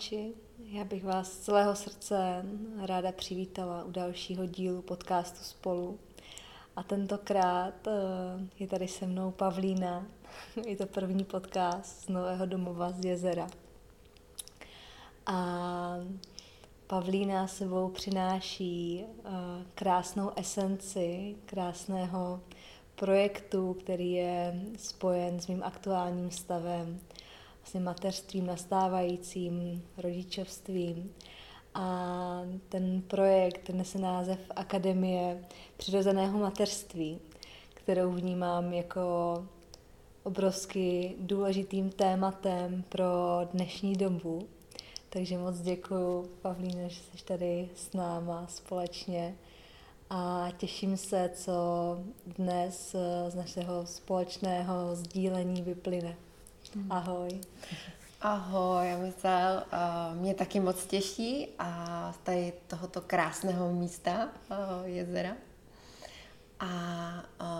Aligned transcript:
posluchači, 0.00 0.32
já 0.64 0.84
bych 0.84 1.04
vás 1.04 1.32
z 1.32 1.38
celého 1.38 1.76
srdce 1.76 2.44
ráda 2.78 3.12
přivítala 3.12 3.84
u 3.84 3.90
dalšího 3.90 4.46
dílu 4.46 4.82
podcastu 4.82 5.44
Spolu. 5.44 5.98
A 6.76 6.82
tentokrát 6.82 7.86
eh, 7.86 7.92
je 8.58 8.66
tady 8.66 8.88
se 8.88 9.06
mnou 9.06 9.30
Pavlína. 9.30 10.06
Je 10.66 10.76
to 10.76 10.86
první 10.86 11.24
podcast 11.24 12.04
z 12.04 12.08
Nového 12.08 12.46
domova 12.46 12.92
z 12.92 13.04
jezera. 13.04 13.48
A 15.26 15.96
Pavlína 16.86 17.46
sebou 17.46 17.88
přináší 17.88 19.04
eh, 19.04 19.30
krásnou 19.74 20.30
esenci 20.36 21.36
krásného 21.46 22.40
projektu, 22.94 23.74
který 23.74 24.12
je 24.12 24.60
spojen 24.76 25.40
s 25.40 25.46
mým 25.46 25.62
aktuálním 25.62 26.30
stavem, 26.30 27.00
vlastně 27.70 27.80
mateřstvím, 27.80 28.46
nastávajícím, 28.46 29.82
rodičovstvím. 29.96 31.12
A 31.74 32.42
ten 32.68 33.02
projekt 33.02 33.68
nese 33.68 33.98
název 33.98 34.38
Akademie 34.56 35.44
přirozeného 35.76 36.38
mateřství, 36.38 37.18
kterou 37.74 38.12
vnímám 38.12 38.72
jako 38.72 39.00
obrovsky 40.22 41.14
důležitým 41.18 41.90
tématem 41.90 42.84
pro 42.88 43.40
dnešní 43.52 43.96
dobu. 43.96 44.48
Takže 45.08 45.38
moc 45.38 45.60
děkuji, 45.60 46.30
Pavlína, 46.42 46.88
že 46.88 47.00
jsi 47.00 47.24
tady 47.24 47.68
s 47.74 47.92
náma 47.92 48.46
společně 48.46 49.34
a 50.10 50.48
těším 50.56 50.96
se, 50.96 51.30
co 51.34 51.52
dnes 52.26 52.96
z 53.28 53.34
našeho 53.34 53.86
společného 53.86 54.96
sdílení 54.96 55.62
vyplyne. 55.62 56.16
Ahoj. 56.70 57.40
Ahoj, 58.20 58.92
Amisel. 58.92 59.64
Mě 60.14 60.34
taky 60.34 60.60
moc 60.60 60.86
těší 60.86 61.48
a 61.58 62.14
tady 62.22 62.52
tohoto 62.66 63.00
krásného 63.00 63.72
místa 63.72 64.28
jezera. 64.84 65.36
A 66.60 66.70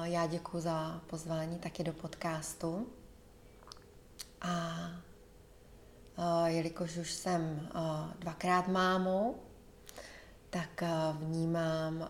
já 0.05 0.27
děkuji 0.27 0.61
za 0.61 1.01
pozvání 1.07 1.59
taky 1.59 1.85
do 1.85 1.93
podcastu. 1.93 2.87
A 4.41 4.91
jelikož 6.47 6.97
už 6.97 7.13
jsem 7.13 7.69
dvakrát 8.19 8.69
mámou, 8.69 9.37
tak 10.51 10.83
vnímám 11.19 12.09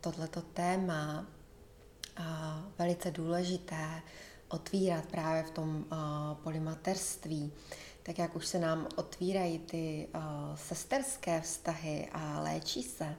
tohleto 0.00 0.42
téma 0.42 1.26
velice 2.78 3.10
důležité, 3.10 4.02
otvírat 4.48 5.06
právě 5.06 5.42
v 5.42 5.50
tom 5.50 5.76
uh, 5.76 5.98
polymaterství, 6.42 7.52
tak 8.02 8.18
jak 8.18 8.36
už 8.36 8.46
se 8.46 8.58
nám 8.58 8.88
otvírají 8.96 9.58
ty 9.58 10.08
uh, 10.14 10.22
sesterské 10.56 11.40
vztahy 11.40 12.08
a 12.12 12.40
léčí 12.40 12.82
se, 12.82 13.16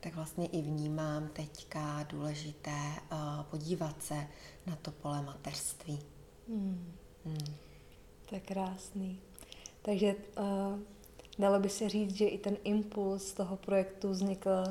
tak 0.00 0.14
vlastně 0.14 0.46
i 0.46 0.62
vnímám 0.62 1.28
teďka 1.28 2.06
důležité 2.08 2.70
uh, 2.70 3.18
podívat 3.50 4.02
se 4.02 4.26
na 4.66 4.76
to 4.76 4.90
pole 4.90 5.22
mateřství. 5.22 5.98
Hmm. 6.48 6.92
Hmm. 7.24 7.54
To 8.28 8.34
je 8.34 8.40
krásný. 8.40 9.20
Takže 9.82 10.14
uh, 10.38 10.78
dalo 11.38 11.60
by 11.60 11.68
se 11.68 11.88
říct, 11.88 12.14
že 12.16 12.26
i 12.26 12.38
ten 12.38 12.56
impuls 12.64 13.32
toho 13.32 13.56
projektu 13.56 14.10
vznikl 14.10 14.64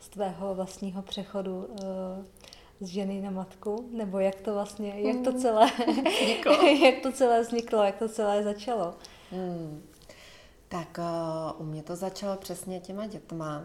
z 0.00 0.08
tvého 0.08 0.54
vlastního 0.54 1.02
přechodu 1.02 1.64
uh, 1.64 1.76
z 2.80 2.86
ženy 2.86 3.20
na 3.20 3.30
matku, 3.30 3.88
nebo 3.92 4.18
jak 4.18 4.40
to 4.40 4.54
vlastně, 4.54 5.00
jak 5.00 5.24
to 5.24 5.30
hmm. 5.30 5.40
celé 5.40 5.66
vzniklo, 5.86 6.52
jak 6.84 7.02
to 7.02 7.12
celé 7.12 7.40
vzniklo, 7.40 7.82
jak 7.82 7.96
to 7.96 8.08
celé 8.08 8.42
začalo? 8.42 8.94
Hmm. 9.30 9.82
Tak 10.68 10.98
uh, 10.98 11.60
u 11.60 11.64
mě 11.64 11.82
to 11.82 11.96
začalo 11.96 12.36
přesně 12.36 12.80
těma 12.80 13.06
dětma, 13.06 13.64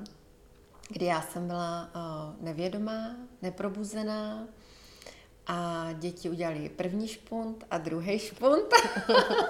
kdy 0.89 1.05
já 1.05 1.21
jsem 1.21 1.47
byla 1.47 1.89
uh, 1.95 2.43
nevědomá, 2.45 3.15
neprobuzená 3.41 4.47
a 5.47 5.87
děti 5.93 6.29
udělali 6.29 6.69
první 6.69 7.07
špunt 7.07 7.65
a 7.71 7.77
druhý 7.77 8.19
špunt 8.19 8.73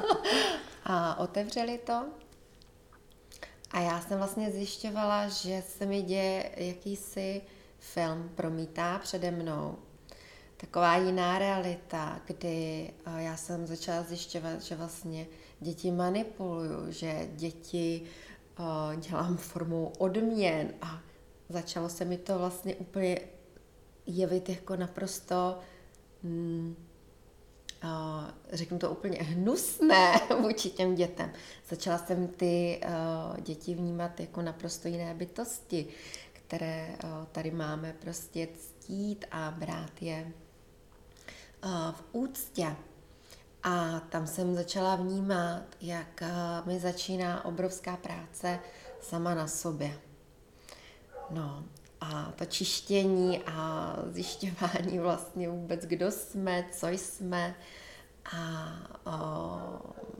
a 0.83 1.19
otevřeli 1.19 1.77
to. 1.77 2.05
A 3.71 3.79
já 3.79 4.01
jsem 4.01 4.17
vlastně 4.17 4.51
zjišťovala, 4.51 5.27
že 5.27 5.63
se 5.67 5.85
mi 5.85 6.01
děje 6.01 6.51
jakýsi 6.57 7.41
film 7.83 8.31
promítá 8.35 8.99
přede 8.99 9.31
mnou. 9.31 9.77
Taková 10.57 10.97
jiná 10.97 11.39
realita, 11.39 12.21
kdy 12.25 12.89
eh, 13.05 13.23
já 13.23 13.37
jsem 13.37 13.67
začala 13.67 14.03
zjišťovat, 14.03 14.61
že 14.61 14.75
vlastně 14.75 15.27
děti 15.59 15.91
manipuluju, 15.91 16.91
že 16.91 17.29
děti 17.35 18.01
uh, 18.59 18.99
dělám 18.99 19.37
formou 19.37 19.91
odměn 19.97 20.73
a 20.81 21.01
začalo 21.49 21.89
se 21.89 22.05
mi 22.05 22.17
to 22.17 22.39
vlastně 22.39 22.75
úplně 22.75 23.19
jevit 24.05 24.49
jako 24.49 24.75
naprosto 24.75 25.59
mm, 26.23 26.75
uh, 27.83 27.89
řeknu 28.51 28.79
to 28.79 28.91
úplně 28.91 29.17
hnusné 29.17 30.13
vůči 30.41 30.69
těm 30.69 30.95
dětem. 30.95 31.31
Začala 31.69 31.97
jsem 31.97 32.27
ty 32.27 32.81
děti 33.41 33.75
vnímat 33.75 34.19
jako 34.19 34.41
naprosto 34.41 34.87
jiné 34.87 35.13
bytosti, 35.13 35.87
které 36.53 36.95
eh, 37.03 37.07
tady 37.31 37.51
máme, 37.51 37.93
prostě 37.99 38.47
ctít 38.57 39.25
a 39.31 39.51
brát 39.51 40.01
je 40.01 40.31
eh, 41.63 41.67
v 41.91 42.03
úctě. 42.11 42.75
A 43.63 43.99
tam 43.99 44.27
jsem 44.27 44.55
začala 44.55 44.95
vnímat, 44.95 45.63
jak 45.81 46.21
eh, 46.21 46.31
mi 46.65 46.79
začíná 46.79 47.45
obrovská 47.45 47.97
práce 47.97 48.59
sama 49.01 49.35
na 49.35 49.47
sobě. 49.47 49.99
No 51.29 51.63
a 52.01 52.33
to 52.35 52.45
čištění 52.45 53.43
a 53.43 53.95
zjišťování 54.07 54.99
vlastně 54.99 55.49
vůbec, 55.49 55.85
kdo 55.85 56.11
jsme, 56.11 56.65
co 56.71 56.87
jsme. 56.87 57.55
A 58.37 58.73
o, 59.05 59.59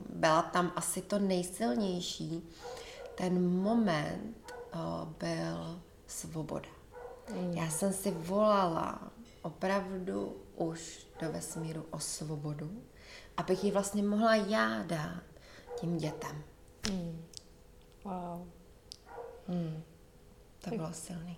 byla 0.08 0.42
tam 0.42 0.72
asi 0.76 1.02
to 1.02 1.18
nejsilnější. 1.18 2.48
Ten 3.14 3.50
moment 3.50 4.52
o, 4.72 5.06
byl 5.18 5.83
svoboda. 6.14 6.68
Mm. 7.32 7.52
Já 7.52 7.70
jsem 7.70 7.92
si 7.92 8.10
volala 8.10 9.12
opravdu 9.42 10.36
už 10.56 11.06
do 11.20 11.32
vesmíru 11.32 11.86
o 11.90 11.98
svobodu, 11.98 12.82
abych 13.36 13.64
ji 13.64 13.70
vlastně 13.70 14.02
mohla 14.02 14.34
já 14.34 14.82
dát 14.82 15.22
tím 15.80 15.98
dětem. 15.98 16.44
Mm. 16.90 17.24
Wow. 18.04 18.46
Mm. 19.48 19.82
To 20.58 20.70
tak, 20.70 20.74
bylo 20.74 20.92
silný. 20.92 21.36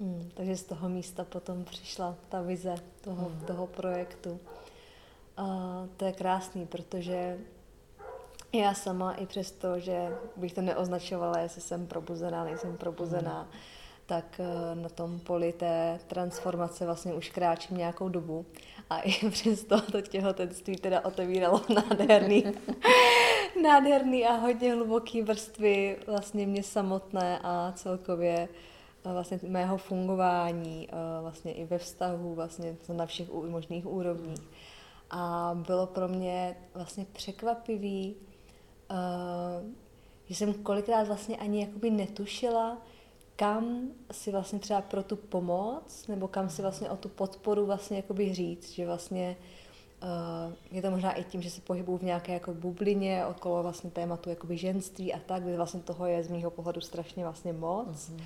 Mm, 0.00 0.30
takže 0.34 0.56
z 0.56 0.62
toho 0.62 0.88
místa 0.88 1.24
potom 1.24 1.64
přišla 1.64 2.16
ta 2.28 2.42
vize 2.42 2.74
toho, 3.00 3.28
mm. 3.28 3.40
toho 3.40 3.66
projektu. 3.66 4.40
A 5.36 5.44
to 5.96 6.04
je 6.04 6.12
krásný, 6.12 6.66
protože 6.66 7.38
já 8.52 8.74
sama 8.74 9.12
i 9.12 9.26
přesto, 9.26 9.78
že 9.78 10.16
bych 10.36 10.52
to 10.52 10.60
neoznačovala, 10.60 11.38
jestli 11.38 11.60
jsem 11.60 11.86
probuzená, 11.86 12.44
nejsem 12.44 12.76
probuzená, 12.76 13.42
mm 13.42 13.81
tak 14.12 14.40
eh, 14.40 14.74
na 14.74 14.88
tom 14.88 15.20
poli 15.20 15.52
té 15.52 16.00
transformace 16.06 16.86
vlastně 16.86 17.14
už 17.14 17.28
kráčím 17.28 17.76
nějakou 17.76 18.08
dobu. 18.08 18.46
A 18.90 19.00
i 19.00 19.30
přesto 19.30 19.80
to 19.80 20.00
těhotenství 20.00 20.76
teda 20.76 21.04
otevíralo 21.04 21.62
nádherný, 21.74 22.44
nádherný 23.62 24.26
a 24.26 24.32
hodně 24.32 24.74
hluboký 24.74 25.22
vrstvy 25.22 25.96
vlastně 26.06 26.46
mě 26.46 26.62
samotné 26.62 27.38
a 27.42 27.72
celkově 27.76 28.48
eh, 29.04 29.12
vlastně 29.12 29.40
mého 29.42 29.76
fungování 29.76 30.88
eh, 30.90 31.22
vlastně 31.22 31.52
i 31.52 31.64
ve 31.64 31.78
vztahu 31.78 32.34
vlastně 32.34 32.76
na 32.92 33.06
všech 33.06 33.32
možných 33.32 33.86
úrovních. 33.86 34.42
A 35.10 35.50
bylo 35.66 35.86
pro 35.86 36.08
mě 36.08 36.56
vlastně 36.74 37.06
překvapivý, 37.12 38.16
že 40.26 40.34
jsem 40.34 40.54
kolikrát 40.54 41.06
vlastně 41.06 41.36
ani 41.36 41.60
jakoby 41.60 41.90
netušila, 41.90 42.78
kam 43.36 43.88
si 44.10 44.32
vlastně 44.32 44.58
třeba 44.58 44.80
pro 44.80 45.02
tu 45.02 45.16
pomoc, 45.16 46.06
nebo 46.08 46.28
kam 46.28 46.50
si 46.50 46.62
vlastně 46.62 46.90
o 46.90 46.96
tu 46.96 47.08
podporu 47.08 47.66
vlastně 47.66 47.96
jakoby 47.96 48.34
říct, 48.34 48.70
že 48.70 48.86
vlastně 48.86 49.36
Uh, 50.02 50.52
je 50.70 50.82
to 50.82 50.90
možná 50.90 51.12
i 51.12 51.24
tím, 51.24 51.42
že 51.42 51.50
se 51.50 51.60
pohybuju 51.60 51.98
v 51.98 52.02
nějaké 52.02 52.32
jako 52.32 52.54
bublině 52.54 53.26
okolo 53.26 53.62
vlastně 53.62 53.90
tématu 53.90 54.30
jakoby 54.30 54.56
ženství 54.56 55.14
a 55.14 55.18
tak, 55.18 55.42
kde 55.42 55.56
vlastně 55.56 55.80
toho 55.80 56.06
je 56.06 56.24
z 56.24 56.28
mýho 56.28 56.50
pohledu 56.50 56.80
strašně 56.80 57.24
vlastně 57.24 57.52
moc. 57.52 57.86
Mm-hmm. 57.88 58.22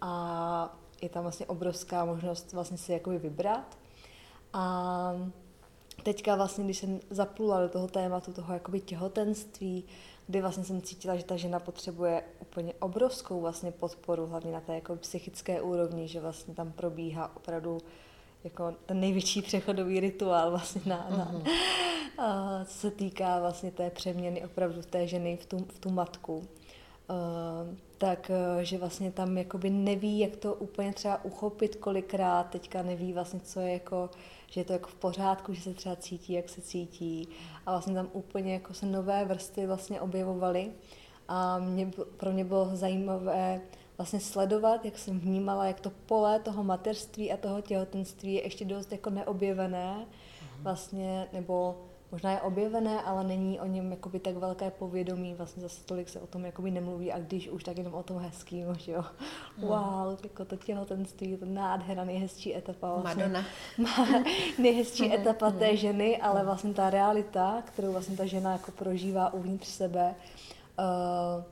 A 0.00 0.76
je 1.02 1.08
tam 1.08 1.22
vlastně 1.22 1.46
obrovská 1.46 2.04
možnost 2.04 2.52
vlastně 2.52 2.78
si 2.78 2.92
jakoby 2.92 3.18
vybrat. 3.18 3.78
A 4.52 5.12
teďka 6.02 6.36
vlastně, 6.36 6.64
když 6.64 6.78
jsem 6.78 7.00
zaplula 7.10 7.60
do 7.60 7.68
toho 7.68 7.88
tématu 7.88 8.32
toho 8.32 8.52
jakoby 8.54 8.80
těhotenství, 8.80 9.84
kdy 10.28 10.40
vlastně 10.40 10.64
jsem 10.64 10.82
cítila, 10.82 11.16
že 11.16 11.24
ta 11.24 11.36
žena 11.36 11.60
potřebuje 11.60 12.22
úplně 12.40 12.74
obrovskou 12.80 13.40
vlastně 13.40 13.72
podporu, 13.72 14.26
hlavně 14.26 14.52
na 14.52 14.60
té 14.60 14.74
jako 14.74 14.96
psychické 14.96 15.60
úrovni, 15.60 16.08
že 16.08 16.20
vlastně 16.20 16.54
tam 16.54 16.72
probíhá 16.72 17.36
opravdu 17.36 17.78
jako 18.44 18.74
ten 18.86 19.00
největší 19.00 19.42
přechodový 19.42 20.00
rituál 20.00 20.50
vlastně 20.50 20.80
na, 20.86 21.06
na 21.10 21.32
uh-huh. 21.32 21.50
a, 22.18 22.64
co 22.64 22.78
se 22.78 22.90
týká 22.90 23.40
vlastně 23.40 23.70
té 23.70 23.90
přeměny 23.90 24.44
opravdu 24.44 24.82
té 24.82 25.06
ženy 25.06 25.36
v 25.36 25.46
tu, 25.46 25.58
v 25.58 25.78
tu 25.78 25.90
matku. 25.90 26.48
Uh, 27.10 27.76
tak, 27.98 28.30
že 28.62 28.78
vlastně 28.78 29.12
tam 29.12 29.38
jakoby 29.38 29.70
neví, 29.70 30.18
jak 30.18 30.36
to 30.36 30.54
úplně 30.54 30.92
třeba 30.92 31.24
uchopit 31.24 31.76
kolikrát, 31.76 32.50
teďka 32.50 32.82
neví 32.82 33.12
vlastně, 33.12 33.40
co 33.40 33.60
je 33.60 33.72
jako, 33.72 34.10
že 34.50 34.60
je 34.60 34.64
to 34.64 34.72
jako 34.72 34.88
v 34.88 34.94
pořádku, 34.94 35.54
že 35.54 35.62
se 35.62 35.74
třeba 35.74 35.96
cítí, 35.96 36.32
jak 36.32 36.48
se 36.48 36.60
cítí. 36.60 37.28
A 37.66 37.70
vlastně 37.70 37.94
tam 37.94 38.08
úplně 38.12 38.52
jako 38.52 38.74
se 38.74 38.86
nové 38.86 39.24
vrstvy 39.24 39.66
vlastně 39.66 40.00
objevovaly. 40.00 40.72
A 41.28 41.58
mě, 41.58 41.90
pro 42.16 42.32
mě 42.32 42.44
bylo 42.44 42.76
zajímavé 42.76 43.60
vlastně 43.98 44.20
sledovat, 44.20 44.84
jak 44.84 44.98
jsem 44.98 45.20
vnímala, 45.20 45.66
jak 45.66 45.80
to 45.80 45.90
pole 46.06 46.40
toho 46.40 46.64
materství 46.64 47.32
a 47.32 47.36
toho 47.36 47.60
těhotenství 47.60 48.34
je 48.34 48.42
ještě 48.42 48.64
dost 48.64 48.92
jako 48.92 49.10
neobjevené, 49.10 49.94
mhm. 49.94 50.62
vlastně, 50.62 51.28
nebo 51.32 51.76
možná 52.12 52.30
je 52.30 52.40
objevené, 52.40 53.02
ale 53.02 53.24
není 53.24 53.60
o 53.60 53.66
něm 53.66 53.90
jakoby 53.90 54.18
tak 54.18 54.36
velké 54.36 54.70
povědomí, 54.70 55.34
vlastně 55.34 55.62
zase 55.62 55.84
tolik 55.84 56.08
se 56.08 56.20
o 56.20 56.26
tom 56.26 56.44
jakoby 56.44 56.70
nemluví 56.70 57.12
a 57.12 57.18
když 57.18 57.48
už, 57.48 57.64
tak 57.64 57.78
jenom 57.78 57.94
o 57.94 58.02
tom 58.02 58.18
hezkým, 58.18 58.74
že 58.78 58.92
jo. 58.92 59.04
Hmm. 59.56 59.68
Wow, 59.68 60.18
jako 60.22 60.44
to 60.44 60.56
těhotenství, 60.56 61.36
to 61.36 61.44
nádhera, 61.44 62.04
nejhezčí 62.04 62.56
etapa. 62.56 62.94
Vlastně, 62.94 63.22
Madonna. 63.22 63.44
nejhezčí 64.58 65.04
hmm. 65.04 65.12
etapa 65.12 65.50
té 65.50 65.76
ženy, 65.76 66.16
ale 66.16 66.44
vlastně 66.44 66.74
ta 66.74 66.90
realita, 66.90 67.62
kterou 67.66 67.92
vlastně 67.92 68.16
ta 68.16 68.26
žena 68.26 68.52
jako 68.52 68.70
prožívá 68.70 69.32
uvnitř 69.32 69.68
sebe, 69.68 70.14
uh, 70.78 71.44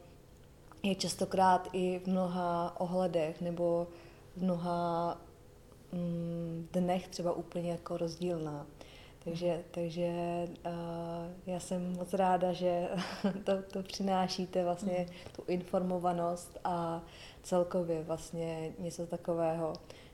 je 0.82 0.94
častokrát 0.94 1.68
i 1.72 2.00
v 2.04 2.06
mnoha 2.06 2.80
ohledech 2.80 3.40
nebo 3.40 3.86
v 4.36 4.42
mnoha 4.42 5.18
mm, 5.92 6.68
dnech 6.72 7.08
třeba 7.08 7.32
úplně 7.32 7.70
jako 7.70 7.96
rozdílná. 7.96 8.66
Takže, 9.26 9.64
takže 9.70 10.08
uh, 10.66 10.72
já 11.46 11.60
jsem 11.60 11.92
moc 11.96 12.14
ráda, 12.14 12.52
že 12.52 12.88
to, 13.44 13.62
to 13.62 13.82
přinášíte 13.82 14.64
vlastně 14.64 15.06
mm. 15.08 15.32
tu 15.36 15.42
informovanost 15.48 16.58
a 16.64 17.02
celkově 17.42 18.02
vlastně 18.02 18.72
něco 18.78 19.06
takového, 19.06 19.72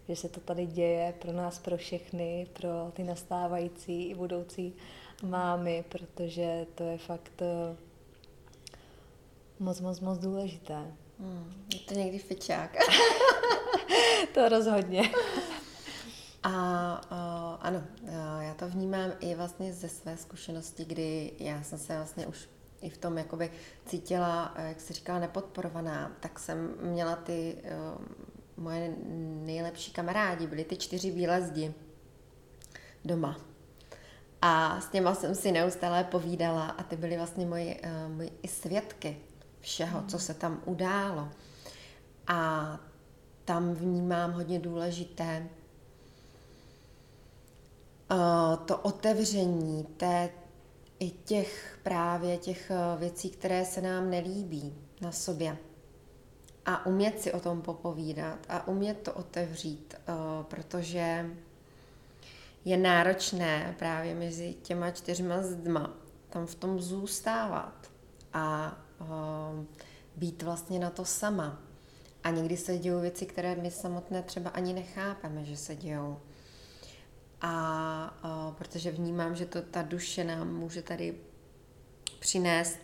že 0.09 0.17
se 0.17 0.29
to 0.29 0.41
tady 0.41 0.67
děje 0.67 1.15
pro 1.19 1.33
nás, 1.33 1.59
pro 1.59 1.77
všechny, 1.77 2.47
pro 2.53 2.91
ty 2.93 3.05
nastávající 3.05 4.05
i 4.09 4.15
budoucí 4.15 4.75
mámy, 5.23 5.85
protože 5.89 6.67
to 6.75 6.85
je 6.85 6.99
fakt 6.99 7.43
uh, 7.43 7.77
moc, 9.59 9.81
moc, 9.81 10.01
moc 10.01 10.19
důležité. 10.19 10.87
Mm, 11.19 11.67
je 11.73 11.79
to 11.79 11.95
někdy 11.95 12.19
fičák. 12.19 12.77
to 14.35 14.49
rozhodně. 14.49 15.03
A 16.43 17.01
uh, 17.11 17.67
ano, 17.67 17.83
já 18.41 18.55
to 18.55 18.69
vnímám 18.69 19.11
i 19.21 19.35
vlastně 19.35 19.73
ze 19.73 19.89
své 19.89 20.17
zkušenosti, 20.17 20.85
kdy 20.85 21.33
já 21.39 21.63
jsem 21.63 21.79
se 21.79 21.97
vlastně 21.97 22.27
už 22.27 22.49
i 22.81 22.91
v 22.91 22.99
tom 22.99 23.19
jakoby 23.19 23.51
cítila, 23.87 24.55
jak 24.59 24.81
se 24.81 24.93
říká, 24.93 25.19
nepodporovaná, 25.19 26.13
tak 26.21 26.39
jsem 26.39 26.75
měla 26.81 27.17
ty 27.17 27.57
uh, 27.65 28.05
moje 28.57 28.95
nejlepší 29.45 29.93
kamarádi, 29.93 30.47
byly 30.47 30.65
ty 30.65 30.77
čtyři 30.77 31.11
bílé 31.11 31.43
zdi 31.43 31.75
doma. 33.05 33.37
A 34.43 34.81
s 34.81 34.89
těma 34.89 35.15
jsem 35.15 35.35
si 35.35 35.53
neustále 35.53 36.05
povídala 36.05 36.67
a 36.67 36.83
ty 36.83 36.97
byly 36.97 37.17
vlastně 37.17 37.47
moji, 37.47 37.81
uh, 37.81 38.17
moji 38.17 38.39
i 38.43 38.49
svědky 38.49 39.17
všeho, 39.61 40.05
co 40.09 40.19
se 40.19 40.35
tam 40.35 40.63
událo. 40.65 41.29
A 42.27 42.81
tam 43.45 43.75
vnímám 43.75 44.33
hodně 44.33 44.59
důležité 44.59 45.39
uh, 45.41 45.62
to 48.65 48.79
otevření 48.79 49.85
té, 49.97 50.31
i 50.99 51.11
těch 51.11 51.79
právě 51.83 52.37
těch 52.37 52.71
uh, 52.71 53.01
věcí, 53.01 53.31
které 53.31 53.65
se 53.65 53.81
nám 53.81 54.11
nelíbí 54.11 54.75
na 55.01 55.13
sobě. 55.13 55.59
A 56.67 56.87
umět 56.87 57.21
si 57.21 57.33
o 57.33 57.41
tom 57.41 57.63
popovídat 57.63 58.39
a 58.49 58.69
umět 58.69 58.99
to 58.99 59.13
otevřít, 59.13 59.95
uh, 60.09 60.45
protože 60.45 61.31
je 62.65 62.77
náročné 62.77 63.75
právě 63.79 64.15
mezi 64.15 64.55
těma 64.63 64.91
čtyřma 64.91 65.43
zdma 65.43 65.91
tam 66.31 66.47
v 66.47 66.55
tom 66.55 66.81
zůstávat 66.81 67.91
a 68.33 68.77
být 70.17 70.43
vlastně 70.43 70.79
na 70.79 70.91
to 70.91 71.05
sama. 71.05 71.59
A 72.25 72.31
někdy 72.31 72.57
se 72.57 72.79
dějou 72.79 73.01
věci, 73.01 73.27
které 73.27 73.55
my 73.55 73.71
samotné 73.71 74.23
třeba 74.23 74.51
ani 74.51 74.73
nechápeme, 74.73 75.45
že 75.45 75.57
se 75.57 75.77
dějou. 75.77 76.21
A 77.43 78.21
uh, 78.25 78.55
protože 78.55 78.91
vnímám, 78.91 79.37
že 79.37 79.47
to 79.47 79.63
ta 79.63 79.83
duše 79.83 80.25
nám 80.25 80.55
může 80.55 80.83
tady 80.83 81.15
přinést 82.19 82.79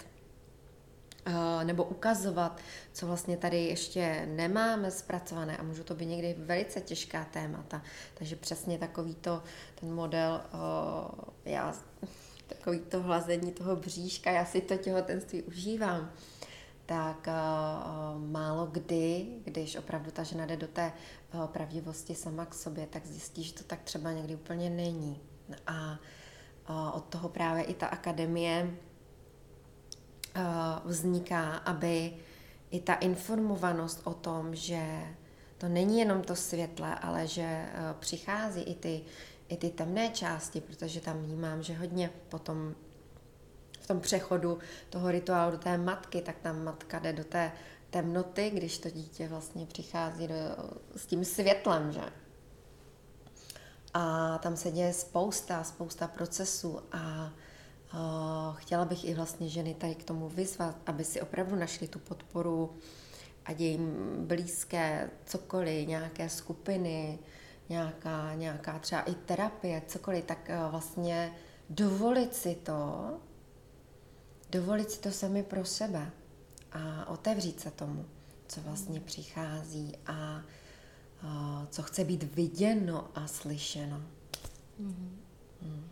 nebo 1.64 1.84
ukazovat, 1.84 2.60
co 2.92 3.06
vlastně 3.06 3.36
tady 3.36 3.64
ještě 3.64 4.26
nemáme 4.26 4.90
zpracované 4.90 5.56
a 5.56 5.62
můžu 5.62 5.84
to 5.84 5.94
být 5.94 6.06
někdy 6.06 6.34
velice 6.38 6.80
těžká 6.80 7.24
témata. 7.24 7.82
Takže 8.14 8.36
přesně 8.36 8.78
takový 8.78 9.14
to, 9.14 9.42
ten 9.80 9.94
model, 9.94 10.40
já 11.44 11.74
takový 12.46 12.78
to 12.78 13.02
hlazení 13.02 13.52
toho 13.52 13.76
bříška, 13.76 14.30
já 14.30 14.44
si 14.44 14.60
to 14.60 14.76
těhotenství 14.76 15.42
užívám, 15.42 16.12
tak 16.86 17.28
málo 18.16 18.66
kdy, 18.66 19.26
když 19.44 19.76
opravdu 19.76 20.10
ta 20.10 20.22
žena 20.22 20.46
jde 20.46 20.56
do 20.56 20.66
té 20.68 20.92
pravdivosti 21.46 22.14
sama 22.14 22.46
k 22.46 22.54
sobě, 22.54 22.86
tak 22.86 23.06
zjistí, 23.06 23.42
že 23.42 23.54
to 23.54 23.64
tak 23.64 23.82
třeba 23.82 24.12
někdy 24.12 24.34
úplně 24.34 24.70
není. 24.70 25.20
A 25.66 25.98
od 26.92 27.04
toho 27.04 27.28
právě 27.28 27.64
i 27.64 27.74
ta 27.74 27.86
akademie 27.86 28.70
vzniká, 30.84 31.56
aby 31.56 32.16
i 32.70 32.80
ta 32.80 32.94
informovanost 32.94 34.00
o 34.04 34.14
tom, 34.14 34.54
že 34.54 35.00
to 35.58 35.68
není 35.68 35.98
jenom 35.98 36.22
to 36.22 36.36
světle, 36.36 36.94
ale 36.94 37.26
že 37.26 37.66
uh, 37.72 38.00
přichází 38.00 38.60
i 38.60 38.74
ty 38.74 39.04
i 39.48 39.56
ty 39.56 39.70
temné 39.70 40.08
části, 40.08 40.60
protože 40.60 41.00
tam 41.00 41.18
vnímám, 41.18 41.62
že 41.62 41.74
hodně 41.74 42.10
potom 42.28 42.74
v 43.80 43.86
tom 43.86 44.00
přechodu 44.00 44.58
toho 44.90 45.10
rituálu 45.10 45.52
do 45.52 45.58
té 45.58 45.78
matky, 45.78 46.20
tak 46.20 46.38
tam 46.38 46.64
matka 46.64 46.98
jde 46.98 47.12
do 47.12 47.24
té 47.24 47.52
temnoty, 47.90 48.50
když 48.50 48.78
to 48.78 48.90
dítě 48.90 49.28
vlastně 49.28 49.66
přichází 49.66 50.28
do, 50.28 50.34
s 50.96 51.06
tím 51.06 51.24
světlem, 51.24 51.92
že? 51.92 52.04
A 53.94 54.38
tam 54.38 54.56
se 54.56 54.70
děje 54.70 54.92
spousta, 54.92 55.64
spousta 55.64 56.08
procesů 56.08 56.80
a 56.92 57.32
uh, 57.94 58.56
chtěla 58.56 58.84
bych 58.84 59.04
i 59.04 59.14
vlastně 59.14 59.48
ženy 59.48 59.74
tady 59.74 59.94
k 59.94 60.04
tomu 60.04 60.28
vyzvat, 60.28 60.76
aby 60.86 61.04
si 61.04 61.20
opravdu 61.20 61.56
našli 61.56 61.88
tu 61.88 61.98
podporu, 61.98 62.76
ať 63.44 63.60
jim 63.60 64.14
blízké 64.26 65.10
cokoliv, 65.24 65.88
nějaké 65.88 66.28
skupiny, 66.28 67.18
nějaká, 67.68 68.34
nějaká 68.34 68.78
třeba 68.78 69.02
i 69.02 69.14
terapie, 69.14 69.82
cokoliv, 69.86 70.24
tak 70.24 70.50
eh, 70.50 70.58
vlastně 70.70 71.32
dovolit 71.70 72.34
si 72.34 72.54
to, 72.54 73.10
dovolit 74.50 74.90
si 74.90 75.00
to 75.00 75.10
sami 75.10 75.42
pro 75.42 75.64
sebe 75.64 76.10
a 76.72 77.08
otevřít 77.08 77.60
se 77.60 77.70
tomu, 77.70 78.04
co 78.48 78.60
vlastně 78.60 79.00
přichází 79.00 79.92
a, 80.06 80.42
a 81.22 81.66
co 81.70 81.82
chce 81.82 82.04
být 82.04 82.22
viděno 82.22 83.08
a 83.14 83.26
slyšeno. 83.26 84.02
Mm-hmm. 84.80 85.10
Mm. 85.62 85.88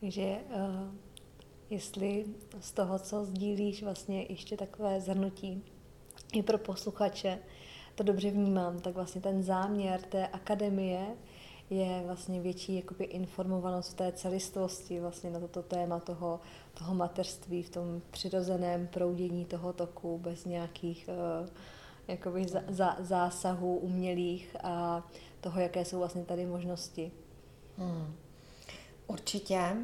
Takže 0.00 0.38
uh, 0.48 0.94
jestli 1.70 2.24
z 2.60 2.72
toho, 2.72 2.98
co 2.98 3.24
sdílíš, 3.24 3.82
vlastně 3.82 4.22
ještě 4.22 4.56
takové 4.56 5.00
zhrnutí 5.00 5.62
i 6.32 6.42
pro 6.42 6.58
posluchače, 6.58 7.38
to 7.94 8.02
dobře 8.02 8.30
vnímám, 8.30 8.80
tak 8.80 8.94
vlastně 8.94 9.20
ten 9.20 9.42
záměr 9.42 10.00
té 10.00 10.26
akademie 10.26 11.06
je 11.70 12.02
vlastně 12.06 12.40
větší 12.40 12.76
jakoby 12.76 13.04
informovanost 13.04 13.90
v 13.90 13.94
té 13.94 14.12
celistvosti 14.12 15.00
vlastně 15.00 15.30
na 15.30 15.40
toto 15.40 15.62
téma 15.62 16.00
toho, 16.00 16.40
toho 16.74 16.94
mateřství 16.94 17.62
v 17.62 17.70
tom 17.70 18.02
přirozeném 18.10 18.86
proudění 18.86 19.44
toho 19.44 19.72
toku 19.72 20.18
bez 20.18 20.44
nějakých 20.44 21.08
uh, 21.42 21.48
jakoby 22.08 22.48
za, 22.48 22.62
za, 22.68 22.96
zásahů 23.00 23.76
umělých 23.76 24.56
a 24.62 25.06
toho, 25.40 25.60
jaké 25.60 25.84
jsou 25.84 25.98
vlastně 25.98 26.24
tady 26.24 26.46
možnosti. 26.46 27.12
Hmm. 27.78 28.14
Určitě. 29.06 29.76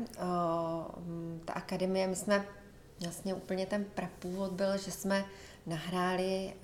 Ta 1.45 1.53
akademie, 1.53 2.07
my 2.07 2.17
jsme 2.17 2.47
vlastně 3.01 3.35
úplně 3.35 3.67
ten 3.67 3.85
prapůvod 3.85 4.53
byl, 4.53 4.79
že 4.79 4.91
jsme 4.91 5.25
nahráli 5.67 6.55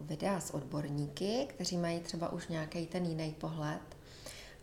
videa 0.00 0.40
s 0.40 0.54
odborníky, 0.54 1.46
kteří 1.48 1.76
mají 1.76 2.00
třeba 2.00 2.32
už 2.32 2.48
nějaký 2.48 2.86
ten 2.86 3.06
jiný 3.06 3.34
pohled 3.40 3.80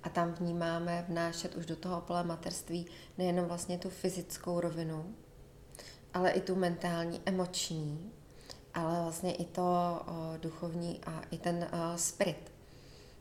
a 0.04 0.10
tam 0.10 0.34
vnímáme 0.34 1.06
vnášet 1.08 1.56
už 1.56 1.66
do 1.66 1.76
toho 1.76 2.02
pole 2.02 2.24
materství 2.24 2.86
nejenom 3.18 3.46
vlastně 3.46 3.78
tu 3.78 3.90
fyzickou 3.90 4.60
rovinu, 4.60 5.16
ale 6.14 6.32
i 6.32 6.42
tu 6.42 6.56
mentální, 6.56 7.22
emoční, 7.26 8.12
ale 8.74 9.02
vlastně 9.02 9.36
i 9.36 9.46
to 9.46 9.62
o, 9.62 10.38
duchovní 10.38 11.02
a 11.06 11.22
i 11.32 11.38
ten 11.38 11.68
o, 11.72 11.98
spirit. 11.98 12.52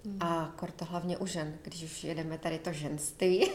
Mm. 0.04 0.18
A 0.20 0.52
kor 0.56 0.70
to 0.70 0.84
hlavně 0.84 1.18
u 1.18 1.26
žen, 1.26 1.58
když 1.62 1.82
už 1.82 2.04
jedeme 2.04 2.38
tady 2.38 2.58
to 2.58 2.72
ženství, 2.72 3.50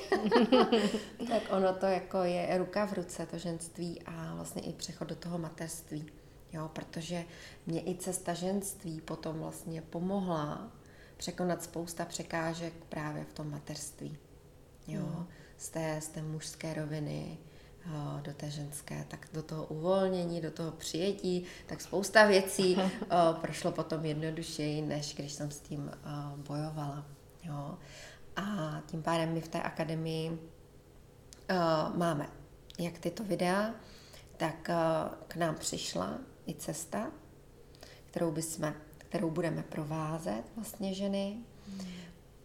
tak 1.29 1.43
ono 1.49 1.73
to 1.73 1.85
jako 1.85 2.17
je 2.17 2.57
ruka 2.57 2.85
v 2.85 2.93
ruce, 2.93 3.25
to 3.25 3.37
ženství 3.37 4.01
a 4.05 4.35
vlastně 4.35 4.61
i 4.61 4.73
přechod 4.73 5.07
do 5.07 5.15
toho 5.15 5.37
materství. 5.37 6.05
Jo, 6.53 6.69
protože 6.73 7.25
mě 7.65 7.81
i 7.81 7.95
cesta 7.95 8.33
ženství 8.33 9.01
potom 9.01 9.39
vlastně 9.39 9.81
pomohla 9.81 10.71
překonat 11.23 11.63
spousta 11.63 12.05
překážek 12.05 12.73
právě 12.89 13.23
v 13.23 13.33
tom 13.33 13.51
materství. 13.51 14.17
Jo, 14.87 15.01
mm. 15.01 15.27
z, 15.57 15.69
té, 15.69 16.01
z 16.01 16.07
té 16.07 16.21
mužské 16.21 16.73
roviny, 16.73 17.37
do 18.21 18.33
té 18.33 18.49
ženské, 18.49 19.05
tak 19.07 19.27
do 19.33 19.43
toho 19.43 19.65
uvolnění, 19.65 20.41
do 20.41 20.51
toho 20.51 20.71
přijetí, 20.71 21.43
tak 21.65 21.81
spousta 21.81 22.25
věcí 22.25 22.77
prošlo 23.41 23.71
potom 23.71 24.05
jednodušeji, 24.05 24.81
než 24.81 25.15
když 25.15 25.31
jsem 25.31 25.51
s 25.51 25.59
tím 25.59 25.91
bojovala. 26.35 27.05
Jo. 27.43 27.77
A 28.35 28.81
tím 28.85 29.03
pádem 29.03 29.33
my 29.33 29.41
v 29.41 29.47
té 29.47 29.61
akademii 29.61 30.39
máme 31.95 32.29
jak 32.79 32.97
tyto 32.97 33.23
videa, 33.23 33.73
tak 34.37 34.69
k 35.27 35.35
nám 35.35 35.55
přišla 35.55 36.17
i 36.47 36.53
cesta, 36.53 37.11
kterou, 38.05 38.31
bychom, 38.31 38.73
kterou 39.13 39.29
budeme 39.29 39.63
provázet 39.63 40.43
vlastně 40.55 40.93
ženy. 40.93 41.37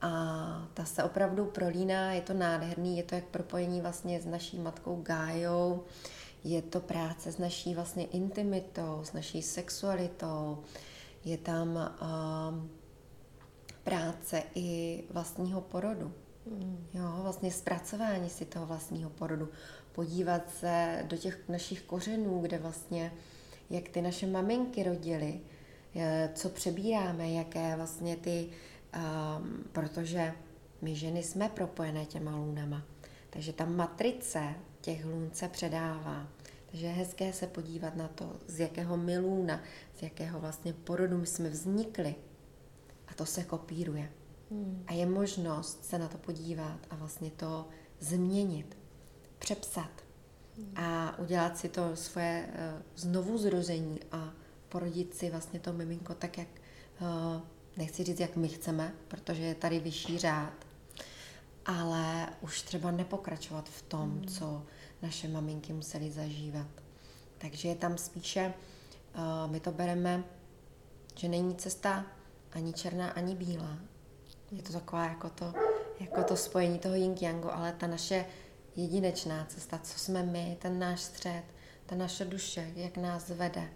A 0.01 0.69
ta 0.75 0.85
se 0.85 1.05
opravdu 1.05 1.45
prolíná, 1.45 2.13
je 2.13 2.21
to 2.21 2.35
nádherný, 2.35 2.97
je 2.97 3.03
to 3.03 3.15
jak 3.15 3.25
propojení 3.25 3.81
vlastně 3.81 4.21
s 4.21 4.27
naší 4.27 4.59
matkou 4.59 5.03
Gájou, 5.03 5.85
je 6.45 6.63
to 6.63 6.81
práce 6.81 7.33
s 7.33 7.39
naší 7.39 7.75
vlastně 7.75 8.05
intimitou, 8.07 9.01
s 9.03 9.13
naší 9.13 9.43
sexualitou, 9.43 10.59
je 11.25 11.39
tam 11.39 11.69
uh, 11.77 12.69
práce 13.85 14.43
i 14.55 15.05
vlastního 15.11 15.61
porodu. 15.61 16.13
Mm. 16.47 16.87
Jo, 16.95 17.19
vlastně 17.23 17.53
zpracování 17.53 18.31
si 18.31 18.45
toho 18.45 18.67
vlastního 18.67 19.11
porodu, 19.11 19.49
podívat 19.93 20.51
se 20.51 21.05
do 21.07 21.17
těch 21.17 21.49
našich 21.49 21.83
kořenů, 21.83 22.41
kde 22.41 22.59
vlastně, 22.59 23.13
jak 23.71 23.89
ty 23.89 24.03
naše 24.03 24.27
maminky 24.27 24.83
rodily, 24.83 25.41
co 26.35 26.49
přebíráme, 26.49 27.31
jaké 27.31 27.77
vlastně 27.77 28.17
ty 28.17 28.49
um, 28.97 29.65
protože 29.73 30.33
my 30.83 30.95
ženy 30.95 31.23
jsme 31.23 31.49
propojené 31.49 32.07
těma 32.07 32.37
lůnama. 32.37 32.83
Takže 33.31 33.53
ta 33.53 33.65
matrice 33.65 34.55
těch 34.81 35.05
lůn 35.05 35.31
se 35.33 35.49
předává. 35.49 36.29
Takže 36.71 36.87
je 36.87 36.93
hezké 36.93 37.33
se 37.33 37.47
podívat 37.47 37.97
na 37.97 38.09
to, 38.09 38.37
z 38.47 38.61
jakého 38.61 38.97
milůna, 38.97 39.61
z 39.99 40.03
jakého 40.03 40.41
vlastně 40.41 40.73
porodu 40.73 41.19
my 41.19 41.27
jsme 41.27 41.51
vznikli. 41.51 42.15
A 43.09 43.15
to 43.15 43.27
se 43.27 43.45
kopíruje. 43.45 44.13
Hmm. 44.51 44.85
A 44.87 44.93
je 44.93 45.07
možnost 45.07 45.85
se 45.85 45.99
na 45.99 46.09
to 46.09 46.19
podívat 46.19 46.79
a 46.91 46.97
vlastně 46.97 47.31
to 47.31 47.69
změnit, 48.01 48.79
přepsat 49.39 49.91
hmm. 50.57 50.73
a 50.77 51.19
udělat 51.19 51.59
si 51.59 51.69
to 51.69 51.97
svoje 51.97 52.49
uh, 52.49 52.83
znovu 52.97 53.39
zrození 53.39 54.01
a 54.13 54.33
porodit 54.69 55.15
si 55.15 55.31
vlastně 55.31 55.61
to 55.61 55.73
miminko 55.73 56.15
tak, 56.15 56.39
jak 56.39 56.49
uh, 57.01 57.43
nechci 57.77 58.05
říct, 58.05 58.21
jak 58.21 58.37
my 58.37 58.49
chceme, 58.49 58.95
protože 59.09 59.43
je 59.43 59.55
tady 59.55 59.79
vyšší 59.79 60.19
řád, 60.19 60.53
ale 61.67 62.29
už 62.41 62.63
třeba 62.63 62.91
nepokračovat 62.91 63.69
v 63.69 63.83
tom, 63.83 64.11
mm. 64.11 64.27
co 64.27 64.63
naše 65.03 65.29
maminky 65.29 65.73
museli 65.73 66.11
zažívat. 66.11 66.67
Takže 67.39 67.69
je 67.69 67.75
tam 67.75 67.99
spíše, 67.99 68.55
uh, 69.15 69.51
my 69.51 69.61
to 69.61 69.73
bereme, 69.73 70.25
že 71.15 71.29
není 71.29 71.57
cesta 71.57 72.07
ani 72.53 72.73
černá, 72.73 73.11
ani 73.11 73.35
bílá. 73.35 73.79
Je 74.51 74.63
to 74.63 74.73
taková 74.73 75.05
jako 75.05 75.31
to, 75.31 75.53
jako 76.01 76.25
to 76.25 76.37
spojení 76.37 76.79
toho 76.79 76.95
yin 76.95 77.15
yangu, 77.21 77.53
ale 77.53 77.73
ta 77.73 77.87
naše 77.87 78.25
jedinečná 78.77 79.45
cesta, 79.45 79.79
co 79.79 79.99
jsme 79.99 80.23
my, 80.23 80.57
ten 80.61 80.79
náš 80.79 81.01
střed, 81.01 81.43
ta 81.87 81.97
naše 81.97 82.25
duše, 82.25 82.73
jak 82.75 82.97
nás 82.97 83.29
vede, 83.29 83.71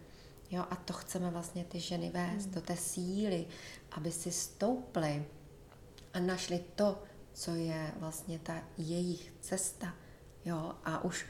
Jo, 0.53 0.65
a 0.71 0.77
to 0.77 0.93
chceme 0.93 1.31
vlastně 1.31 1.65
ty 1.65 1.81
ženy 1.81 2.11
vést 2.11 2.45
hmm. 2.45 2.55
do 2.55 2.61
té 2.61 2.77
síly, 2.77 3.47
aby 3.93 4.13
si 4.13 4.33
stouply 4.33 5.25
a 6.15 6.21
našli 6.21 6.65
to, 6.75 7.03
co 7.33 7.55
je 7.55 7.93
vlastně 7.97 8.39
ta 8.39 8.63
jejich 8.79 9.33
cesta. 9.41 9.95
Jo, 10.45 10.75
a 10.85 11.05
už 11.05 11.27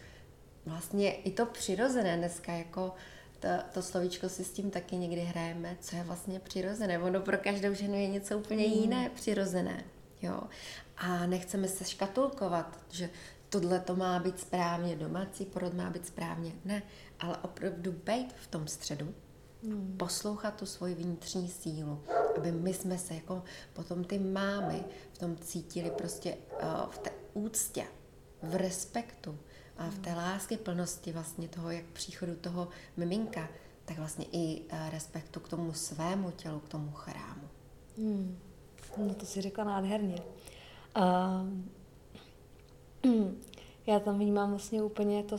vlastně 0.67 1.15
i 1.15 1.31
to 1.31 1.47
přirozené 1.47 2.17
dneska 2.17 2.53
jako 2.53 2.95
to, 3.41 3.49
to 3.73 3.83
slovíčko 3.83 4.29
si 4.29 4.45
s 4.45 4.53
tím 4.53 4.71
taky 4.71 4.97
někdy 4.97 5.21
hrajeme, 5.21 5.77
co 5.81 5.97
je 5.97 6.03
vlastně 6.05 6.41
přirozené. 6.41 6.99
Ono 6.99 7.21
pro 7.21 7.39
každou 7.39 7.75
ženu 7.75 7.95
je 7.95 8.09
něco 8.09 8.39
úplně 8.39 8.65
hmm. 8.65 8.75
jiné 8.75 9.11
přirozené. 9.11 9.85
Jo? 10.23 10.43
A 10.97 11.27
nechceme 11.27 11.69
se 11.69 11.85
škatulkovat, 11.85 12.79
že 12.91 13.11
tohle 13.53 13.81
to 13.81 13.97
má 13.97 14.19
být 14.19 14.41
správně, 14.41 14.97
domácí 14.97 15.45
porod 15.45 15.75
má 15.75 15.91
být 15.91 16.07
správně. 16.07 16.53
Ne, 16.65 16.83
ale 17.21 17.37
opravdu 17.37 17.93
být 17.93 18.33
v 18.33 18.47
tom 18.47 18.67
středu, 18.67 19.15
hmm. 19.65 19.95
poslouchat 19.99 20.55
tu 20.55 20.67
svoji 20.67 20.95
vnitřní 20.95 21.49
sílu, 21.49 22.03
aby 22.39 22.53
my 22.53 22.75
jsme 22.75 22.99
se 22.99 23.15
jako 23.15 23.43
potom 23.73 24.05
ty 24.05 24.19
mámy 24.19 24.85
v 25.13 25.19
tom 25.19 25.37
cítili 25.37 25.91
prostě 25.91 26.37
uh, 26.63 26.91
v 26.91 26.99
té 26.99 27.11
úctě, 27.35 27.85
v 28.43 28.55
respektu 28.57 29.39
a 29.79 29.89
v 29.89 29.99
té 29.99 30.11
hmm. 30.11 30.19
lásky 30.19 30.57
plnosti 30.57 31.13
vlastně 31.13 31.49
toho, 31.49 31.71
jak 31.71 31.85
příchodu 31.85 32.37
toho 32.37 32.69
miminka, 32.97 33.49
tak 33.85 33.99
vlastně 33.99 34.25
i 34.33 34.61
uh, 34.61 34.91
respektu 34.91 35.41
k 35.41 35.49
tomu 35.49 35.73
svému 35.73 36.31
tělu, 36.31 36.61
k 36.61 36.69
tomu 36.69 36.91
chrámu. 36.91 37.49
Hmm. 37.99 38.39
No 38.97 39.15
to 39.15 39.27
si 39.27 39.41
řekla 39.41 39.65
nádherně. 39.65 40.23
Uh, 40.97 41.82
já 43.87 44.01
tam 44.01 44.19
vnímám 44.19 44.51
vlastně 44.51 44.83
úplně 44.83 45.23
to 45.23 45.37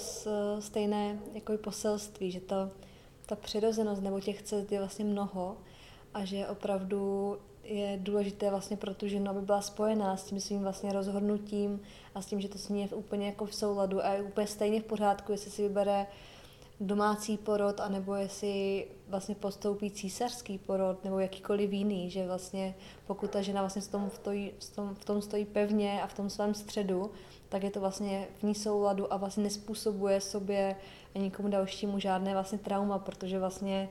stejné 0.60 1.20
jako 1.34 1.58
poselství, 1.58 2.32
že 2.32 2.40
to, 2.40 2.70
ta 3.26 3.36
přirozenost 3.36 4.02
nebo 4.02 4.20
těch 4.20 4.42
cest 4.42 4.72
je 4.72 4.80
vlastně 4.80 5.06
mnoho 5.06 5.58
a 6.14 6.26
že 6.26 6.48
opravdu 6.48 7.38
je 7.64 8.00
důležité 8.02 8.50
vlastně 8.50 8.78
pro 8.78 8.94
tu 8.94 9.08
ženu, 9.08 9.32
aby 9.32 9.42
byla 9.42 9.62
spojená 9.62 10.18
s 10.18 10.24
tím 10.24 10.40
svým 10.40 10.62
vlastně 10.62 10.94
rozhodnutím 10.94 11.82
a 12.16 12.22
s 12.22 12.26
tím, 12.26 12.42
že 12.42 12.50
to 12.50 12.58
s 12.58 12.70
ní 12.70 12.82
je 12.82 12.88
úplně 12.88 13.26
jako 13.26 13.46
v 13.46 13.56
souladu 13.56 14.06
a 14.06 14.14
je 14.14 14.22
úplně 14.22 14.48
stejně 14.48 14.82
v 14.82 14.84
pořádku, 14.84 15.32
jestli 15.32 15.52
si 15.52 15.62
vybere 15.62 16.08
domácí 16.80 17.38
porod, 17.38 17.80
anebo 17.80 18.16
jestli 18.16 18.86
vlastně 19.08 19.36
postoupí 19.36 19.92
císařský 19.92 20.58
porod, 20.58 21.04
nebo 21.04 21.20
jakýkoliv 21.20 21.72
jiný, 21.72 22.10
že 22.10 22.28
vlastně 22.28 22.76
pokud 23.08 23.30
ta 23.30 23.42
žena 23.42 23.62
vlastně 23.62 23.82
v 23.82 23.88
tom, 23.88 24.10
v 24.10 24.20
tom, 24.76 24.96
v 24.96 25.06
tom 25.06 25.22
stojí 25.22 25.46
pevně 25.46 26.02
a 26.02 26.08
v 26.08 26.14
tom 26.14 26.30
svém 26.30 26.54
středu, 26.54 27.12
tak 27.54 27.64
je 27.64 27.72
to 27.72 27.80
vlastně 27.80 28.28
v 28.40 28.44
ní 28.44 28.56
souladu 28.56 29.14
a 29.14 29.18
vlastně 29.18 29.44
nespůsobuje 29.44 30.22
sobě 30.22 30.76
a 31.16 31.20
nikomu 31.20 31.48
dalšímu 31.48 32.00
žádné 32.00 32.34
vlastně 32.34 32.58
trauma, 32.58 33.00
protože 33.00 33.40
vlastně 33.40 33.90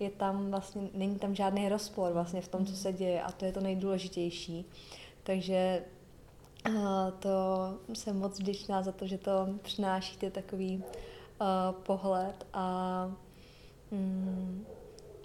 je 0.00 0.10
tam 0.10 0.50
vlastně, 0.50 0.88
není 0.94 1.18
tam 1.18 1.34
žádný 1.34 1.68
rozpor 1.68 2.12
vlastně 2.12 2.40
v 2.40 2.48
tom, 2.48 2.66
co 2.66 2.76
se 2.76 2.92
děje 2.92 3.22
a 3.22 3.32
to 3.32 3.44
je 3.44 3.52
to 3.52 3.60
nejdůležitější. 3.60 4.64
Takže 5.22 5.84
to 7.18 7.28
jsem 7.94 8.18
moc 8.18 8.40
vděčná 8.40 8.82
za 8.82 8.92
to, 8.92 9.06
že 9.06 9.18
to 9.18 9.48
přinášíte 9.62 10.30
takový 10.30 10.76
uh, 10.76 11.46
pohled 11.82 12.46
a 12.52 13.06
mm, 13.90 14.66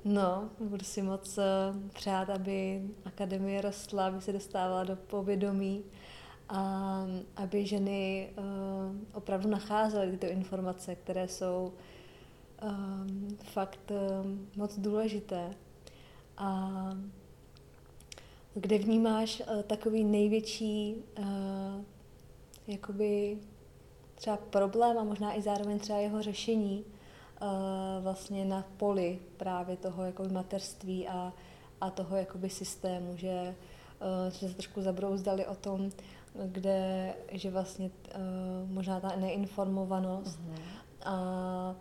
no, 0.06 0.50
budu 0.60 0.86
si 0.86 1.02
moc 1.02 1.38
uh, 1.38 1.44
přát, 1.94 2.30
aby 2.30 2.82
akademie 3.06 3.62
rostla, 3.62 4.08
aby 4.08 4.22
se 4.22 4.34
dostávala 4.34 4.84
do 4.84 4.96
povědomí 4.96 5.84
a 6.50 7.06
aby 7.36 7.66
ženy 7.66 8.30
uh, 8.38 8.44
opravdu 9.14 9.50
nacházely 9.50 10.12
tyto 10.12 10.28
informace, 10.28 10.96
které 10.96 11.28
jsou 11.28 11.74
um, 12.64 13.38
fakt 13.44 13.92
um, 13.92 14.48
moc 14.56 14.80
důležité. 14.80 15.54
A 16.38 16.70
kde 18.54 18.78
vnímáš 18.78 19.42
takový 19.68 20.04
největší 20.04 20.96
jakoby 22.68 23.38
třeba 24.16 24.38
problém 24.38 24.98
a 24.98 25.04
možná 25.04 25.38
i 25.38 25.42
zároveň 25.42 25.80
třeba 25.80 26.00
jeho 26.00 26.22
řešení 26.22 26.86
vlastně 28.02 28.46
na 28.46 28.66
poli 28.78 29.20
právě 29.38 29.78
toho 29.78 30.04
jakoby 30.04 30.30
materství 30.30 31.08
a, 31.08 31.34
a 31.82 31.90
toho 31.90 32.16
jakoby 32.16 32.50
systému, 32.50 33.18
že, 33.18 33.56
že 34.40 34.48
se 34.48 34.54
trošku 34.54 34.82
zabrouzdali 34.82 35.46
o 35.46 35.56
tom, 35.56 35.90
kde, 36.46 37.14
že 37.32 37.52
vlastně 37.52 37.90
uh, 38.16 38.72
možná 38.72 39.00
ta 39.00 39.16
neinformovanost 39.16 40.40
uh-huh. 40.40 40.62
a 41.06 41.76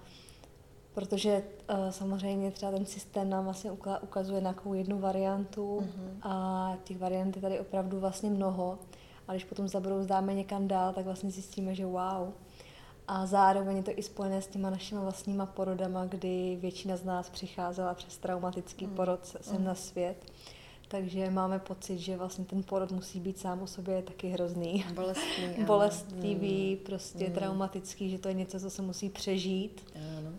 protože 0.95 1.43
uh, 1.71 1.91
samozřejmě 1.91 2.51
třeba 2.51 2.73
ten 2.73 2.87
systém 2.87 3.31
nám 3.31 3.45
vlastně 3.45 3.71
ukazuje 4.03 4.41
nějakou 4.41 4.75
jednu 4.75 4.99
variantu 4.99 5.81
uh-huh. 5.81 6.29
a 6.31 6.77
těch 6.85 6.99
variant 6.99 7.37
je 7.37 7.43
tady 7.43 7.61
opravdu 7.61 8.01
vlastně 8.01 8.31
mnoho. 8.31 8.79
A 9.29 9.33
když 9.33 9.45
potom 9.45 9.69
zabrouzdáme 9.69 10.35
někam 10.35 10.69
dál, 10.69 10.93
tak 10.93 11.05
vlastně 11.05 11.31
zjistíme, 11.31 11.75
že 11.75 11.87
wow. 11.87 12.33
A 13.09 13.27
zároveň 13.27 13.77
je 13.77 13.83
to 13.83 13.91
i 13.97 14.03
spojené 14.03 14.43
s 14.43 14.47
těma 14.47 14.71
našimi 14.71 15.01
vlastníma 15.01 15.47
porodama, 15.47 16.07
kdy 16.07 16.59
většina 16.61 16.97
z 16.97 17.05
nás 17.05 17.31
přicházela 17.31 17.95
přes 17.95 18.17
traumatický 18.19 18.87
uh-huh. 18.87 18.95
porod 18.95 19.27
sem 19.27 19.57
uh-huh. 19.57 19.65
na 19.65 19.75
svět. 19.75 20.33
Takže 20.93 21.31
máme 21.31 21.59
pocit, 21.59 21.99
že 21.99 22.17
vlastně 22.17 22.45
ten 22.45 22.63
porod 22.63 22.93
musí 22.93 23.21
být 23.21 23.39
sám 23.39 23.63
o 23.63 23.67
sobě 23.67 24.03
taky 24.03 24.29
hrozný. 24.29 24.85
Bolestný. 24.95 25.65
Bolestivý, 25.67 26.77
mm. 26.77 26.85
prostě 26.87 27.29
mm. 27.29 27.33
traumatický, 27.33 28.11
že 28.11 28.19
to 28.19 28.29
je 28.29 28.35
něco, 28.35 28.61
co 28.61 28.71
se 28.71 28.83
musí 28.83 29.09
přežít. 29.09 29.93
Ano. 30.19 30.33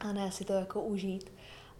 A 0.00 0.12
ne 0.12 0.32
si 0.32 0.44
to 0.44 0.52
jako 0.52 0.82
užít. 0.82 1.33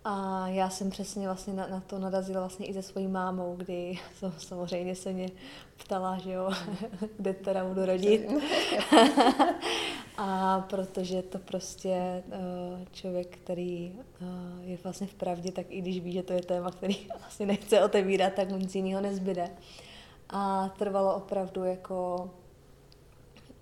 A 0.04 0.49
já 0.49 0.70
jsem 0.70 0.90
přesně 0.90 1.26
vlastně 1.26 1.52
na, 1.52 1.66
na 1.66 1.80
to 1.80 1.99
narazila 1.99 2.40
vlastně 2.40 2.66
i 2.66 2.75
se 2.75 2.82
svojí 2.82 3.08
mámou, 3.08 3.56
kdy 3.56 3.99
jsem, 4.18 4.32
samozřejmě 4.38 4.94
se 4.94 5.12
mě 5.12 5.30
ptala, 5.76 6.18
že 6.18 6.32
jo, 6.32 6.50
kde 7.16 7.32
teda 7.32 7.64
budu 7.64 7.87
rodit. 7.87 8.30
a 10.16 10.61
protože 10.61 11.23
to 11.23 11.38
prostě 11.38 12.23
eh, 12.32 12.87
člověk, 12.92 13.37
který 13.37 13.92
eh, 13.99 14.26
je 14.62 14.78
vlastně 14.84 15.06
v 15.06 15.14
pravdě, 15.14 15.52
tak 15.52 15.66
i 15.68 15.80
když 15.80 16.00
ví, 16.00 16.12
že 16.12 16.23
to 16.23 16.32
je 16.32 16.42
téma, 16.42 16.70
který 16.70 17.11
asi 17.26 17.46
nechce 17.46 17.84
otevírat, 17.84 18.32
tak 18.34 18.50
mu 18.50 18.56
nic 18.56 18.75
jiného 18.75 19.00
nezbyde. 19.00 19.50
A 20.30 20.68
trvalo 20.78 21.14
opravdu 21.14 21.64
jako 21.64 22.30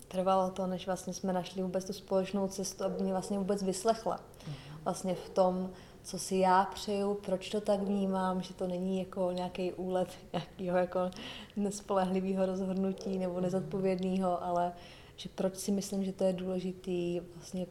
trvalo 0.08 0.50
to, 0.50 0.66
než 0.66 0.86
vlastně 0.86 1.14
jsme 1.14 1.32
našli 1.32 1.62
vůbec 1.62 1.84
tu 1.84 1.92
společnou 1.92 2.48
cestu, 2.48 2.84
aby 2.84 3.02
mě 3.02 3.12
vlastně 3.12 3.38
vůbec 3.38 3.62
vyslechla. 3.62 4.20
Mhm. 4.46 4.56
Vlastně 4.84 5.14
v 5.14 5.28
tom, 5.28 5.70
co 6.02 6.18
si 6.18 6.36
já 6.36 6.64
přeju, 6.64 7.14
proč 7.14 7.48
to 7.48 7.60
tak 7.60 7.80
vnímám, 7.80 8.42
že 8.42 8.54
to 8.54 8.66
není 8.66 8.98
jako 8.98 9.32
nějaký 9.32 9.72
úlet 9.72 10.08
nějakého 10.32 10.78
jako 10.78 11.10
nespolehlivého 11.56 12.46
rozhodnutí 12.46 13.18
nebo 13.18 13.40
nezodpovědného, 13.40 14.44
ale 14.44 14.72
že 15.16 15.28
proč 15.34 15.56
si 15.56 15.72
myslím, 15.72 16.04
že 16.04 16.12
to 16.12 16.24
je 16.24 16.32
důležitý, 16.32 17.20
vlastně 17.34 17.66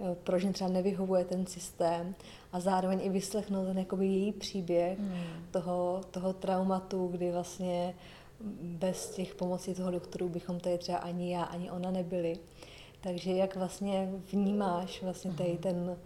eh, 0.00 0.16
proč 0.24 0.42
mě 0.42 0.52
třeba 0.52 0.70
nevyhovuje 0.70 1.24
ten 1.24 1.46
systém 1.46 2.14
a 2.52 2.60
zároveň 2.60 3.00
i 3.02 3.08
vyslechnout 3.08 3.64
ten 3.64 3.78
jakoby 3.78 4.06
její 4.06 4.32
příběh 4.32 4.98
hmm. 4.98 5.22
toho, 5.50 6.00
toho 6.10 6.32
traumatu, 6.32 7.06
kdy 7.06 7.32
vlastně 7.32 7.94
bez 8.62 9.10
těch 9.10 9.34
pomocí 9.34 9.74
toho 9.74 9.90
doktoru 9.90 10.28
bychom 10.28 10.60
tady 10.60 10.78
třeba 10.78 10.98
ani 10.98 11.32
já, 11.32 11.42
ani 11.42 11.70
ona 11.70 11.90
nebyli. 11.90 12.38
Takže 13.00 13.32
jak 13.32 13.56
vlastně 13.56 14.10
vnímáš 14.32 15.02
vlastně 15.02 15.32
tady 15.32 15.50
hmm. 15.50 15.58
ten 15.58 15.96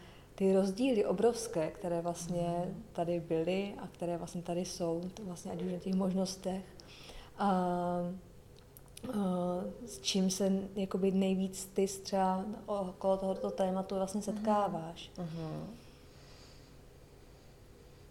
ty 0.41 0.53
rozdíly 0.53 1.05
obrovské, 1.05 1.71
které 1.71 2.01
vlastně 2.01 2.75
tady 2.93 3.21
byly 3.21 3.75
a 3.79 3.87
které 3.87 4.17
vlastně 4.17 4.43
tady 4.43 4.65
jsou, 4.65 5.03
to 5.15 5.25
vlastně 5.25 5.53
ať 5.53 5.63
už 5.63 5.73
na 5.73 5.79
těch 5.79 5.95
možnostech, 5.95 6.65
a, 7.39 7.47
a 7.49 8.01
s 9.87 9.99
čím 10.01 10.31
se 10.31 10.53
jakoby 10.77 11.11
nejvíc 11.11 11.67
ty 11.75 11.87
třeba 11.87 12.45
okolo 12.67 13.17
tohoto 13.17 13.51
tématu 13.51 13.95
vlastně 13.95 14.23
setkáváš. 14.23 15.11
Uh-huh. 15.17 15.67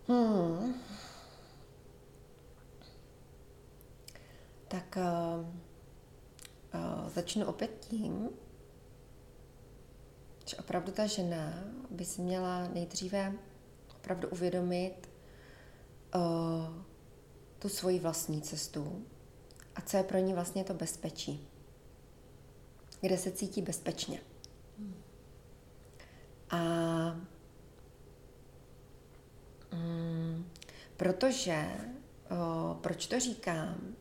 Hmm. 0.08 0.74
Tak 4.68 4.98
uh, 4.98 5.46
uh, 6.74 7.10
začnu 7.10 7.46
opět 7.46 7.86
tím, 7.90 8.30
že 10.50 10.58
opravdu 10.58 10.92
ta 10.92 11.06
žena 11.06 11.64
by 11.90 12.06
si 12.06 12.22
měla 12.22 12.68
nejdříve 12.68 13.34
opravdu 13.96 14.28
uvědomit 14.30 15.10
uh, 16.16 16.22
tu 17.60 17.70
svoji 17.70 18.00
vlastní 18.00 18.42
cestu 18.42 19.06
a 19.76 19.82
co 19.82 19.98
je 19.98 20.04
pro 20.04 20.18
ní 20.18 20.34
vlastně 20.34 20.64
to 20.64 20.74
bezpečí. 20.74 21.48
Kde 23.02 23.18
se 23.18 23.32
cítí 23.32 23.62
bezpečně. 23.62 24.22
A 26.50 26.58
mm, 29.74 30.50
protože, 30.98 31.68
uh, 32.32 32.78
proč 32.78 33.08
to 33.08 33.20
říkám, 33.20 33.96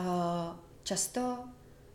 uh, 0.00 0.06
často 0.82 1.48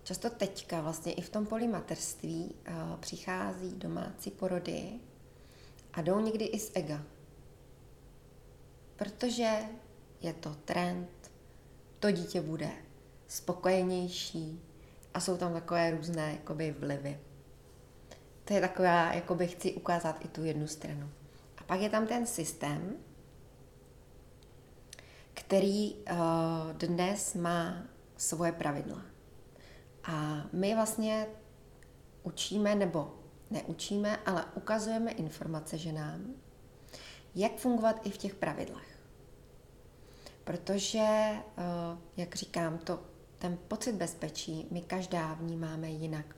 Často 0.10 0.30
teďka 0.30 0.82
vlastně 0.82 1.14
i 1.14 1.22
v 1.22 1.30
tom 1.30 1.46
polimaterství 1.46 2.56
uh, 2.68 2.98
přichází 3.00 3.76
domácí 3.76 4.32
porody 4.32 5.00
a 5.94 6.02
jdou 6.02 6.20
někdy 6.20 6.46
i 6.46 6.60
z 6.60 6.72
ega. 6.74 7.04
Protože 8.96 9.60
je 10.22 10.34
to 10.34 10.56
trend, 10.66 11.32
to 12.00 12.12
dítě 12.12 12.42
bude 12.42 12.70
spokojenější 13.28 14.62
a 15.14 15.20
jsou 15.20 15.38
tam 15.38 15.54
takové 15.54 15.92
různé 15.92 16.32
jakoby, 16.32 16.76
vlivy. 16.80 17.20
To 18.46 18.54
je 18.54 18.62
taková, 18.62 19.14
jakoby 19.14 19.48
chci 19.48 19.74
ukázat 19.74 20.26
i 20.26 20.28
tu 20.28 20.44
jednu 20.44 20.68
stranu. 20.68 21.10
A 21.58 21.64
pak 21.64 21.82
je 21.82 21.90
tam 21.90 22.08
ten 22.08 22.26
systém, 22.26 22.98
který 25.34 25.96
uh, 25.96 26.08
dnes 26.74 27.34
má 27.34 27.84
svoje 28.18 28.52
pravidla. 28.52 29.09
A 30.04 30.46
my 30.54 30.76
vlastně 30.76 31.28
učíme, 32.24 32.76
nebo 32.76 33.16
neučíme, 33.52 34.18
ale 34.18 34.46
ukazujeme 34.56 35.12
informace 35.12 35.78
ženám, 35.78 36.34
jak 37.36 37.58
fungovat 37.58 38.08
i 38.08 38.10
v 38.10 38.18
těch 38.18 38.36
pravidlech. 38.36 39.00
Protože, 40.44 41.00
eh, 41.00 41.44
jak 42.18 42.36
říkám, 42.36 42.78
to, 42.78 43.00
ten 43.38 43.58
pocit 43.68 43.96
bezpečí 43.96 44.68
my 44.72 44.82
každá 44.82 45.34
vnímáme 45.34 45.90
jinak. 45.90 46.36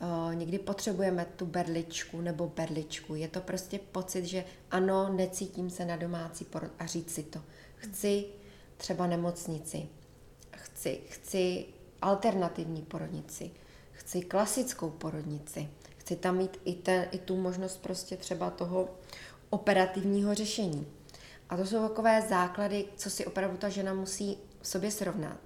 Eh, 0.00 0.34
někdy 0.34 0.58
potřebujeme 0.58 1.24
tu 1.24 1.46
berličku 1.46 2.20
nebo 2.20 2.48
berličku. 2.48 3.14
Je 3.14 3.28
to 3.28 3.40
prostě 3.40 3.78
pocit, 3.78 4.24
že 4.24 4.44
ano, 4.70 5.12
necítím 5.12 5.70
se 5.70 5.84
na 5.84 5.96
domácí 5.96 6.44
porod 6.44 6.70
a 6.78 6.86
říct 6.86 7.14
si 7.14 7.22
to. 7.22 7.40
Chci 7.76 8.24
třeba 8.76 9.06
nemocnici. 9.06 9.88
Chci, 10.56 11.00
chci 11.08 11.66
alternativní 12.02 12.82
porodnici, 12.82 13.50
chci 13.92 14.22
klasickou 14.22 14.90
porodnici, 14.90 15.68
chci 15.96 16.16
tam 16.16 16.36
mít 16.36 16.60
i, 16.64 16.74
ten, 16.74 17.08
i 17.10 17.18
tu 17.18 17.36
možnost 17.36 17.82
prostě 17.82 18.16
třeba 18.16 18.50
toho 18.50 18.88
operativního 19.50 20.34
řešení. 20.34 20.86
A 21.48 21.56
to 21.56 21.66
jsou 21.66 21.88
takové 21.88 22.22
základy, 22.22 22.84
co 22.96 23.10
si 23.10 23.26
opravdu 23.26 23.56
ta 23.56 23.68
žena 23.68 23.94
musí 23.94 24.38
v 24.60 24.68
sobě 24.68 24.90
srovnat. 24.90 25.40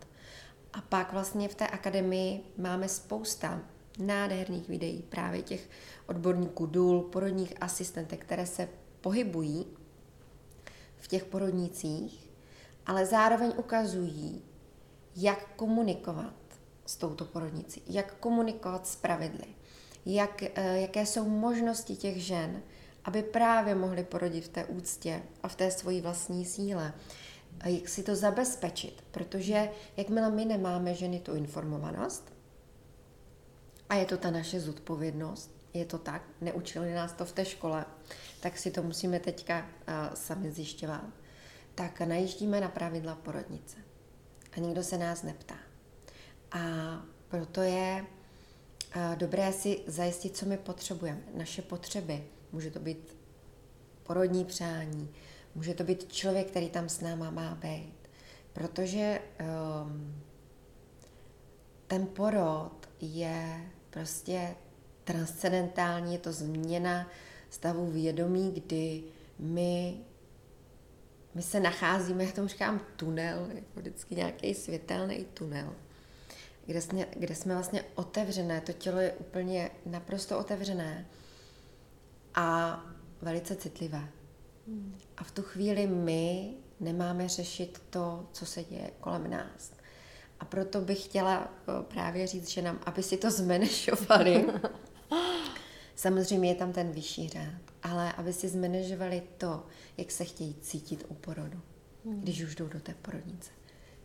A 0.72 0.80
pak 0.80 1.12
vlastně 1.12 1.48
v 1.48 1.54
té 1.54 1.66
akademii 1.66 2.44
máme 2.58 2.88
spousta 2.88 3.60
nádherných 3.98 4.68
videí 4.68 5.02
právě 5.02 5.42
těch 5.42 5.70
odborníků 6.06 6.66
důl, 6.66 7.02
porodních 7.02 7.54
asistentek, 7.60 8.20
které 8.20 8.46
se 8.46 8.68
pohybují 9.00 9.66
v 10.96 11.08
těch 11.08 11.24
porodnicích, 11.24 12.30
ale 12.86 13.06
zároveň 13.06 13.52
ukazují, 13.56 14.42
jak 15.16 15.54
komunikovat 15.56 16.34
s 16.86 16.96
touto 16.96 17.24
porodnicí, 17.24 17.82
jak 17.86 18.14
komunikovat 18.14 18.86
s 18.86 18.96
pravidly, 18.96 19.46
jak, 20.06 20.42
eh, 20.42 20.80
jaké 20.80 21.06
jsou 21.06 21.28
možnosti 21.28 21.96
těch 21.96 22.22
žen, 22.22 22.62
aby 23.04 23.22
právě 23.22 23.74
mohly 23.74 24.04
porodit 24.04 24.44
v 24.44 24.48
té 24.48 24.64
úctě 24.64 25.22
a 25.42 25.48
v 25.48 25.56
té 25.56 25.70
svojí 25.70 26.00
vlastní 26.00 26.44
síle. 26.44 26.94
Jak 27.64 27.88
si 27.88 28.02
to 28.02 28.16
zabezpečit, 28.16 29.04
protože 29.10 29.70
jakmile 29.96 30.30
my 30.30 30.44
nemáme 30.44 30.94
ženy 30.94 31.20
tu 31.20 31.34
informovanost, 31.34 32.34
a 33.88 33.94
je 33.94 34.06
to 34.06 34.16
ta 34.16 34.30
naše 34.30 34.60
zodpovědnost, 34.60 35.50
je 35.74 35.84
to 35.84 35.98
tak, 35.98 36.22
neučili 36.40 36.94
nás 36.94 37.12
to 37.12 37.24
v 37.24 37.32
té 37.32 37.44
škole, 37.44 37.84
tak 38.40 38.58
si 38.58 38.70
to 38.70 38.82
musíme 38.82 39.20
teďka 39.20 39.58
uh, 39.58 40.14
sami 40.14 40.50
zjišťovat, 40.50 41.04
tak 41.74 42.00
najíždíme 42.00 42.60
na 42.60 42.68
pravidla 42.68 43.14
porodnice. 43.14 43.76
A 44.56 44.60
nikdo 44.60 44.82
se 44.82 44.98
nás 44.98 45.22
neptá. 45.22 45.54
A 46.54 47.02
proto 47.28 47.60
je 47.60 48.04
dobré 49.14 49.52
si 49.52 49.80
zajistit, 49.86 50.36
co 50.36 50.46
my 50.46 50.56
potřebujeme. 50.56 51.22
Naše 51.34 51.62
potřeby. 51.62 52.24
Může 52.52 52.70
to 52.70 52.78
být 52.78 53.16
porodní 54.02 54.44
přání, 54.44 55.14
může 55.54 55.74
to 55.74 55.84
být 55.84 56.12
člověk, 56.12 56.46
který 56.46 56.70
tam 56.70 56.88
s 56.88 57.00
náma 57.00 57.30
má 57.30 57.54
být. 57.54 57.94
Protože 58.52 59.20
um, 59.40 60.22
ten 61.86 62.06
porod 62.06 62.88
je 63.00 63.70
prostě 63.90 64.54
transcendentální, 65.04 66.12
je 66.12 66.18
to 66.18 66.32
změna 66.32 67.10
stavu 67.50 67.90
vědomí, 67.90 68.52
kdy 68.52 69.04
my, 69.38 69.96
my 71.34 71.42
se 71.42 71.60
nacházíme, 71.60 72.24
já 72.24 72.32
tomu 72.32 72.48
říkám 72.48 72.80
tunel, 72.96 73.48
jako 73.54 73.80
vždycky 73.80 74.14
nějaký 74.14 74.54
světelný 74.54 75.26
tunel 75.34 75.74
kde 76.66 76.80
jsme, 76.80 77.06
kde 77.16 77.34
jsme 77.34 77.54
vlastně 77.54 77.84
otevřené, 77.94 78.60
to 78.60 78.72
tělo 78.72 79.00
je 79.00 79.12
úplně 79.12 79.70
naprosto 79.86 80.38
otevřené 80.38 81.06
a 82.34 82.80
velice 83.22 83.56
citlivé. 83.56 84.08
Hmm. 84.66 84.96
A 85.16 85.24
v 85.24 85.30
tu 85.30 85.42
chvíli 85.42 85.86
my 85.86 86.54
nemáme 86.80 87.28
řešit 87.28 87.82
to, 87.90 88.28
co 88.32 88.46
se 88.46 88.64
děje 88.64 88.90
kolem 89.00 89.30
nás. 89.30 89.72
A 90.40 90.44
proto 90.44 90.80
bych 90.80 91.04
chtěla 91.04 91.52
právě 91.82 92.26
říct 92.26 92.48
že 92.48 92.62
nám, 92.62 92.80
aby 92.86 93.02
si 93.02 93.16
to 93.16 93.30
zmenešovali. 93.30 94.46
Samozřejmě 95.96 96.48
je 96.48 96.54
tam 96.54 96.72
ten 96.72 96.92
vyšší 96.92 97.28
řád, 97.28 97.60
ale 97.82 98.12
aby 98.12 98.32
si 98.32 98.48
zmanéžovali 98.48 99.22
to, 99.38 99.66
jak 99.96 100.10
se 100.10 100.24
chtějí 100.24 100.54
cítit 100.54 101.04
u 101.08 101.14
porodu, 101.14 101.60
hmm. 102.04 102.20
když 102.20 102.42
už 102.42 102.54
jdou 102.54 102.68
do 102.68 102.80
té 102.80 102.94
porodnice. 103.02 103.50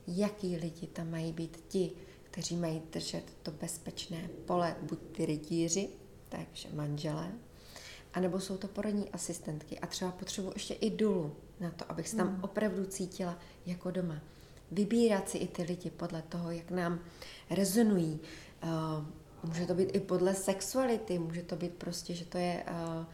Jaký 0.07 0.57
lidi 0.57 0.87
tam 0.87 1.11
mají 1.11 1.33
být 1.33 1.63
ti, 1.67 1.91
kteří 2.31 2.55
mají 2.55 2.81
držet 2.91 3.23
to 3.43 3.51
bezpečné 3.51 4.29
pole, 4.45 4.75
buď 4.81 4.99
ty 5.11 5.25
rytíři, 5.25 5.89
takže 6.29 6.69
manželé, 6.73 7.31
anebo 8.13 8.39
jsou 8.39 8.57
to 8.57 8.67
porodní 8.67 9.09
asistentky 9.09 9.79
a 9.79 9.87
třeba 9.87 10.11
potřebuji 10.11 10.51
ještě 10.53 10.73
i 10.73 10.89
dulu 10.89 11.35
na 11.59 11.71
to, 11.71 11.91
abych 11.91 12.07
se 12.07 12.15
tam 12.15 12.27
hmm. 12.27 12.43
opravdu 12.43 12.85
cítila 12.85 13.39
jako 13.65 13.91
doma. 13.91 14.15
Vybírat 14.71 15.29
si 15.29 15.37
i 15.37 15.47
ty 15.47 15.63
lidi 15.63 15.89
podle 15.89 16.21
toho, 16.21 16.51
jak 16.51 16.71
nám 16.71 16.99
rezonují. 17.49 18.19
Uh, 18.63 19.49
může 19.49 19.65
to 19.65 19.73
být 19.73 19.95
i 19.95 19.99
podle 19.99 20.35
sexuality, 20.35 21.19
může 21.19 21.43
to 21.43 21.55
být 21.55 21.73
prostě, 21.73 22.15
že 22.15 22.25
to 22.25 22.37
je 22.37 22.63
uh, 22.67 23.05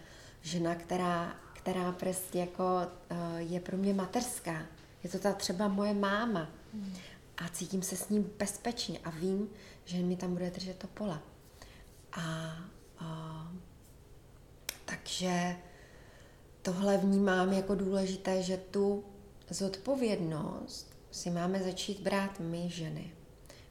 žena, 0.41 0.75
která, 0.75 1.35
která 1.53 1.91
prostě 1.91 2.39
jako 2.39 2.63
uh, 2.63 3.17
je 3.37 3.59
pro 3.59 3.77
mě 3.77 3.93
mateřská. 3.93 4.65
Je 5.03 5.09
to 5.09 5.19
ta 5.19 5.33
třeba 5.33 5.67
moje 5.67 5.93
máma. 5.93 6.49
Hmm. 6.73 6.93
A 7.37 7.49
cítím 7.49 7.81
se 7.81 7.95
s 7.95 8.09
ním 8.09 8.31
bezpečně 8.37 8.99
a 8.99 9.09
vím, 9.09 9.49
že 9.85 9.97
mi 9.97 10.15
tam 10.15 10.33
bude 10.33 10.51
držet 10.51 10.77
to 10.77 10.87
pole. 10.87 11.19
A 12.11 12.55
uh, 13.01 13.57
takže 14.85 15.55
tohle 16.61 16.97
vnímám 16.97 17.53
jako 17.53 17.75
důležité, 17.75 18.43
že 18.43 18.57
tu 18.57 19.03
zodpovědnost 19.49 20.97
si 21.11 21.29
máme 21.29 21.63
začít 21.63 21.99
brát 21.99 22.39
my 22.39 22.69
ženy. 22.69 23.11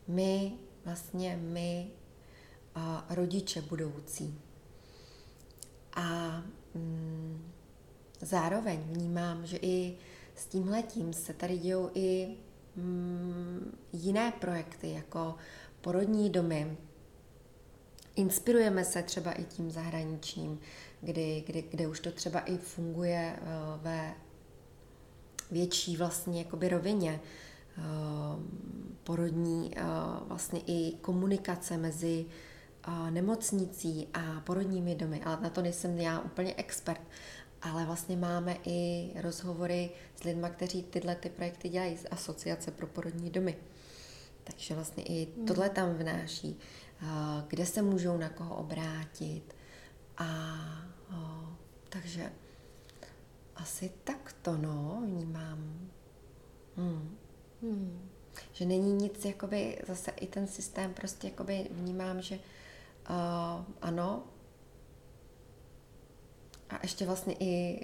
My, 0.08 0.52
vlastně 0.84 1.36
my, 1.36 1.90
a 2.74 3.06
rodiče 3.10 3.62
budoucí. 3.62 4.40
A 5.92 6.42
mm, 6.74 7.52
zároveň 8.20 8.80
vnímám, 8.80 9.46
že 9.46 9.56
i 9.62 9.96
s 10.34 10.46
tímhletím 10.46 11.12
se 11.12 11.34
tady 11.34 11.58
dějou 11.58 11.90
i 11.94 12.36
mm, 12.76 13.78
jiné 13.92 14.32
projekty, 14.40 14.92
jako 14.92 15.34
porodní 15.80 16.30
domy. 16.30 16.76
Inspirujeme 18.16 18.84
se 18.84 19.02
třeba 19.02 19.32
i 19.32 19.44
tím 19.44 19.70
zahraničním, 19.70 20.60
kdy, 21.00 21.44
kdy, 21.46 21.62
kde 21.70 21.86
už 21.86 22.00
to 22.00 22.10
třeba 22.10 22.40
i 22.40 22.56
funguje 22.56 23.36
uh, 23.42 23.82
ve 23.82 24.14
větší 25.50 25.96
vlastně 25.96 26.38
jakoby 26.38 26.68
rovině 26.68 27.20
uh, 27.78 27.84
porodní, 29.04 29.70
uh, 29.76 30.28
vlastně 30.28 30.60
i 30.66 30.92
komunikace 31.00 31.76
mezi 31.76 32.26
nemocnicí 33.10 34.08
a 34.14 34.40
porodními 34.40 34.94
domy, 34.94 35.22
ale 35.24 35.38
na 35.40 35.50
to 35.50 35.62
nejsem 35.62 35.98
já 35.98 36.20
úplně 36.20 36.54
expert, 36.56 37.00
ale 37.64 37.84
vlastně 37.84 38.16
máme 38.16 38.56
i 38.64 39.10
rozhovory 39.20 39.90
s 40.16 40.24
lidmi, 40.24 40.46
kteří 40.52 40.82
tyhle 40.82 41.14
ty 41.14 41.28
projekty 41.30 41.68
dělají 41.68 41.96
z 41.96 42.06
Asociace 42.10 42.70
pro 42.70 42.86
porodní 42.86 43.30
domy. 43.30 43.56
Takže 44.44 44.74
vlastně 44.74 45.02
i 45.02 45.26
tohle 45.46 45.68
tam 45.68 45.94
vnáší, 45.94 46.58
kde 47.46 47.66
se 47.66 47.82
můžou 47.82 48.16
na 48.16 48.28
koho 48.28 48.56
obrátit. 48.56 49.56
A 50.18 50.26
o, 51.10 51.48
takže 51.88 52.32
asi 53.56 53.92
takto, 54.04 54.56
no, 54.56 55.02
vnímám. 55.06 55.90
Hmm. 56.76 57.16
Hmm. 57.62 58.10
Že 58.52 58.66
není 58.66 58.92
nic, 58.92 59.24
jakoby, 59.24 59.82
zase 59.88 60.10
i 60.10 60.26
ten 60.26 60.46
systém 60.46 60.94
prostě 60.94 61.26
jakoby 61.26 61.68
vnímám, 61.70 62.22
že 62.22 62.34
uh, 62.34 63.64
ano, 63.82 64.22
a 66.74 66.78
ještě 66.82 67.06
vlastně 67.06 67.34
i 67.40 67.80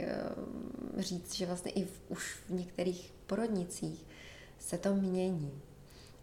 uh, 0.97 1.03
říct, 1.03 1.35
že 1.35 1.47
vlastně 1.47 1.71
i 1.71 1.85
v, 1.85 2.01
už 2.09 2.35
v 2.49 2.51
některých 2.51 3.13
porodnicích 3.27 4.07
se 4.59 4.79
to 4.79 4.95
mění. 4.95 5.61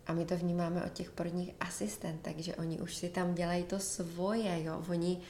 A 0.08 0.14
my 0.14 0.26
to 0.26 0.38
vnímáme 0.38 0.84
od 0.84 0.94
těch 0.94 1.12
porodních 1.12 1.54
asistentek, 1.60 2.40
že 2.40 2.56
oni 2.56 2.82
už 2.82 2.96
si 2.96 3.10
tam 3.10 3.36
dělají 3.36 3.64
to 3.64 3.80
svoje, 3.80 4.64
jo. 4.64 4.84
Oni 4.90 5.22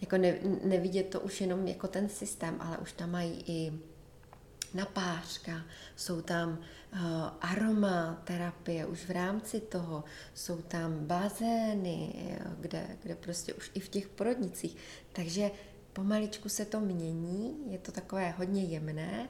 jako 0.00 0.16
ne, 0.16 0.38
nevidět 0.64 1.08
to 1.08 1.20
už 1.20 1.40
jenom 1.40 1.66
jako 1.66 1.88
ten 1.88 2.08
systém, 2.08 2.56
ale 2.60 2.78
už 2.78 2.92
tam 2.92 3.10
mají 3.10 3.44
i 3.46 3.72
napářka, 4.74 5.62
jsou 5.96 6.20
tam 6.20 6.48
uh, 6.48 6.98
aromaterapie 7.40 8.86
už 8.86 9.04
v 9.04 9.10
rámci 9.10 9.60
toho, 9.60 10.04
jsou 10.34 10.62
tam 10.62 11.06
bazény, 11.06 12.14
kde, 12.60 12.86
kde 13.02 13.14
prostě 13.14 13.54
už 13.54 13.70
i 13.74 13.80
v 13.80 13.88
těch 13.88 14.08
porodnicích. 14.08 14.76
Takže 15.12 15.50
pomaličku 15.92 16.48
se 16.48 16.64
to 16.64 16.80
mění, 16.80 17.56
je 17.72 17.78
to 17.78 17.92
takové 17.92 18.30
hodně 18.30 18.64
jemné, 18.64 19.28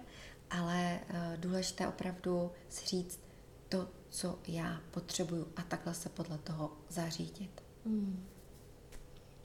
ale 0.51 1.01
uh, 1.11 1.17
důležité 1.41 1.89
opravdu 1.89 2.51
si 2.69 2.87
říct 2.87 3.21
to, 3.69 3.89
co 4.11 4.39
já 4.49 4.81
potřebuju 4.91 5.47
a 5.57 5.63
takhle 5.63 5.95
se 5.95 6.09
podle 6.09 6.39
toho 6.39 6.73
zařídit. 6.89 7.63
Mm. 7.85 8.27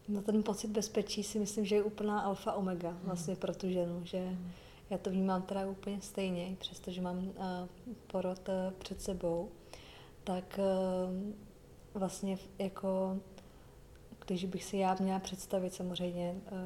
No 0.08 0.22
ten 0.22 0.44
pocit 0.44 0.68
bezpečí 0.68 1.24
si 1.24 1.40
myslím, 1.40 1.66
že 1.66 1.76
je 1.76 1.84
úplná 1.84 2.20
alfa 2.20 2.54
omega 2.54 2.90
hmm. 2.90 3.00
vlastně 3.04 3.36
pro 3.36 3.56
tu 3.56 3.70
ženu, 3.70 4.02
že 4.04 4.18
hmm. 4.18 4.52
já 4.90 4.98
to 4.98 5.10
vnímám 5.10 5.42
teda 5.42 5.68
úplně 5.68 6.02
stejně, 6.02 6.56
přestože 6.60 7.02
mám 7.02 7.18
uh, 7.18 7.34
porod 8.08 8.50
uh, 8.50 8.74
před 8.78 9.02
sebou, 9.02 9.52
tak 10.24 10.60
uh, 10.60 11.34
vlastně 11.94 12.38
jako 12.60 13.20
když 14.28 14.46
bych 14.46 14.64
si 14.64 14.78
já 14.78 14.96
měla 15.00 15.20
představit 15.20 15.74
samozřejmě 15.74 16.36
uh, 16.52 16.60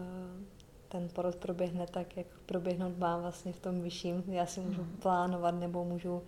ten 0.89 1.09
porod 1.09 1.35
proběhne 1.35 1.87
tak, 1.87 2.17
jak 2.17 2.27
proběhnout 2.45 2.97
má 2.97 3.17
vlastně 3.17 3.53
v 3.53 3.59
tom 3.59 3.81
vyšším. 3.81 4.23
Já 4.27 4.45
si 4.45 4.59
můžu 4.59 4.81
hmm. 4.81 4.97
plánovat 5.01 5.55
nebo 5.59 5.85
můžu 5.85 6.13
uh, 6.13 6.21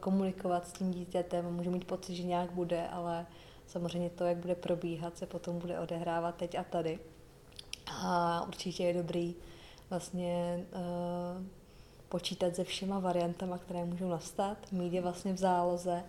komunikovat 0.00 0.68
s 0.68 0.72
tím 0.72 0.90
dítětem, 0.90 1.54
můžu 1.54 1.70
mít 1.70 1.84
pocit, 1.84 2.14
že 2.14 2.22
nějak 2.22 2.52
bude, 2.52 2.88
ale 2.88 3.26
Samozřejmě 3.70 4.10
to, 4.10 4.24
jak 4.24 4.36
bude 4.36 4.54
probíhat, 4.54 5.18
se 5.18 5.26
potom 5.26 5.58
bude 5.58 5.80
odehrávat 5.80 6.36
teď 6.36 6.54
a 6.54 6.64
tady. 6.64 6.98
A 8.02 8.44
určitě 8.48 8.84
je 8.84 8.94
dobrý 8.94 9.34
vlastně 9.90 10.64
uh, 10.72 11.46
počítat 12.08 12.56
se 12.56 12.64
všema 12.64 12.98
variantama, 12.98 13.58
které 13.58 13.84
můžou 13.84 14.08
nastat, 14.08 14.72
mít 14.72 14.92
je 14.92 15.00
vlastně 15.00 15.32
v 15.32 15.36
záloze, 15.36 16.04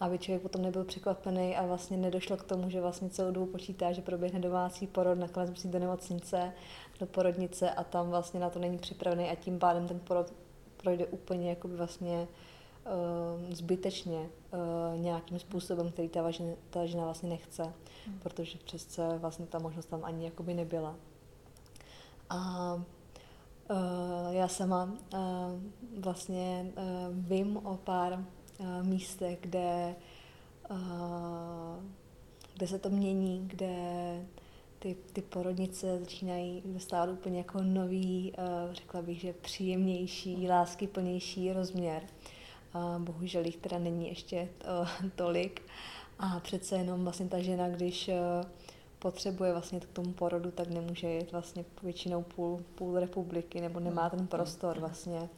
aby 0.00 0.18
člověk 0.18 0.42
potom 0.42 0.62
nebyl 0.62 0.84
překvapený 0.84 1.56
a 1.56 1.66
vlastně 1.66 1.96
nedošlo 1.96 2.36
k 2.36 2.44
tomu, 2.44 2.70
že 2.70 2.80
vlastně 2.80 3.10
celou 3.10 3.30
dobu 3.30 3.46
počítá, 3.46 3.92
že 3.92 4.02
proběhne 4.02 4.40
domácí 4.40 4.86
porod, 4.86 5.18
nakonec 5.18 5.50
musí 5.50 5.68
do 5.68 5.78
nemocnice, 5.78 6.52
do 7.00 7.06
porodnice 7.06 7.70
a 7.70 7.84
tam 7.84 8.10
vlastně 8.10 8.40
na 8.40 8.50
to 8.50 8.58
není 8.58 8.78
připravený 8.78 9.30
a 9.30 9.34
tím 9.34 9.58
pádem 9.58 9.88
ten 9.88 10.00
porod 10.00 10.32
projde 10.84 11.06
úplně 11.06 11.50
jako 11.50 11.68
vlastně 11.68 12.28
uh, 12.86 13.54
zbytečně 13.54 14.18
uh, 14.18 15.00
nějakým 15.00 15.38
způsobem, 15.38 15.90
který 15.90 16.08
ta, 16.08 16.22
važina, 16.22 16.52
ta 16.70 16.86
žena 16.86 17.04
vlastně 17.04 17.28
nechce, 17.28 17.62
hmm. 17.62 18.18
protože 18.18 18.58
přece 18.64 19.18
vlastně 19.18 19.46
ta 19.46 19.58
možnost 19.58 19.86
tam 19.86 20.04
ani 20.04 20.24
jakoby 20.24 20.54
nebyla. 20.54 20.96
A 22.30 22.74
uh, 22.74 24.34
já 24.34 24.48
sama 24.48 24.84
uh, 24.84 25.20
vlastně 25.98 26.72
uh, 26.76 26.82
vím 27.12 27.56
o 27.56 27.76
pár 27.76 28.24
místech, 28.82 29.38
kde, 29.40 29.94
uh, 30.70 30.76
kde 32.54 32.66
se 32.66 32.78
to 32.78 32.90
mění, 32.90 33.48
kde 33.48 33.76
ty, 34.78 34.96
ty 35.12 35.22
porodnice 35.22 35.98
začínají 35.98 36.62
dostávat 36.64 37.12
úplně 37.12 37.38
jako 37.38 37.62
nový, 37.62 38.32
uh, 38.38 38.74
řekla 38.74 39.02
bych, 39.02 39.20
že 39.20 39.32
příjemnější, 39.32 40.48
láskyplnější 40.48 41.52
rozměr 41.52 42.02
bohužel 42.98 43.46
jich 43.46 43.56
teda 43.56 43.78
není 43.78 44.08
ještě 44.08 44.48
tolik. 45.14 45.62
A 46.18 46.40
přece 46.40 46.76
jenom 46.76 47.04
vlastně 47.04 47.28
ta 47.28 47.38
žena, 47.38 47.68
když 47.68 48.10
potřebuje 48.98 49.52
vlastně 49.52 49.80
k 49.80 49.86
tomu 49.86 50.12
porodu, 50.12 50.50
tak 50.50 50.68
nemůže 50.68 51.08
jít 51.08 51.32
vlastně 51.32 51.64
většinou 51.82 52.22
půl, 52.22 52.60
půl 52.74 53.00
republiky, 53.00 53.60
nebo 53.60 53.80
nemá 53.80 54.10
ten 54.10 54.26
prostor 54.26 54.80
vlastně. 54.80 55.28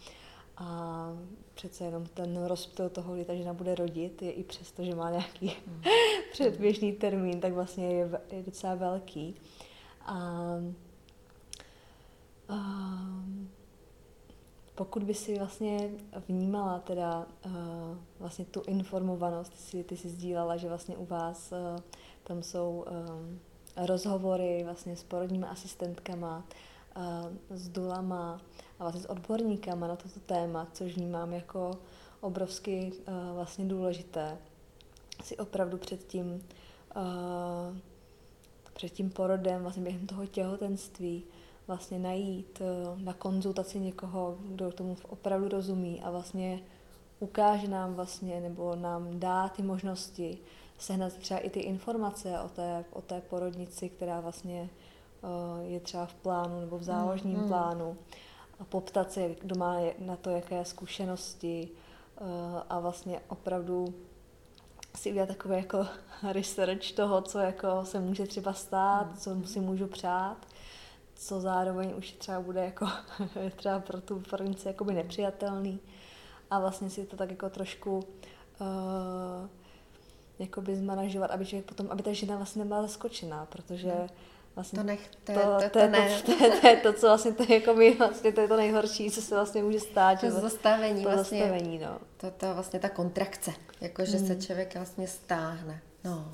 A 0.57 1.09
přece 1.55 1.85
jenom 1.85 2.07
ten 2.07 2.45
rozptyl 2.45 2.89
toho, 2.89 3.15
kdy 3.15 3.25
ta 3.25 3.35
žena 3.35 3.55
bude 3.55 3.75
rodit, 3.75 4.23
je 4.23 4.33
i 4.33 4.45
přesto, 4.45 4.85
že 4.85 4.95
má 4.95 5.11
nějaký 5.11 5.57
mm. 5.67 5.83
předběžný 6.33 6.93
termín, 6.93 7.41
tak 7.41 7.53
vlastně 7.53 7.87
je, 7.87 8.21
je 8.31 8.43
docela 8.43 8.75
velký. 8.75 9.35
A, 10.01 10.17
a 12.49 12.57
pokud 14.75 15.03
by 15.03 15.15
si 15.15 15.39
vlastně 15.39 15.91
vnímala 16.29 16.79
teda 16.79 17.27
uh, 17.47 17.53
vlastně 18.19 18.45
tu 18.45 18.63
informovanost, 18.67 19.53
ty 19.53 19.59
si, 19.59 19.85
ty 19.85 19.97
si 19.97 20.09
sdílela, 20.09 20.57
že 20.57 20.69
vlastně 20.69 20.97
u 20.97 21.05
vás 21.07 21.53
uh, 21.53 21.81
tam 22.25 22.43
jsou 22.43 22.85
um, 22.87 23.41
rozhovory 23.87 24.63
vlastně 24.65 24.97
s 24.97 25.05
porodními 25.05 25.47
asistentkama, 25.47 26.45
s 27.51 27.69
dulama 27.69 28.41
a 28.79 28.83
vlastně 28.85 29.01
s 29.01 29.11
odborníkama 29.11 29.89
na 29.89 29.97
toto 29.97 30.21
téma, 30.21 30.67
což 30.73 30.95
vnímám 30.97 31.33
jako 31.33 31.79
obrovsky 32.21 32.93
uh, 32.93 33.35
vlastně 33.35 33.65
důležité. 33.65 34.39
Si 35.23 35.37
opravdu 35.37 35.79
před 35.79 36.05
tím, 36.05 36.43
uh, 36.97 37.77
před 38.75 38.89
tím 38.89 39.11
porodem, 39.11 39.63
vlastně 39.63 39.83
během 39.83 40.07
toho 40.07 40.27
těhotenství, 40.27 41.25
vlastně 41.67 41.99
najít 41.99 42.61
uh, 42.61 43.01
na 43.01 43.13
konzultaci 43.13 43.81
někoho, 43.81 44.39
kdo 44.41 44.73
tomu 44.73 44.97
opravdu 45.09 45.49
rozumí 45.49 46.03
a 46.03 46.11
vlastně 46.11 46.63
ukáže 47.21 47.69
nám 47.69 47.95
vlastně, 47.95 48.41
nebo 48.41 48.77
nám 48.77 49.21
dá 49.21 49.49
ty 49.49 49.63
možnosti 49.63 50.39
sehnat 50.79 51.13
třeba 51.13 51.41
i 51.41 51.51
ty 51.51 51.61
informace 51.61 52.41
o 52.41 52.49
té, 52.49 52.85
o 52.93 53.01
té 53.03 53.21
porodnici, 53.21 53.89
která 53.89 54.21
vlastně 54.21 54.71
je 55.61 55.81
třeba 55.81 56.07
v 56.07 56.15
plánu 56.15 56.61
nebo 56.61 56.79
v 56.79 56.83
záložním 56.83 57.39
mm, 57.39 57.49
plánu 57.49 57.97
a 58.61 58.65
poptat 58.65 59.13
se, 59.13 59.35
kdo 59.41 59.57
má 59.57 59.77
na 59.99 60.17
to 60.17 60.31
jaké 60.31 60.65
zkušenosti 60.65 61.69
uh, 62.21 62.29
a 62.69 62.81
vlastně 62.81 63.21
opravdu 63.29 63.95
si 64.95 65.11
udělat 65.11 65.29
takové 65.29 65.57
jako 65.57 65.87
research 66.33 66.93
toho, 66.93 67.23
co 67.23 67.39
jako 67.39 67.85
se 67.85 68.01
může 68.01 68.27
třeba 68.27 68.53
stát, 68.53 69.07
mm. 69.07 69.17
co 69.17 69.49
si 69.49 69.61
můžu 69.61 69.87
přát, 69.87 70.37
co 71.15 71.41
zároveň 71.41 71.95
už 71.99 72.13
třeba 72.13 72.41
bude 72.41 72.65
jako 72.65 72.89
třeba 73.57 73.81
pro 73.81 74.01
tu 74.01 74.23
porodnici 74.31 74.69
jakoby 74.69 74.95
nepřijatelný 74.95 75.81
a 76.51 76.61
vlastně 76.61 76.91
si 76.91 77.07
to 77.07 77.17
tak 77.17 77.31
jako 77.31 77.51
trošku 77.51 77.97
uh, 77.97 78.07
jakoby 80.39 80.77
zmanažovat, 80.77 81.31
aby 81.31 81.47
člověk 81.47 81.67
potom, 81.67 81.87
aby 81.91 82.03
ta 82.03 82.13
žena 82.13 82.37
vlastně 82.37 82.65
nebyla 82.65 82.83
zaskočená, 82.83 83.47
protože 83.47 83.95
no. 83.99 84.07
Vlastně 84.57 84.79
to, 84.79 84.83
nech, 84.83 85.09
to, 85.25 85.33
to, 85.33 85.41
to, 85.41 85.63
to, 85.63 85.69
to, 85.69 85.89
ne. 85.89 86.23
to, 86.27 86.39
to, 86.39 86.61
to, 86.61 86.67
je 86.67 86.77
to, 86.77 86.93
co 86.93 87.07
vlastně 87.07 87.33
to 87.33 87.43
je, 87.43 87.55
jako 87.55 87.75
my, 87.75 87.95
vlastně 87.95 88.33
to 88.33 88.41
je 88.41 88.49
to 88.49 88.57
nejhorší, 88.57 89.11
co 89.11 89.23
se 89.23 89.35
vlastně 89.35 89.63
může 89.63 89.81
stát. 89.81 90.21
To 90.21 90.31
zastavení, 90.31 91.03
to 91.03 91.11
vlastně, 91.11 91.39
zastavení, 91.39 91.79
no. 91.79 91.99
to, 92.17 92.31
to 92.31 92.55
vlastně 92.55 92.79
ta 92.79 92.89
kontrakce, 92.89 93.53
jako 93.81 94.05
že 94.05 94.17
hmm. 94.17 94.27
se 94.27 94.37
člověk 94.37 94.75
vlastně 94.75 95.09
stáhne. 95.09 95.83
No. 96.05 96.33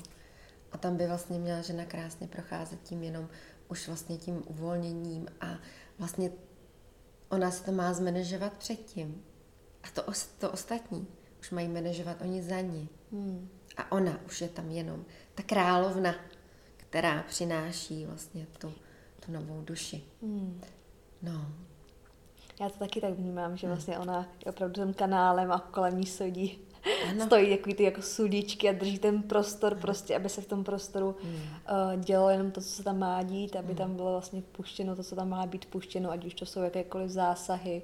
A 0.71 0.77
tam 0.77 0.97
by 0.97 1.07
vlastně 1.07 1.39
měla 1.39 1.61
žena 1.61 1.85
krásně 1.85 2.27
procházet 2.27 2.79
tím 2.83 3.03
jenom 3.03 3.29
už 3.69 3.87
vlastně 3.87 4.17
tím 4.17 4.43
uvolněním 4.47 5.27
a 5.41 5.47
vlastně 5.99 6.31
ona 7.29 7.51
si 7.51 7.63
to 7.63 7.71
má 7.71 7.93
zmanežovat 7.93 8.53
předtím. 8.53 9.23
A 9.83 9.87
to, 9.93 10.11
to 10.39 10.51
ostatní 10.51 11.07
už 11.39 11.51
mají 11.51 11.67
manažovat 11.67 12.21
oni 12.21 12.41
za 12.41 12.59
ní. 12.59 12.89
Hmm. 13.11 13.49
A 13.77 13.91
ona 13.91 14.19
už 14.25 14.41
je 14.41 14.49
tam 14.49 14.71
jenom 14.71 15.05
ta 15.35 15.43
královna, 15.43 16.15
která 16.93 17.23
přináší 17.27 18.05
vlastně 18.05 18.47
tu, 18.59 18.73
tu 19.25 19.31
novou 19.31 19.61
duši. 19.61 20.03
Hmm. 20.21 20.61
No. 21.21 21.45
Já 22.61 22.69
to 22.69 22.79
taky 22.79 23.01
tak 23.01 23.13
vnímám, 23.13 23.57
že 23.57 23.67
vlastně 23.67 23.99
ona 23.99 24.27
je 24.45 24.51
opravdu 24.51 24.73
tím 24.73 24.93
kanálem 24.93 25.51
a 25.51 25.59
kolem 25.59 25.99
ní 25.99 26.05
sodí 26.05 26.59
ano. 27.09 27.25
stojí 27.25 27.57
takový 27.57 27.75
ty 27.75 27.83
jako 27.83 28.01
sudičky 28.01 28.69
a 28.69 28.73
drží 28.73 28.99
ten 28.99 29.23
prostor 29.23 29.75
prostě, 29.75 30.15
aby 30.15 30.29
se 30.29 30.41
v 30.41 30.47
tom 30.47 30.63
prostoru 30.63 31.15
hmm. 31.23 31.35
uh, 31.35 32.03
dělo 32.03 32.29
jenom 32.29 32.51
to, 32.51 32.61
co 32.61 32.67
se 32.67 32.83
tam 32.83 32.99
má 32.99 33.23
dít, 33.23 33.55
aby 33.55 33.67
hmm. 33.67 33.77
tam 33.77 33.95
bylo 33.95 34.11
vlastně 34.11 34.41
puštěno 34.41 34.95
to, 34.95 35.03
co 35.03 35.15
tam 35.15 35.29
má 35.29 35.45
být 35.45 35.65
puštěno, 35.65 36.11
ať 36.11 36.25
už 36.25 36.33
to 36.33 36.45
jsou 36.45 36.61
jakékoliv 36.61 37.09
zásahy 37.09 37.81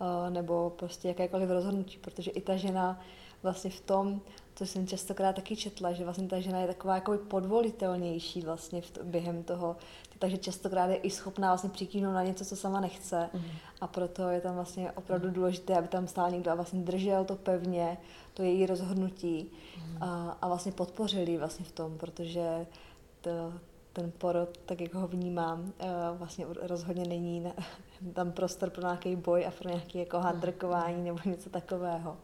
uh, 0.00 0.34
nebo 0.34 0.70
prostě 0.70 1.08
jakékoliv 1.08 1.50
rozhodnutí, 1.50 1.98
protože 1.98 2.30
i 2.30 2.40
ta 2.40 2.56
žena 2.56 3.00
vlastně 3.42 3.70
v 3.70 3.80
tom, 3.80 4.20
co 4.58 4.66
jsem 4.66 4.86
častokrát 4.86 5.36
taky 5.36 5.56
četla, 5.56 5.92
že 5.92 6.04
vlastně 6.04 6.28
ta 6.28 6.40
žena 6.40 6.60
je 6.60 6.66
taková 6.66 6.94
jako 6.94 7.18
podvolitelnější 7.18 8.40
vlastně 8.40 8.80
v 8.80 8.90
to, 8.90 9.04
během 9.04 9.42
toho, 9.42 9.76
takže 10.18 10.36
častokrát 10.36 10.90
je 10.90 10.96
i 10.96 11.10
schopná 11.10 11.48
vlastně 11.48 11.70
přikývnout 11.70 12.14
na 12.14 12.22
něco, 12.22 12.44
co 12.44 12.56
sama 12.56 12.80
nechce 12.80 13.30
mm. 13.34 13.42
a 13.80 13.86
proto 13.86 14.28
je 14.28 14.40
tam 14.40 14.54
vlastně 14.54 14.92
opravdu 14.92 15.30
důležité, 15.30 15.78
aby 15.78 15.88
tam 15.88 16.06
stál 16.06 16.30
někdo 16.30 16.50
a 16.50 16.54
vlastně 16.54 16.80
držel 16.80 17.24
to 17.24 17.36
pevně, 17.36 17.98
to 18.34 18.42
její 18.42 18.66
rozhodnutí 18.66 19.50
mm. 19.76 20.02
a, 20.02 20.38
a 20.42 20.48
vlastně 20.48 20.72
podpořili 20.72 21.38
vlastně 21.38 21.64
v 21.64 21.72
tom, 21.72 21.98
protože 21.98 22.66
to, 23.20 23.52
ten 23.92 24.12
porod, 24.18 24.58
tak 24.66 24.80
jak 24.80 24.94
ho 24.94 25.08
vnímám, 25.08 25.72
eh, 25.78 25.86
vlastně 26.12 26.46
rozhodně 26.62 27.04
není 27.04 27.52
tam 28.14 28.32
prostor 28.32 28.70
pro 28.70 28.82
nějaký 28.82 29.16
boj 29.16 29.46
a 29.46 29.50
pro 29.50 29.68
nějaké 29.68 29.98
jako 29.98 30.18
handrkování 30.18 31.04
nebo 31.04 31.18
něco 31.24 31.50
takového. 31.50 32.16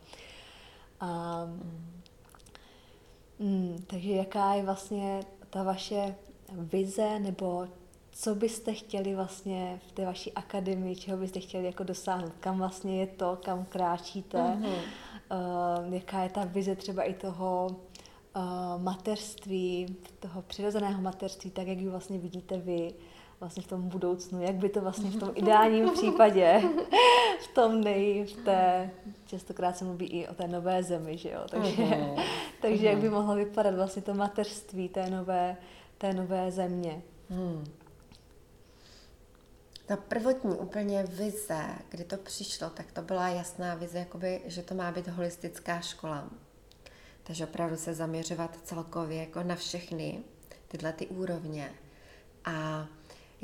A, 1.00 1.44
mm, 1.44 1.94
takže 3.86 4.10
jaká 4.10 4.54
je 4.54 4.62
vlastně 4.62 5.20
ta 5.50 5.62
vaše 5.62 6.14
vize, 6.52 7.18
nebo 7.18 7.66
co 8.12 8.34
byste 8.34 8.74
chtěli 8.74 9.14
vlastně 9.14 9.80
v 9.88 9.92
té 9.92 10.06
vaší 10.06 10.32
akademii, 10.32 10.96
čeho 10.96 11.18
byste 11.18 11.40
chtěli 11.40 11.64
jako 11.64 11.84
dosáhnout, 11.84 12.32
kam 12.40 12.58
vlastně 12.58 13.00
je 13.00 13.06
to, 13.06 13.38
kam 13.44 13.64
kráčíte, 13.64 14.38
mm-hmm. 14.38 14.74
uh, 15.86 15.94
jaká 15.94 16.22
je 16.22 16.28
ta 16.28 16.44
vize 16.44 16.76
třeba 16.76 17.02
i 17.02 17.14
toho 17.14 17.66
uh, 18.36 18.82
mateřství, 18.82 19.96
toho 20.20 20.42
přirozeného 20.42 21.02
mateřství, 21.02 21.50
tak 21.50 21.66
jak 21.66 21.78
ji 21.78 21.88
vlastně 21.88 22.18
vidíte 22.18 22.58
vy, 22.58 22.94
vlastně 23.40 23.62
v 23.62 23.66
tom 23.66 23.88
budoucnu, 23.88 24.42
jak 24.42 24.54
by 24.54 24.68
to 24.68 24.80
vlastně 24.80 25.10
v 25.10 25.20
tom 25.20 25.30
ideálním 25.34 25.90
případě, 25.90 26.62
v 27.44 27.54
tom 27.54 27.80
nej, 27.80 28.24
v 28.24 28.44
té, 28.44 28.90
častokrát 29.26 29.76
se 29.76 29.84
mluví 29.84 30.06
i 30.06 30.28
o 30.28 30.34
té 30.34 30.48
nové 30.48 30.82
zemi, 30.82 31.18
že 31.18 31.30
jo, 31.30 31.40
takže, 31.50 31.82
uh-huh. 31.82 32.24
takže 32.62 32.86
jak 32.86 32.98
by 32.98 33.10
mohlo 33.10 33.34
vypadat 33.34 33.74
vlastně 33.74 34.02
to 34.02 34.14
mateřství 34.14 34.88
té 34.88 35.10
nové, 35.10 35.56
té 35.98 36.12
nové 36.12 36.50
země. 36.50 37.02
Hmm. 37.30 37.64
Ta 39.86 39.96
prvotní 39.96 40.56
úplně 40.56 41.02
vize, 41.02 41.64
kdy 41.88 42.04
to 42.04 42.16
přišlo, 42.16 42.70
tak 42.70 42.92
to 42.92 43.02
byla 43.02 43.28
jasná 43.28 43.74
vize, 43.74 43.98
jakoby, 43.98 44.40
že 44.44 44.62
to 44.62 44.74
má 44.74 44.92
být 44.92 45.08
holistická 45.08 45.80
škola. 45.80 46.30
Takže 47.22 47.44
opravdu 47.44 47.76
se 47.76 47.94
zaměřovat 47.94 48.58
celkově 48.64 49.20
jako 49.20 49.42
na 49.42 49.56
všechny 49.56 50.22
tyhle 50.68 50.92
ty 50.92 51.06
úrovně. 51.06 51.70
A 52.44 52.86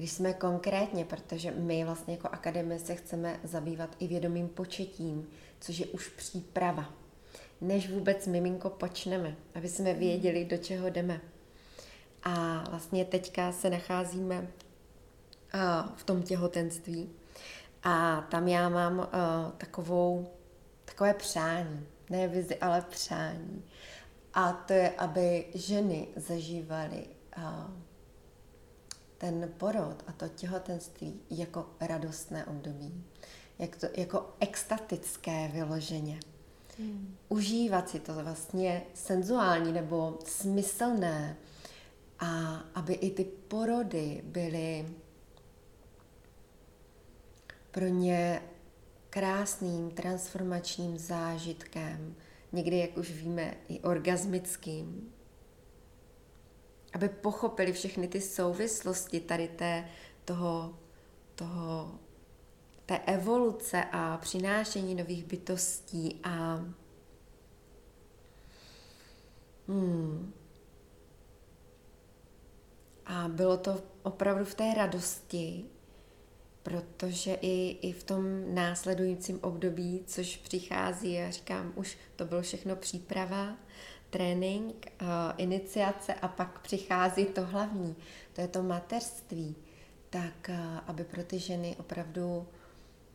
když 0.01 0.13
jsme 0.13 0.33
konkrétně, 0.33 1.05
protože 1.05 1.51
my 1.51 1.85
vlastně 1.85 2.15
jako 2.15 2.29
akademie 2.29 2.79
se 2.79 2.95
chceme 2.95 3.41
zabývat 3.45 3.97
i 3.99 4.07
vědomým 4.07 4.49
početím, 4.49 5.29
což 5.61 5.79
je 5.79 5.87
už 5.87 6.09
příprava, 6.09 6.93
než 7.61 7.91
vůbec 7.91 8.27
miminko 8.27 8.71
počneme, 8.71 9.37
aby 9.55 9.69
jsme 9.69 9.95
věděli, 9.95 10.45
do 10.45 10.57
čeho 10.57 10.91
jdeme. 10.91 11.21
A 12.23 12.65
vlastně 12.71 13.05
teďka 13.05 13.53
se 13.53 13.71
nacházíme 13.71 14.49
v 15.97 16.05
tom 16.05 16.23
těhotenství 16.23 17.11
a 17.83 18.21
tam 18.21 18.49
já 18.49 18.69
mám 18.69 19.09
takovou, 19.57 20.31
takové 20.85 21.15
přání, 21.15 21.87
ne 22.11 22.29
vizi, 22.29 22.57
ale 22.57 22.85
přání. 22.91 23.65
A 24.35 24.53
to 24.53 24.73
je, 24.73 24.91
aby 24.91 25.45
ženy 25.55 26.07
zažívaly 26.17 27.05
ten 29.21 29.51
porod 29.57 30.05
a 30.07 30.13
to 30.13 30.29
těhotenství 30.29 31.21
jako 31.31 31.67
radostné 31.81 32.45
období, 32.45 33.05
jak 33.59 33.77
to, 33.77 33.87
jako 33.97 34.35
extatické 34.41 35.49
vyloženě. 35.49 36.21
Hmm. 36.79 37.17
Užívat 37.29 37.89
si 37.89 38.01
to 38.01 38.15
vlastně 38.15 38.83
senzuální 38.95 39.73
nebo 39.73 40.19
smyslné 40.25 41.37
a 42.19 42.55
aby 42.75 42.95
i 42.95 43.11
ty 43.11 43.25
porody 43.25 44.23
byly 44.25 44.89
pro 47.71 47.87
ně 47.87 48.43
krásným 49.11 49.91
transformačním 49.91 50.99
zážitkem, 50.99 52.15
někdy, 52.53 52.79
jak 52.79 52.97
už 52.97 53.11
víme, 53.11 53.55
i 53.69 53.81
orgasmickým, 53.81 55.13
aby 56.93 57.09
pochopili 57.09 57.73
všechny 57.73 58.09
ty 58.09 58.21
souvislosti 58.21 59.21
tady 59.21 59.49
té, 59.49 59.89
toho, 60.25 60.79
toho, 61.35 61.99
té 62.87 62.99
evoluce 62.99 63.85
a 63.93 64.17
přinášení 64.17 64.95
nových 64.95 65.25
bytostí 65.25 66.21
a 66.25 66.65
hmm, 69.69 70.33
a 73.07 73.29
bylo 73.29 73.57
to 73.57 73.83
opravdu 74.03 74.45
v 74.45 74.55
té 74.55 74.75
radosti, 74.75 75.65
protože 76.63 77.35
i, 77.35 77.79
i 77.83 77.93
v 77.93 78.05
tom 78.05 78.55
následujícím 78.55 79.39
období, 79.43 80.03
což 80.07 80.37
přichází, 80.37 81.13
já 81.13 81.31
říkám, 81.31 81.73
už 81.77 81.99
to 82.17 82.25
bylo 82.25 82.43
všechno 82.43 82.77
příprava, 82.77 83.57
trénink, 84.11 84.93
uh, 85.03 85.09
iniciace 85.37 86.15
a 86.15 86.29
pak 86.29 86.61
přichází 86.61 87.25
to 87.25 87.47
hlavní, 87.47 87.97
to 88.33 88.41
je 88.41 88.49
to 88.49 88.63
mateřství, 88.63 89.57
tak 90.11 90.49
uh, 90.49 90.57
aby 90.87 91.05
pro 91.05 91.25
ty 91.25 91.39
ženy 91.39 91.77
opravdu 91.79 92.47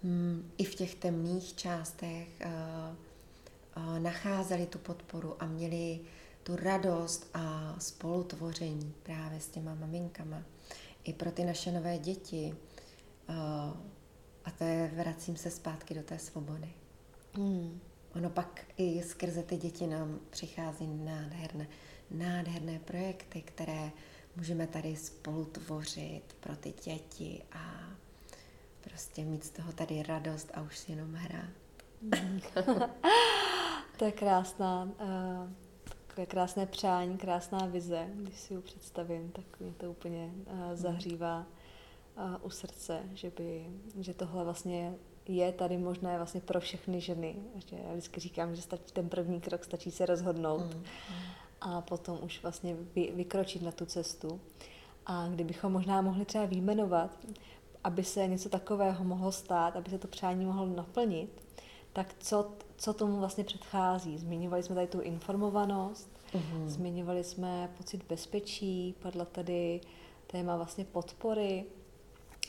hm, 0.03 0.51
i 0.57 0.63
v 0.63 0.75
těch 0.75 0.95
temných 0.95 1.55
částech 1.55 2.27
uh, 2.45 3.99
nacházeli 3.99 4.65
tu 4.65 4.77
podporu 4.77 5.35
a 5.39 5.45
měli 5.45 5.99
tu 6.43 6.55
radost 6.55 7.29
a 7.33 7.75
spolutvoření 7.79 8.93
právě 9.03 9.39
s 9.39 9.47
těma 9.47 9.75
maminkama. 9.75 10.43
I 11.03 11.13
pro 11.13 11.31
ty 11.31 11.43
naše 11.43 11.71
nové 11.71 11.97
děti. 11.97 12.55
A 14.45 14.51
to 14.57 14.63
je, 14.63 14.91
vracím 14.95 15.35
se 15.35 15.51
zpátky 15.51 15.93
do 15.93 16.03
té 16.03 16.19
svobody. 16.19 16.69
Mm. 17.37 17.79
Ono 18.15 18.29
pak 18.29 18.65
i 18.77 19.03
skrze 19.03 19.43
ty 19.43 19.57
děti 19.57 19.87
nám 19.87 20.19
přichází 20.29 20.87
nádherné, 20.87 21.67
nádherné 22.11 22.79
projekty, 22.79 23.41
které 23.41 23.91
můžeme 24.35 24.67
tady 24.67 24.95
spolu 24.95 25.45
tvořit 25.45 26.35
pro 26.39 26.55
ty 26.55 26.73
děti 26.85 27.43
a 27.51 27.95
prostě 28.81 29.25
mít 29.25 29.43
z 29.43 29.49
toho 29.49 29.71
tady 29.71 30.03
radost 30.03 30.51
a 30.53 30.61
už 30.61 30.77
si 30.77 30.91
jenom 30.91 31.13
hrát. 31.13 31.49
to 33.97 34.05
je 34.05 34.11
krásná, 34.11 34.83
uh, 34.83 36.25
krásné 36.25 36.65
přání, 36.65 37.17
krásná 37.17 37.65
vize, 37.65 38.07
když 38.15 38.39
si 38.39 38.53
ji 38.53 38.61
představím, 38.61 39.31
tak 39.31 39.59
mě 39.59 39.71
to 39.71 39.91
úplně 39.91 40.31
uh, 40.35 40.73
zahřívá 40.73 41.45
uh, 42.17 42.45
u 42.45 42.49
srdce, 42.49 43.03
že, 43.13 43.31
by, 43.37 43.65
že 43.99 44.13
tohle 44.13 44.43
vlastně 44.43 44.95
tady 45.55 45.77
možné 45.77 46.17
vlastně 46.17 46.41
pro 46.41 46.59
všechny 46.59 47.01
ženy. 47.01 47.35
Že 47.55 47.75
já 47.75 47.91
vždycky 47.91 48.19
říkám, 48.19 48.55
že 48.55 48.61
stačí 48.61 48.93
ten 48.93 49.09
první 49.09 49.41
krok, 49.41 49.63
stačí 49.63 49.91
se 49.91 50.05
rozhodnout 50.05 50.75
mm. 50.75 50.83
a 51.61 51.81
potom 51.81 52.19
už 52.21 52.41
vlastně 52.41 52.75
vy, 52.95 53.11
vykročit 53.15 53.61
na 53.61 53.71
tu 53.71 53.85
cestu. 53.85 54.39
A 55.05 55.27
kdybychom 55.27 55.71
možná 55.71 56.01
mohli 56.01 56.25
třeba 56.25 56.45
výjmenovat, 56.45 57.19
aby 57.83 58.03
se 58.03 58.27
něco 58.27 58.49
takového 58.49 59.03
mohlo 59.03 59.31
stát, 59.31 59.75
aby 59.75 59.89
se 59.89 59.97
to 59.97 60.07
přání 60.07 60.45
mohlo 60.45 60.65
naplnit, 60.65 61.41
tak 61.93 62.15
co, 62.19 62.51
co 62.77 62.93
tomu 62.93 63.19
vlastně 63.19 63.43
předchází? 63.43 64.17
Zmiňovali 64.17 64.63
jsme 64.63 64.75
tady 64.75 64.87
tu 64.87 65.01
informovanost, 65.01 66.09
mm-hmm. 66.33 66.65
zmiňovali 66.65 67.23
jsme 67.23 67.69
pocit 67.77 68.03
bezpečí, 68.09 68.95
padla 68.99 69.25
tady 69.25 69.81
téma 70.27 70.57
vlastně 70.57 70.85
podpory, 70.85 71.65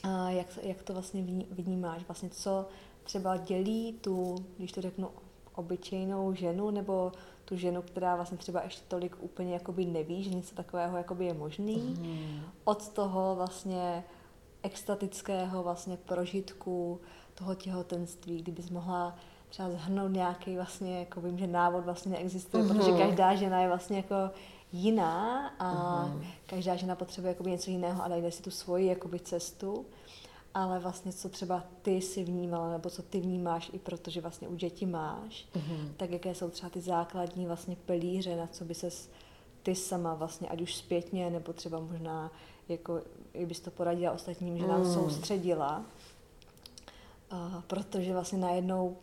a 0.07 0.31
jak, 0.31 0.47
jak 0.63 0.83
to 0.83 0.93
vlastně 0.93 1.23
vnímáš? 1.51 2.03
Vlastně 2.09 2.31
co 2.31 2.67
třeba 3.05 3.37
dělí 3.37 3.93
tu, 4.01 4.37
když 4.59 4.73
to 4.73 4.83
řeknu, 4.83 5.09
obyčejnou 5.55 6.35
ženu, 6.35 6.71
nebo 6.71 7.13
tu 7.45 7.57
ženu, 7.57 7.83
která 7.83 8.17
vlastně 8.17 8.39
třeba 8.39 8.63
ještě 8.63 8.83
tolik 8.89 9.17
úplně 9.21 9.55
jakoby 9.55 9.85
neví, 9.85 10.23
že 10.23 10.31
něco 10.31 10.55
takového 10.55 10.97
jakoby 10.97 11.27
je 11.27 11.35
možný, 11.35 11.77
mm. 11.77 12.41
od 12.65 12.89
toho 12.89 13.35
vlastně 13.37 14.05
extatického 14.63 15.63
vlastně 15.63 15.97
prožitku 15.97 17.01
toho 17.35 17.55
těhotenství, 17.55 18.43
kdybys 18.43 18.71
mohla 18.71 19.17
třeba 19.49 19.71
zhrnout 19.71 20.13
nějaký 20.13 20.55
vlastně, 20.55 20.99
jako 20.99 21.21
vím, 21.21 21.39
že 21.39 21.47
návod 21.47 21.85
vlastně 21.85 22.13
neexistuje, 22.13 22.63
mm. 22.63 22.69
protože 22.69 22.93
každá 22.93 23.35
žena 23.35 23.61
je 23.61 23.69
vlastně 23.69 23.97
jako 23.97 24.15
jiná 24.77 25.49
a 25.59 25.71
mm. 26.07 26.25
každá 26.47 26.77
žena 26.77 26.97
potřebuje 26.97 27.31
jakoby 27.31 27.51
něco 27.51 27.71
jiného 27.71 28.03
a 28.03 28.09
najde 28.09 28.33
si 28.33 28.43
tu 28.43 28.51
svoji 28.51 28.87
jakoby 28.87 29.21
cestu, 29.21 29.87
ale 30.55 30.79
vlastně 30.79 31.13
co 31.13 31.29
třeba 31.29 31.65
ty 31.83 32.03
si 32.03 32.25
vnímala, 32.25 32.71
nebo 32.71 32.91
co 32.91 33.03
ty 33.03 33.21
vnímáš 33.21 33.71
i 33.73 33.79
protože 33.79 34.21
vlastně 34.21 34.49
u 34.49 34.55
dětí 34.55 34.87
máš, 34.87 35.47
mm. 35.55 35.95
tak 35.97 36.11
jaké 36.11 36.35
jsou 36.35 36.51
třeba 36.51 36.71
ty 36.71 36.81
základní 36.81 37.47
vlastně 37.47 37.77
pilíře, 37.77 38.37
na 38.37 38.47
co 38.47 38.65
by 38.65 38.75
se 38.75 38.91
ty 39.63 39.75
sama 39.75 40.15
vlastně, 40.15 40.49
ať 40.49 40.61
už 40.61 40.75
zpětně, 40.75 41.31
nebo 41.31 41.53
třeba 41.53 41.81
možná 41.81 42.31
jako, 42.69 43.03
i 43.35 43.47
bys 43.47 43.61
to 43.61 43.71
poradila 43.71 44.13
ostatním, 44.13 44.59
že 44.59 44.67
nám 44.67 44.81
mm. 44.81 44.95
soustředila, 44.95 45.85
uh, 47.33 47.61
protože 47.67 48.13
vlastně 48.13 48.39
najednou 48.39 48.97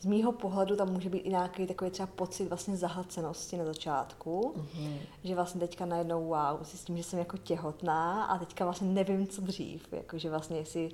z 0.00 0.06
mýho 0.06 0.32
pohledu 0.32 0.76
tam 0.76 0.92
může 0.92 1.10
být 1.10 1.18
i 1.18 1.30
nějaký 1.30 1.66
takový 1.66 1.90
třeba 1.90 2.06
pocit 2.06 2.48
vlastně 2.48 2.76
zahlcenosti 2.76 3.56
na 3.56 3.64
začátku, 3.64 4.54
mm-hmm. 4.56 4.96
že 5.24 5.34
vlastně 5.34 5.60
teďka 5.60 5.86
najednou 5.86 6.24
wow, 6.24 6.62
si 6.62 6.76
s 6.76 6.84
tím, 6.84 6.96
že 6.96 7.02
jsem 7.02 7.18
jako 7.18 7.36
těhotná 7.36 8.24
a 8.24 8.38
teďka 8.38 8.64
vlastně 8.64 8.88
nevím, 8.88 9.26
co 9.26 9.40
dřív, 9.42 9.92
jako 9.92 10.18
že 10.18 10.30
vlastně 10.30 10.56
jestli 10.56 10.90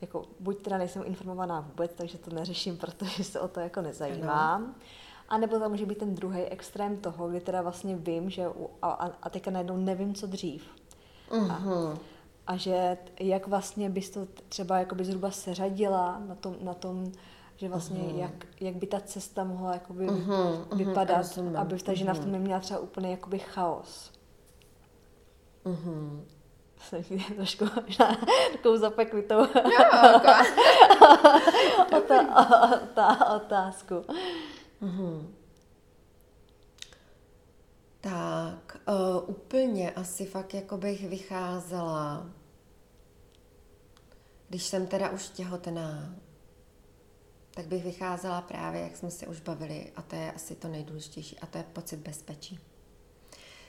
jako 0.00 0.24
buď 0.40 0.62
teda 0.62 0.78
nejsem 0.78 1.02
informovaná 1.06 1.60
vůbec, 1.60 1.92
takže 1.94 2.18
to 2.18 2.34
neřeším, 2.34 2.76
protože 2.76 3.24
se 3.24 3.40
o 3.40 3.48
to 3.48 3.60
jako 3.60 3.82
nezajímám, 3.82 4.62
no. 4.62 4.74
a 5.28 5.38
nebo 5.38 5.58
tam 5.58 5.70
může 5.70 5.86
být 5.86 5.98
ten 5.98 6.14
druhý 6.14 6.40
extrém 6.42 6.96
toho, 6.96 7.28
kdy 7.28 7.40
teda 7.40 7.62
vlastně 7.62 7.96
vím, 7.96 8.30
že 8.30 8.48
u, 8.48 8.70
a, 8.82 9.10
a 9.22 9.30
teďka 9.30 9.50
najednou 9.50 9.76
nevím, 9.76 10.14
co 10.14 10.26
dřív. 10.26 10.62
Mm-hmm. 11.30 11.52
A, 11.52 11.58
mhm. 11.58 11.98
a 12.46 12.56
že 12.56 12.98
jak 13.20 13.46
vlastně 13.46 13.90
bys 13.90 14.10
to 14.10 14.26
třeba 14.48 14.78
jakoby 14.78 15.04
zhruba 15.04 15.30
seřadila 15.30 16.22
na 16.28 16.34
tom, 16.34 16.56
na 16.60 16.74
tom 16.74 17.12
že 17.60 17.68
vlastně 17.68 18.00
uh-huh. 18.00 18.18
jak, 18.18 18.46
jak 18.60 18.76
by 18.76 18.86
ta 18.86 19.00
cesta 19.00 19.44
mohla 19.44 19.72
jakoby 19.72 20.06
uh-huh, 20.06 20.76
vypadat, 20.76 21.26
uh-huh, 21.26 21.60
aby 21.60 21.78
ta 21.78 21.94
žena 21.94 22.12
uh-huh. 22.12 22.16
v 22.16 22.20
tom 22.20 22.32
neměla 22.32 22.60
třeba 22.60 22.80
úplně 22.80 23.10
jakoby 23.10 23.38
chaos. 23.38 24.12
Uh-huh. 25.64 26.24
Jsem 27.02 27.04
trošku 27.36 27.64
možná 27.86 28.16
takovou 28.52 28.76
zapeklitou 28.76 29.38
otázku. 33.36 33.94
Uh-huh. 34.82 35.26
Tak, 38.00 38.76
uh, 38.88 39.30
úplně 39.30 39.90
asi 39.90 40.26
fakt 40.26 40.54
jako 40.54 40.76
bych 40.76 41.08
vycházela, 41.08 42.26
když 44.48 44.62
jsem 44.62 44.86
teda 44.86 45.10
už 45.10 45.28
těhotná, 45.28 46.14
tak 47.54 47.66
bych 47.66 47.84
vycházela 47.84 48.40
právě, 48.40 48.80
jak 48.80 48.96
jsme 48.96 49.10
si 49.10 49.26
už 49.26 49.40
bavili, 49.40 49.92
a 49.96 50.02
to 50.02 50.16
je 50.16 50.32
asi 50.32 50.54
to 50.54 50.68
nejdůležitější, 50.68 51.38
a 51.38 51.46
to 51.46 51.58
je 51.58 51.64
pocit 51.64 51.96
bezpečí. 51.96 52.58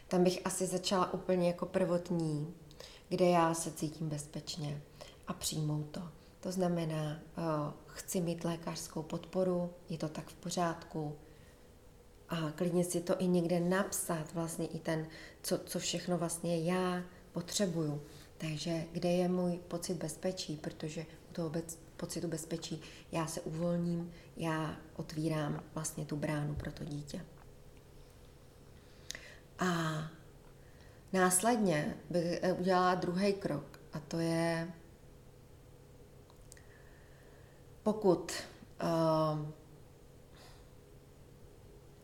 Tam 0.08 0.24
bych 0.24 0.42
asi 0.46 0.68
začala 0.68 1.14
úplně 1.14 1.48
jako 1.48 1.66
prvotní, 1.66 2.54
kde 3.10 3.26
já 3.26 3.54
se 3.54 3.72
cítím 3.72 4.10
bezpečně 4.10 4.82
a 5.28 5.34
přijmout 5.34 5.84
to. 5.92 6.02
To 6.40 6.52
znamená, 6.52 7.20
uh, 7.38 7.74
chci 7.88 8.22
mít 8.22 8.44
lékařskou 8.44 9.04
podporu, 9.04 9.74
je 9.90 9.98
to 9.98 10.10
tak 10.10 10.28
v 10.28 10.34
pořádku, 10.34 11.16
a 12.32 12.52
klidně 12.56 12.84
si 12.84 13.02
to 13.02 13.22
i 13.22 13.28
někde 13.28 13.60
napsat, 13.60 14.34
vlastně 14.34 14.68
i 14.68 14.80
ten, 14.80 15.08
co, 15.44 15.58
co 15.58 15.80
všechno 15.80 16.18
vlastně 16.18 16.64
já 16.64 17.04
potřebuju. 17.32 18.02
Takže 18.38 18.84
kde 18.92 19.10
je 19.10 19.30
můj 19.30 19.60
pocit 19.68 19.94
bezpečí, 19.94 20.58
protože 20.58 21.06
u 21.30 21.34
toho 21.34 21.50
pocitu 22.02 22.28
bezpečí, 22.28 22.82
já 23.12 23.28
se 23.28 23.42
uvolním, 23.42 24.12
já 24.38 24.78
otvírám 24.96 25.64
vlastně 25.74 26.06
tu 26.06 26.16
bránu 26.16 26.56
pro 26.56 26.72
to 26.72 26.84
dítě. 26.84 27.26
A 29.60 30.02
následně 31.14 31.98
bych 32.10 32.40
eh, 32.42 32.54
udělala 32.54 32.96
druhý 32.96 33.34
krok 33.34 33.80
a 33.94 34.00
to 34.00 34.20
je, 34.20 34.74
pokud 37.84 38.32
uh, 38.84 39.50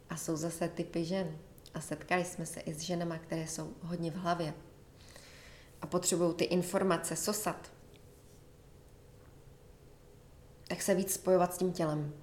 a 0.10 0.18
jsou 0.18 0.36
zase 0.36 0.68
typy 0.68 1.06
žen 1.06 1.38
a 1.74 1.82
setkali 1.82 2.26
jsme 2.26 2.46
se 2.46 2.60
i 2.60 2.74
s 2.74 2.82
ženama, 2.82 3.18
které 3.18 3.48
jsou 3.48 3.74
hodně 3.82 4.12
v 4.12 4.16
hlavě 4.16 4.54
a 5.82 5.88
potřebují 5.88 6.34
ty 6.34 6.44
informace 6.44 7.16
sosat, 7.16 7.72
tak 10.68 10.82
se 10.82 10.96
víc 10.96 11.14
spojovat 11.14 11.54
s 11.54 11.58
tím 11.58 11.72
tělem. 11.72 12.14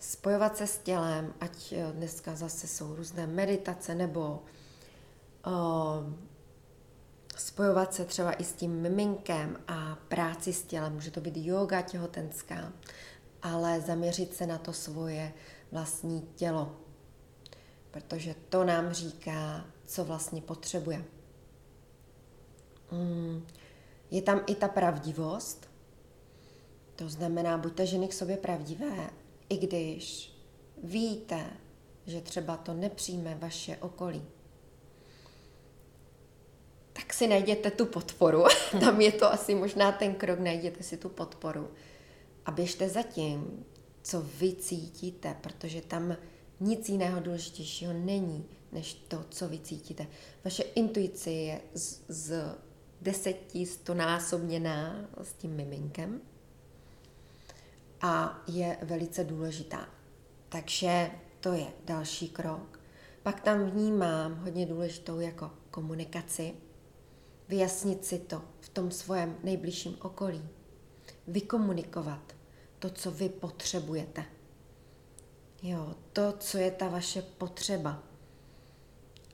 Spojovat 0.00 0.56
se 0.56 0.66
s 0.66 0.78
tělem, 0.78 1.34
ať 1.40 1.72
eh, 1.72 1.92
dneska 1.92 2.36
zase 2.36 2.66
jsou 2.66 2.94
různé 2.96 3.26
meditace 3.26 3.94
nebo 3.94 4.42
uh, 5.46 6.12
spojovat 7.36 7.94
se 7.94 8.04
třeba 8.04 8.32
i 8.32 8.44
s 8.44 8.52
tím 8.52 8.70
miminkem 8.70 9.56
a 9.68 9.98
práci 10.08 10.52
s 10.52 10.62
tělem. 10.62 10.92
Může 10.92 11.10
to 11.10 11.20
být 11.20 11.36
yoga 11.36 11.82
těhotenská, 11.82 12.72
ale 13.42 13.80
zaměřit 13.80 14.34
se 14.34 14.46
na 14.46 14.58
to 14.58 14.72
svoje 14.72 15.32
vlastní 15.72 16.22
tělo, 16.22 16.76
protože 17.90 18.34
to 18.48 18.64
nám 18.64 18.92
říká, 18.92 19.64
co 19.86 20.04
vlastně 20.04 20.42
potřebuje. 20.42 21.04
Mm, 22.90 23.46
je 24.10 24.22
tam 24.22 24.40
i 24.46 24.54
ta 24.54 24.68
pravdivost, 24.68 25.73
to 26.96 27.08
znamená, 27.08 27.58
buďte 27.58 27.86
ženy 27.86 28.08
k 28.08 28.12
sobě 28.12 28.36
pravdivé, 28.36 29.10
i 29.48 29.56
když 29.56 30.34
víte, 30.82 31.46
že 32.06 32.20
třeba 32.20 32.56
to 32.56 32.74
nepřijme 32.74 33.34
vaše 33.34 33.76
okolí. 33.76 34.22
Tak 36.92 37.12
si 37.12 37.26
najděte 37.26 37.70
tu 37.70 37.86
podporu. 37.86 38.44
Tam 38.80 39.00
je 39.00 39.12
to 39.12 39.32
asi 39.32 39.54
možná 39.54 39.92
ten 39.92 40.14
krok, 40.14 40.38
najděte 40.38 40.82
si 40.82 40.96
tu 40.96 41.08
podporu. 41.08 41.70
A 42.46 42.50
běžte 42.50 42.88
za 42.88 43.02
tím, 43.02 43.64
co 44.02 44.20
vy 44.20 44.54
cítíte, 44.54 45.36
protože 45.40 45.80
tam 45.80 46.16
nic 46.60 46.88
jiného 46.88 47.20
důležitějšího 47.20 47.92
není, 47.92 48.44
než 48.72 48.94
to, 48.94 49.24
co 49.30 49.48
vy 49.48 49.58
cítíte. 49.58 50.06
Vaše 50.44 50.62
intuice 50.62 51.30
je 51.30 51.60
z, 51.74 52.00
z 52.08 52.56
deseti 53.00 53.66
stonásobněná 53.66 55.08
s 55.22 55.32
tím 55.32 55.56
miminkem 55.56 56.20
a 58.00 58.42
je 58.46 58.78
velice 58.82 59.24
důležitá. 59.24 59.88
Takže 60.48 61.10
to 61.40 61.52
je 61.52 61.66
další 61.84 62.28
krok. 62.28 62.80
Pak 63.22 63.40
tam 63.40 63.70
vnímám 63.70 64.34
hodně 64.34 64.66
důležitou 64.66 65.20
jako 65.20 65.50
komunikaci, 65.70 66.54
vyjasnit 67.48 68.04
si 68.04 68.18
to 68.18 68.42
v 68.60 68.68
tom 68.68 68.90
svém 68.90 69.36
nejbližším 69.44 69.96
okolí, 70.02 70.48
vykomunikovat 71.26 72.34
to, 72.78 72.90
co 72.90 73.10
vy 73.10 73.28
potřebujete. 73.28 74.24
Jo, 75.62 75.94
to, 76.12 76.34
co 76.38 76.58
je 76.58 76.70
ta 76.70 76.88
vaše 76.88 77.22
potřeba. 77.22 78.02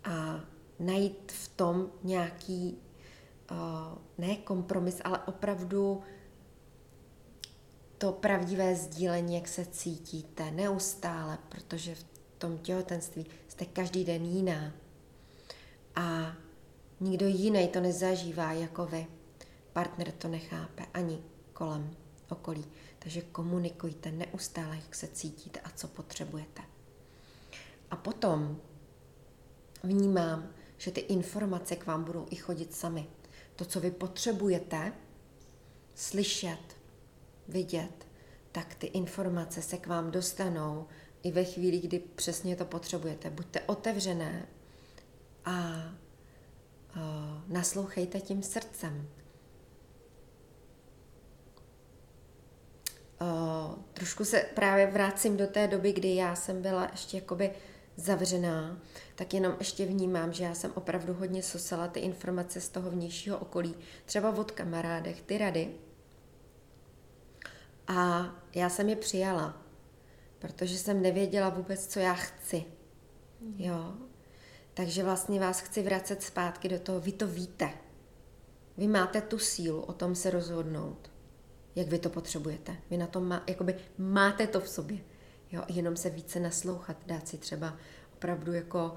A 0.05 0.41
najít 0.79 1.33
v 1.33 1.49
tom 1.49 1.91
nějaký, 2.03 2.79
uh, 3.51 3.57
ne 4.19 4.37
kompromis, 4.37 5.01
ale 5.05 5.19
opravdu 5.19 6.03
to 8.01 8.13
pravdivé 8.13 8.75
sdílení, 8.75 9.35
jak 9.35 9.49
se 9.49 9.67
cítíte 9.67 10.51
neustále, 10.51 11.39
protože 11.49 11.95
v 11.95 12.05
tom 12.39 12.59
těhotenství 12.59 13.27
jste 13.49 13.65
každý 13.65 14.05
den 14.05 14.25
jiná. 14.25 14.73
A 15.95 16.37
nikdo 17.01 17.27
jiný 17.27 17.69
to 17.69 17.81
nezažívá 17.81 18.53
jako 18.53 18.87
vy. 18.87 19.07
Partner 19.73 20.13
to 20.13 20.29
nechápe 20.29 20.87
ani 20.95 21.23
kolem 21.53 21.97
okolí. 22.29 22.65
Takže 22.99 23.21
komunikujte 23.21 24.11
neustále, 24.11 24.77
jak 24.77 24.95
se 24.95 25.09
cítíte 25.09 25.61
a 25.61 25.71
co 25.71 25.89
potřebujete. 25.89 26.63
A 27.91 27.97
potom 27.97 28.61
vnímám, 29.83 30.49
že 30.79 30.91
ty 30.91 31.01
informace 31.01 31.77
k 31.77 31.87
vám 31.87 32.05
budou 32.05 32.27
i 32.31 32.37
chodit 32.37 32.75
sami. 32.75 33.07
To, 33.57 33.65
co 33.65 33.81
vy 33.81 33.91
potřebujete 33.91 34.93
slyšet, 35.95 36.80
vidět, 37.51 38.07
tak 38.53 38.75
ty 38.75 38.87
informace 38.87 39.63
se 39.63 39.77
k 39.77 39.87
vám 39.87 40.11
dostanou 40.11 40.87
i 41.23 41.31
ve 41.31 41.45
chvíli, 41.45 41.79
kdy 41.79 41.99
přesně 41.99 42.57
to 42.57 42.65
potřebujete. 42.65 43.31
Buďte 43.31 43.61
otevřené 43.61 44.47
a 45.45 45.73
naslouchejte 47.49 48.21
tím 48.21 48.43
srdcem. 48.43 49.09
Trošku 53.93 54.25
se 54.25 54.41
právě 54.55 54.87
vracím 54.87 55.37
do 55.37 55.47
té 55.47 55.69
doby, 55.69 55.93
kdy 55.93 56.15
já 56.15 56.37
jsem 56.37 56.63
byla 56.63 56.89
ještě 56.93 57.17
jakoby 57.17 57.51
zavřená, 57.97 58.81
tak 59.15 59.35
jenom 59.35 59.57
ještě 59.59 59.87
vnímám, 59.87 60.33
že 60.33 60.45
já 60.45 60.55
jsem 60.55 60.73
opravdu 60.75 61.15
hodně 61.15 61.43
sosala 61.43 61.89
ty 61.89 62.01
informace 62.01 62.61
z 62.61 62.69
toho 62.69 62.91
vnějšího 62.91 63.39
okolí, 63.39 63.75
třeba 64.05 64.31
od 64.31 64.51
kamarádech, 64.51 65.23
ty 65.23 65.39
rady. 65.39 65.75
A 67.91 68.30
já 68.55 68.68
jsem 68.68 68.88
je 68.88 68.97
přijala, 68.97 69.62
protože 70.38 70.78
jsem 70.78 71.03
nevěděla 71.03 71.49
vůbec, 71.49 71.86
co 71.86 72.01
já 72.01 72.14
chci. 72.14 72.64
Mm. 73.41 73.55
Jo. 73.59 73.95
Takže 74.74 75.05
vlastně 75.05 75.41
vás 75.41 75.61
chci 75.61 75.82
vracet 75.82 76.22
zpátky 76.22 76.68
do 76.68 76.78
toho, 76.78 77.01
vy 77.01 77.12
to 77.12 77.26
víte. 77.26 77.70
Vy 78.76 78.88
máte 78.88 79.20
tu 79.20 79.38
sílu 79.38 79.80
o 79.80 79.93
tom 79.93 80.14
se 80.14 80.30
rozhodnout, 80.30 81.11
jak 81.76 81.88
vy 81.88 81.99
to 81.99 82.11
potřebujete. 82.11 82.76
Vy 82.91 82.97
na 82.97 83.07
tom 83.07 83.28
má, 83.28 83.45
jakoby 83.47 83.74
máte 83.99 84.47
to 84.47 84.61
v 84.61 84.68
sobě. 84.68 84.99
Jo, 85.53 85.62
jenom 85.68 85.97
se 85.97 86.11
více 86.11 86.41
naslouchat, 86.41 86.97
dát 87.07 87.28
si 87.28 87.38
třeba 87.38 87.76
opravdu 88.12 88.53
jako, 88.53 88.95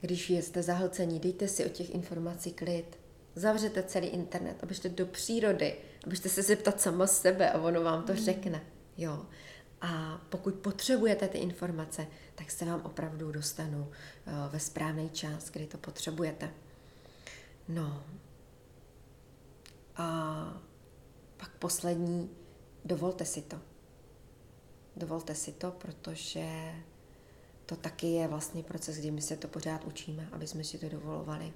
když 0.00 0.30
jste 0.30 0.62
zahlcení, 0.62 1.20
dejte 1.20 1.48
si 1.48 1.66
o 1.66 1.68
těch 1.68 1.94
informací 1.94 2.52
klid. 2.52 2.98
Zavřete 3.34 3.82
celý 3.82 4.06
internet, 4.06 4.56
abyste 4.62 4.88
do 4.88 5.06
přírody, 5.06 5.76
abyste 6.06 6.28
se 6.28 6.42
zeptat 6.42 6.80
sama 6.80 7.06
sebe 7.06 7.50
a 7.50 7.60
ono 7.60 7.82
vám 7.82 8.02
to 8.02 8.12
mm. 8.12 8.18
řekne. 8.18 8.62
Jo. 8.96 9.26
A 9.80 10.20
pokud 10.28 10.54
potřebujete 10.54 11.28
ty 11.28 11.38
informace, 11.38 12.06
tak 12.34 12.50
se 12.50 12.64
vám 12.64 12.82
opravdu 12.84 13.32
dostanou 13.32 13.80
uh, 13.80 14.52
ve 14.52 14.60
správný 14.60 15.10
čas, 15.10 15.50
kdy 15.50 15.66
to 15.66 15.78
potřebujete. 15.78 16.50
No. 17.68 18.04
A 19.96 20.62
pak 21.36 21.50
poslední, 21.50 22.30
dovolte 22.84 23.24
si 23.24 23.42
to. 23.42 23.60
Dovolte 24.96 25.34
si 25.34 25.52
to, 25.52 25.70
protože 25.70 26.74
to 27.66 27.76
taky 27.76 28.06
je 28.06 28.28
vlastně 28.28 28.62
proces, 28.62 28.96
kdy 28.96 29.10
my 29.10 29.22
se 29.22 29.36
to 29.36 29.48
pořád 29.48 29.84
učíme, 29.84 30.28
aby 30.32 30.46
jsme 30.46 30.64
si 30.64 30.78
to 30.78 30.88
dovolovali. 30.88 31.52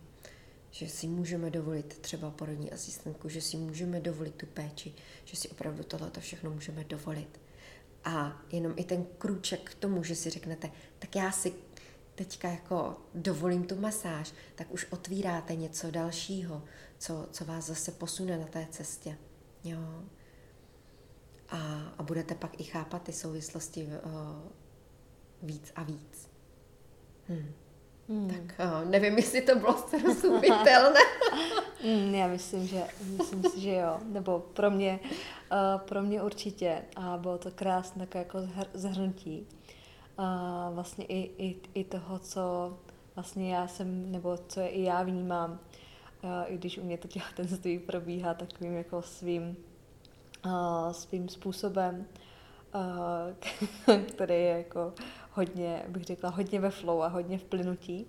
Že 0.71 0.89
si 0.89 1.07
můžeme 1.07 1.51
dovolit 1.51 1.99
třeba 1.99 2.31
porodní 2.31 2.73
asistentku, 2.73 3.29
že 3.29 3.41
si 3.41 3.57
můžeme 3.57 4.01
dovolit 4.01 4.35
tu 4.35 4.47
péči, 4.47 4.95
že 5.25 5.37
si 5.37 5.49
opravdu 5.49 5.85
tohleto 5.85 6.21
všechno 6.21 6.51
můžeme 6.51 6.85
dovolit. 6.85 7.41
A 8.05 8.43
jenom 8.53 8.75
i 8.77 8.85
ten 8.85 9.07
krůček 9.19 9.71
k 9.71 9.75
tomu, 9.75 10.03
že 10.03 10.15
si 10.15 10.31
řeknete, 10.31 10.71
tak 10.99 11.17
já 11.17 11.33
si 11.33 11.53
teďka 12.15 12.49
jako 12.49 12.97
dovolím 13.15 13.65
tu 13.65 13.77
masáž, 13.77 14.33
tak 14.55 14.73
už 14.73 14.87
otvíráte 14.91 15.57
něco 15.57 15.91
dalšího, 15.91 16.63
co, 16.99 17.29
co 17.33 17.45
vás 17.45 17.67
zase 17.67 17.93
posune 17.93 18.39
na 18.39 18.47
té 18.47 18.67
cestě. 18.71 19.19
Jo. 19.65 20.05
A, 21.49 21.89
a 21.99 22.03
budete 22.03 22.35
pak 22.35 22.61
i 22.61 22.65
chápat 22.65 23.03
ty 23.03 23.13
souvislosti 23.13 23.87
uh, 23.87 23.93
víc 25.43 25.73
a 25.75 25.83
víc. 25.83 26.29
Hmm. 27.29 27.53
Hmm. 28.09 28.29
Tak 28.29 28.67
uh, 28.67 28.91
nevím, 28.91 29.17
jestli 29.17 29.41
to 29.41 29.55
bylo 29.55 29.77
srozumitelné. 29.77 31.01
hmm, 31.83 32.15
já 32.15 32.27
myslím, 32.27 32.67
že 32.67 32.85
myslím 33.19 33.43
si, 33.43 33.61
že 33.61 33.75
jo. 33.75 33.99
Nebo 34.05 34.39
pro 34.39 34.71
mě, 34.71 35.01
uh, 35.03 35.81
pro 35.81 36.03
mě 36.03 36.23
určitě. 36.23 36.83
A 36.97 37.17
bylo 37.17 37.39
to 37.39 37.51
krásné 37.51 38.07
takové 38.07 38.25
jako 38.25 38.39
zhrnutí. 38.75 39.47
Uh, 40.19 40.75
vlastně 40.75 41.05
i, 41.05 41.31
i, 41.39 41.57
i 41.75 41.85
toho, 41.85 42.19
co 42.19 42.75
vlastně 43.15 43.55
já 43.55 43.69
jsem, 43.69 44.13
nebo 44.13 44.39
co 44.49 44.61
je 44.61 44.69
i 44.69 44.83
já 44.83 45.03
vnímám, 45.03 45.51
uh, 46.23 46.31
i 46.47 46.59
když 46.59 46.79
u 46.79 46.85
mě 46.85 46.99
to 46.99 47.09
těhotenství 47.09 47.79
probíhá 47.79 48.35
takovým 48.35 48.77
jako 48.77 49.03
svým, 49.03 49.57
uh, 50.47 50.93
svým 50.93 51.29
způsobem, 51.29 52.07
který 54.09 54.35
je 54.35 54.59
jako 54.59 54.93
hodně, 55.33 55.85
bych 55.89 56.05
řekla, 56.05 56.31
hodně 56.31 56.61
ve 56.61 56.71
flow 56.71 57.03
a 57.03 57.09
hodně 57.09 57.39
v 57.39 57.45
plynutí. 57.45 58.07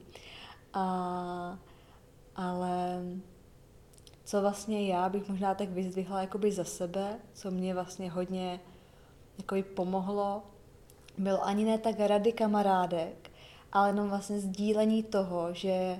A, 0.73 1.57
ale 2.35 3.01
co 4.25 4.41
vlastně 4.41 4.87
já 4.87 5.09
bych 5.09 5.29
možná 5.29 5.55
tak 5.55 5.69
vyzdvihla 5.69 6.21
jakoby 6.21 6.51
za 6.51 6.63
sebe, 6.63 7.19
co 7.33 7.51
mě 7.51 7.73
vlastně 7.73 8.11
hodně 8.11 8.59
jakoby 9.37 9.63
pomohlo, 9.63 10.43
bylo 11.17 11.45
ani 11.45 11.65
ne 11.65 11.77
tak 11.77 11.95
rady 11.99 12.31
kamarádek, 12.31 13.31
ale 13.71 13.89
jenom 13.89 14.09
vlastně 14.09 14.39
sdílení 14.39 15.03
toho, 15.03 15.53
že 15.53 15.99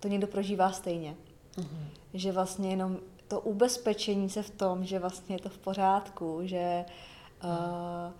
to 0.00 0.08
někdo 0.08 0.26
prožívá 0.26 0.72
stejně. 0.72 1.16
Mm-hmm. 1.56 1.86
Že 2.14 2.32
vlastně 2.32 2.70
jenom 2.70 2.98
to 3.28 3.40
ubezpečení 3.40 4.30
se 4.30 4.42
v 4.42 4.50
tom, 4.50 4.84
že 4.84 4.98
vlastně 4.98 5.36
je 5.36 5.40
to 5.40 5.48
v 5.48 5.58
pořádku, 5.58 6.40
že 6.42 6.84
mm. 6.86 6.92
Uh, 7.44 8.12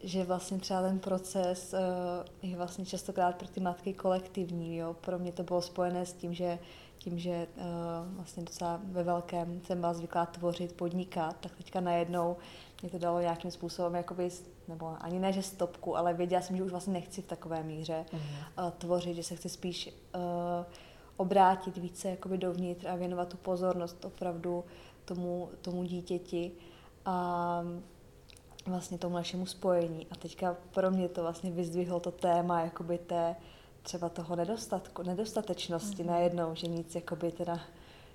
že 0.00 0.24
vlastně 0.24 0.58
třeba 0.58 0.82
ten 0.82 0.98
proces 0.98 1.74
uh, 1.74 2.50
je 2.50 2.56
vlastně 2.56 2.86
častokrát 2.86 3.36
pro 3.36 3.48
ty 3.48 3.60
matky 3.60 3.92
kolektivní. 3.92 4.76
Jo? 4.76 4.94
Pro 5.00 5.18
mě 5.18 5.32
to 5.32 5.42
bylo 5.42 5.62
spojené 5.62 6.06
s 6.06 6.12
tím, 6.12 6.34
že 6.34 6.58
tím, 6.98 7.18
že 7.18 7.46
uh, 7.56 7.62
vlastně 8.16 8.42
docela 8.42 8.80
ve 8.84 9.02
velkém 9.02 9.60
jsem 9.60 9.80
byla 9.80 9.94
zvyklá 9.94 10.26
tvořit, 10.26 10.72
podnikat, 10.72 11.36
tak 11.40 11.56
teďka 11.56 11.80
najednou 11.80 12.36
mě 12.82 12.90
to 12.90 12.98
dalo 12.98 13.20
nějakým 13.20 13.50
způsobem, 13.50 13.94
jakoby, 13.94 14.30
nebo 14.68 14.96
ani 15.00 15.18
ne, 15.18 15.32
že 15.32 15.42
stopku, 15.42 15.96
ale 15.96 16.14
věděla 16.14 16.42
jsem, 16.42 16.56
že 16.56 16.62
už 16.62 16.70
vlastně 16.70 16.92
nechci 16.92 17.22
v 17.22 17.26
takové 17.26 17.62
míře 17.62 18.04
uh-huh. 18.12 18.64
uh, 18.64 18.70
tvořit, 18.70 19.14
že 19.14 19.22
se 19.22 19.36
chci 19.36 19.48
spíš 19.48 19.88
uh, 20.14 20.22
obrátit 21.16 21.76
více 21.76 22.08
jakoby 22.08 22.38
dovnitř 22.38 22.84
a 22.84 22.96
věnovat 22.96 23.28
tu 23.28 23.36
pozornost 23.36 24.04
opravdu 24.04 24.64
tomu, 25.04 25.50
tomu 25.60 25.84
dítěti. 25.84 26.52
A 27.04 27.62
vlastně 28.66 28.98
tomu 28.98 29.14
našemu 29.14 29.46
spojení. 29.46 30.06
A 30.10 30.16
teďka 30.16 30.56
pro 30.70 30.90
mě 30.90 31.08
to 31.08 31.22
vlastně 31.22 31.50
vyzdvihlo 31.50 32.00
to 32.00 32.10
téma 32.10 32.60
jakoby 32.60 32.98
té 32.98 33.36
třeba 33.82 34.08
toho 34.08 34.36
nedostatku, 34.36 35.02
nedostatečnosti 35.02 36.02
mm-hmm. 36.02 36.06
najednou, 36.06 36.54
že 36.54 36.66
nic 36.66 36.94
jakoby 36.94 37.32
teda 37.32 37.60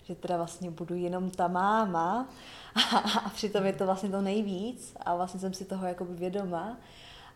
že 0.09 0.15
teda 0.15 0.37
vlastně 0.37 0.71
budu 0.71 0.95
jenom 0.95 1.29
ta 1.29 1.47
máma 1.47 2.29
a, 2.75 2.97
a 3.25 3.29
přitom 3.29 3.65
je 3.65 3.73
to 3.73 3.85
vlastně 3.85 4.09
to 4.09 4.21
nejvíc 4.21 4.93
a 4.99 5.15
vlastně 5.15 5.39
jsem 5.39 5.53
si 5.53 5.65
toho 5.65 5.87
jakoby 5.87 6.13
vědoma, 6.13 6.77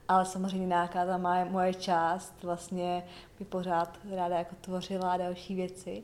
ale 0.08 0.26
samozřejmě 0.26 0.68
nějaká 0.68 1.06
ta 1.06 1.18
moje, 1.18 1.46
moje 1.46 1.74
část 1.74 2.44
vlastně 2.44 3.04
by 3.40 3.46
pořád 3.46 4.00
ráda 4.16 4.38
jako 4.38 4.56
tvořila 4.62 5.18
další 5.18 5.56
věci, 5.56 6.04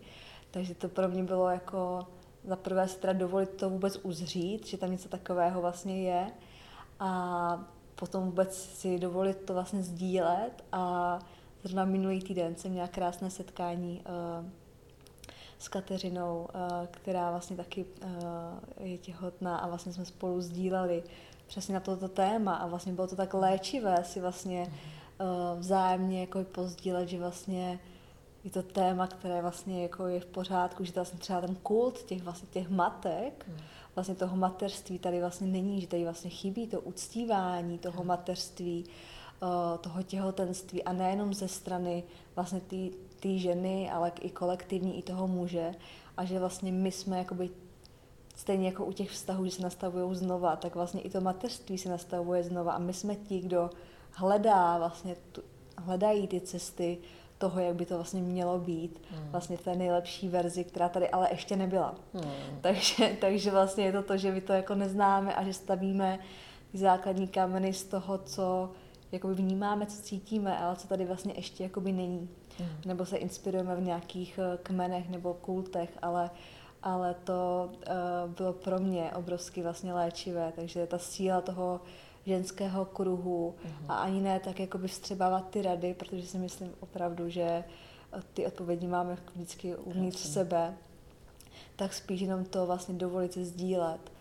takže 0.52 0.76
to 0.76 0.90
pro 0.90 1.08
mě 1.08 1.24
bylo 1.24 1.50
jako 1.50 2.08
za 2.44 2.56
prvé 2.56 2.88
si 2.88 3.00
teda 3.00 3.14
dovolit 3.14 3.50
to 3.50 3.70
vůbec 3.70 4.00
uzřít, 4.04 4.68
že 4.68 4.78
tam 4.78 4.92
něco 4.92 5.10
takového 5.10 5.62
vlastně 5.62 6.02
je 6.02 6.32
a 7.00 7.66
potom 7.96 8.26
vůbec 8.26 8.56
si 8.56 9.00
dovolit 9.00 9.38
to 9.38 9.54
vlastně 9.54 9.84
sdílet. 9.84 10.64
A 10.72 11.20
zrovna 11.64 11.86
minulý 11.86 12.22
týden 12.22 12.56
jsem 12.56 12.72
měla 12.72 12.88
krásné 12.88 13.30
setkání 13.30 14.02
uh, 14.42 14.50
s 15.60 15.68
Kateřinou, 15.68 16.48
uh, 16.56 16.88
která 16.92 17.32
vlastně 17.32 17.58
taky 17.58 17.86
uh, 17.86 18.10
je 18.80 18.98
těhotná 18.98 19.58
a 19.58 19.68
vlastně 19.68 19.94
jsme 19.94 20.06
spolu 20.06 20.42
sdíleli 20.42 21.04
přesně 21.48 21.74
na 21.74 21.80
toto 21.80 22.08
téma. 22.08 22.56
A 22.56 22.68
vlastně 22.68 22.94
bylo 22.94 23.08
to 23.08 23.16
tak 23.16 23.34
léčivé 23.34 24.04
si 24.04 24.22
vlastně 24.22 24.62
uh, 24.64 25.60
vzájemně 25.60 26.22
jako 26.22 26.44
pozdílet, 26.44 27.10
že 27.10 27.20
vlastně 27.20 27.80
je 28.44 28.50
to 28.52 28.64
téma, 28.64 29.08
které 29.08 29.42
vlastně 29.42 29.84
jako 29.84 30.08
je 30.08 30.20
v 30.20 30.26
pořádku, 30.26 30.84
že 30.84 30.94
to 30.94 31.00
vlastně 31.00 31.20
třeba 31.20 31.42
ten 31.42 31.56
kult 31.56 32.04
těch 32.04 32.24
vlastně 32.24 32.50
těch 32.52 32.70
matek, 32.70 33.46
mm. 33.48 33.58
Vlastně 33.96 34.16
toho 34.16 34.38
mateřství 34.38 35.00
tady 35.00 35.20
vlastně 35.20 35.48
není, 35.48 35.82
že 35.82 35.88
tady 35.88 36.04
vlastně 36.04 36.30
chybí 36.30 36.68
to 36.68 36.82
uctívání 36.82 37.78
toho 37.78 38.04
mateřství, 38.04 38.86
uh, 39.42 39.78
toho 39.78 40.04
těhotenství 40.04 40.84
a 40.84 40.94
nejenom 40.94 41.34
ze 41.34 41.48
strany 41.48 42.04
vlastně 42.36 42.62
té 43.20 43.38
ženy, 43.38 43.92
ale 43.92 44.12
i 44.22 44.30
kolektivní, 44.30 45.00
i 45.00 45.02
toho 45.02 45.28
muže. 45.28 45.72
A 46.18 46.26
že 46.26 46.40
vlastně 46.40 46.72
my 46.72 46.92
jsme 46.92 47.18
jakoby 47.18 47.50
stejně 48.36 48.68
jako 48.68 48.86
u 48.86 48.92
těch 48.92 49.12
vztahů, 49.12 49.46
že 49.46 49.52
se 49.52 49.62
nastavují 49.62 50.16
znova, 50.16 50.56
tak 50.56 50.76
vlastně 50.76 51.02
i 51.02 51.10
to 51.10 51.22
mateřství 51.22 51.78
se 51.78 51.90
nastavuje 51.90 52.44
znova. 52.44 52.74
A 52.74 52.80
my 52.80 52.94
jsme 52.94 53.16
ti, 53.16 53.40
kdo 53.40 53.70
hledá 54.12 54.78
vlastně, 54.78 55.16
tu, 55.32 55.42
hledají 55.78 56.28
ty 56.28 56.42
cesty 56.42 56.98
toho, 57.40 57.60
jak 57.60 57.76
by 57.76 57.86
to 57.86 57.96
vlastně 57.96 58.22
mělo 58.22 58.60
být, 58.60 59.02
hmm. 59.12 59.30
vlastně 59.32 59.58
v 59.58 59.62
té 59.62 59.76
nejlepší 59.76 60.30
verzi, 60.30 60.64
která 60.64 60.90
tady 60.90 61.10
ale 61.10 61.28
ještě 61.32 61.56
nebyla. 61.56 61.96
Hmm. 62.14 62.32
Takže, 62.62 63.18
takže 63.22 63.52
vlastně 63.52 63.86
je 63.86 63.92
to 63.92 64.04
to, 64.04 64.18
že 64.18 64.32
my 64.32 64.42
to 64.42 64.54
jako 64.54 64.76
neznáme 64.76 65.36
a 65.36 65.44
že 65.44 65.54
stavíme 65.54 66.20
ty 66.72 66.78
základní 66.78 67.28
kameny 67.28 67.74
z 67.74 67.84
toho, 67.84 68.18
co 68.18 68.72
jakoby 69.12 69.34
vnímáme, 69.34 69.86
co 69.86 70.02
cítíme, 70.02 70.60
ale 70.60 70.76
co 70.76 70.88
tady 70.88 71.06
vlastně 71.06 71.34
ještě 71.38 71.64
jakoby 71.64 71.92
není. 71.92 72.30
Hmm. 72.58 72.70
Nebo 72.86 73.06
se 73.06 73.18
inspirujeme 73.18 73.76
v 73.76 73.82
nějakých 73.82 74.40
eh, 74.40 74.58
kmenech 74.64 75.10
nebo 75.10 75.34
kultech, 75.34 75.90
ale 76.02 76.30
ale 76.84 77.16
to 77.24 77.70
uh, 77.72 78.32
bylo 78.32 78.54
pro 78.54 78.80
mě 78.80 79.12
obrovsky 79.16 79.64
vlastně 79.64 79.94
léčivé, 79.94 80.54
takže 80.56 80.88
ta 80.88 80.98
síla 80.98 81.42
toho 81.42 81.82
ženského 82.26 82.86
kruhu 82.86 83.56
a 83.88 83.96
ani 83.96 84.22
ne 84.22 84.40
tak 84.40 84.60
jakoby 84.60 84.88
vstřebávat 84.88 85.50
ty 85.50 85.62
rady, 85.62 85.94
protože 85.94 86.28
si 86.28 86.38
myslím 86.38 86.72
opravdu, 86.80 87.30
že 87.30 87.42
eh, 87.42 87.64
ty 88.34 88.46
odpovědi 88.46 88.88
máme 88.88 89.18
vždycky 89.36 89.76
uvnitř 89.76 90.20
Jasně. 90.20 90.34
sebe, 90.34 90.78
tak 91.76 91.94
spíš 91.94 92.22
jenom 92.22 92.46
to 92.46 92.66
vlastně 92.66 92.94
dovolit 92.94 93.34
si 93.34 93.46
sdílet 93.46 94.12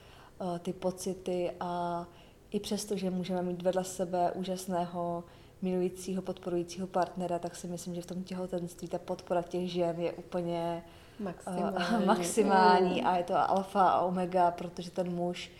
uh, 0.40 0.59
ty 0.59 0.72
pocity 0.72 1.51
a 1.61 2.07
i 2.51 2.61
přesto, 2.61 2.96
že 2.96 3.11
můžeme 3.11 3.42
mít 3.42 3.62
vedle 3.62 3.84
sebe 3.84 4.32
úžasného 4.32 5.24
milujícího, 5.62 6.22
podporujícího 6.22 6.86
partnera, 6.86 7.38
tak 7.38 7.57
si 7.57 7.66
myslím, 7.66 7.94
že 7.94 8.03
v 8.03 8.07
tom 8.07 8.24
těhotenství 8.24 8.88
ta 8.88 8.99
podpora 8.99 9.42
těch 9.42 9.72
žen 9.72 10.01
je 10.01 10.12
úplně 10.12 10.84
maximální, 11.20 11.76
uh, 11.76 12.05
maximální 12.07 13.03
a 13.03 13.16
je 13.16 13.24
to 13.24 13.51
alfa 13.51 13.88
a 13.90 14.01
omega, 14.01 14.51
protože 14.51 14.90
ten 14.90 15.14
muž 15.14 15.51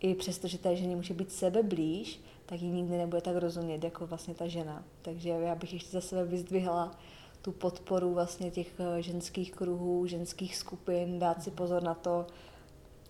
i 0.00 0.14
přesto, 0.14 0.48
že 0.48 0.58
té 0.58 0.76
ženě 0.76 0.96
může 0.96 1.14
být 1.14 1.32
sebe 1.32 1.62
blíž, 1.62 2.20
tak 2.46 2.62
ji 2.62 2.68
nikdy 2.68 2.98
nebude 2.98 3.20
tak 3.20 3.36
rozumět 3.36 3.84
jako 3.84 4.06
vlastně 4.06 4.34
ta 4.34 4.46
žena. 4.46 4.84
Takže 5.02 5.28
já 5.28 5.54
bych 5.54 5.72
ještě 5.72 5.90
za 5.90 6.00
sebe 6.00 6.24
vyzdvihla 6.24 6.98
tu 7.42 7.52
podporu 7.52 8.14
vlastně 8.14 8.50
těch 8.50 8.80
eh, 8.80 9.02
ženských 9.02 9.52
kruhů, 9.52 10.06
ženských 10.06 10.56
skupin, 10.56 11.18
dát 11.18 11.42
si 11.42 11.50
pozor 11.50 11.82
na 11.82 11.94
to, 11.94 12.26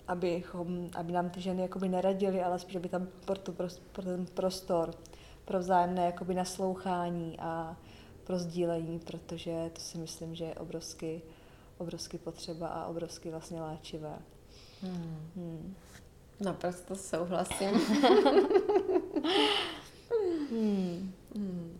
abychom, 0.09 0.91
aby 0.95 1.12
nám 1.12 1.30
ty 1.30 1.41
ženy 1.41 1.62
jakoby 1.62 1.89
neradili, 1.89 2.43
ale 2.43 2.59
spíš, 2.59 2.76
aby 2.76 2.89
tam 2.89 3.09
pro, 3.24 3.39
tu, 3.39 3.53
pro 3.93 4.03
ten 4.03 4.26
prostor, 4.26 4.95
pro 5.45 5.59
vzájemné 5.59 6.05
jakoby 6.05 6.34
naslouchání 6.34 7.39
a 7.39 7.76
pro 8.24 8.39
sdílení, 8.39 8.99
protože 8.99 9.70
to 9.72 9.80
si 9.80 9.99
myslím, 9.99 10.34
že 10.34 10.45
je 10.45 10.55
obrovsky, 10.55 11.22
obrovsky 11.78 12.18
potřeba 12.18 12.68
a 12.68 12.86
obrovsky 12.86 13.30
vlastně 13.30 13.62
léčivé. 13.62 14.18
Hmm. 14.82 15.30
Hmm. 15.36 15.74
Naprosto 16.41 16.97
souhlasím. 16.97 17.70
hmm. 20.51 21.12
Hmm. 21.34 21.78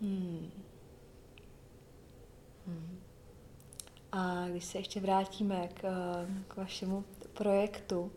Hmm. 0.00 0.50
A 4.12 4.48
když 4.48 4.64
se 4.64 4.78
ještě 4.78 5.00
vrátíme 5.00 5.68
k, 5.68 5.82
k 6.48 6.56
vašemu 6.56 7.04
projektu, 7.32 8.12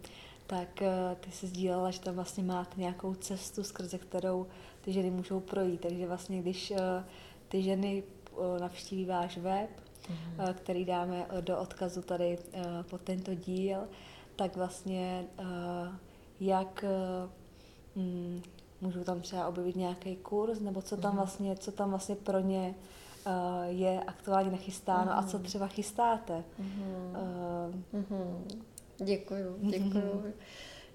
tak 0.48 0.82
eh, 0.82 1.16
ty 1.20 1.32
jsi 1.32 1.48
sdílela, 1.48 1.92
že 1.92 2.00
tam 2.00 2.16
vlastně 2.16 2.44
máte 2.44 2.82
nějakou 2.82 3.14
cestu, 3.14 3.64
skrze 3.64 3.98
kterou 3.98 4.48
ty 4.82 4.94
ženy 4.94 5.12
můžou 5.12 5.40
projít. 5.40 5.82
Takže 5.82 6.08
vlastně, 6.08 6.42
když 6.42 6.72
eh, 6.72 7.04
ty 7.48 7.62
ženy 7.62 8.04
eh, 8.04 8.60
navštíví 8.60 9.06
váš 9.06 9.38
web, 9.38 9.70
mm-hmm. 10.02 10.54
který 10.54 10.86
dáme 10.86 11.26
do 11.42 11.60
odkazu 11.60 12.02
tady 12.02 12.38
pod 12.90 13.02
tento 13.02 13.34
díl, 13.34 13.88
tak 14.36 14.56
vlastně 14.56 15.26
jak 16.40 16.86
mm, 17.96 18.42
můžou 18.82 19.04
tam 19.04 19.22
třeba 19.22 19.48
objevit 19.48 19.76
nějaký 19.76 20.16
kurz, 20.16 20.60
nebo 20.60 20.82
co 20.82 20.98
tam 20.98 21.12
mhm. 21.12 21.18
vlastně, 21.18 21.56
co 21.56 21.72
tam 21.72 21.90
vlastně 21.90 22.16
pro 22.16 22.40
ně 22.40 22.76
je 23.66 24.04
aktuálně 24.08 24.52
nachystáno 24.52 25.12
mm-hmm. 25.12 25.18
a 25.18 25.28
co 25.28 25.38
mhm. 25.38 25.46
třeba 25.46 25.68
chystáte. 25.68 26.44
Mm-hmm. 26.60 27.74
Uh, 27.94 28.02
mm-hmm. 28.02 28.64
Děkuju, 29.04 29.58
děkuju, 29.62 30.34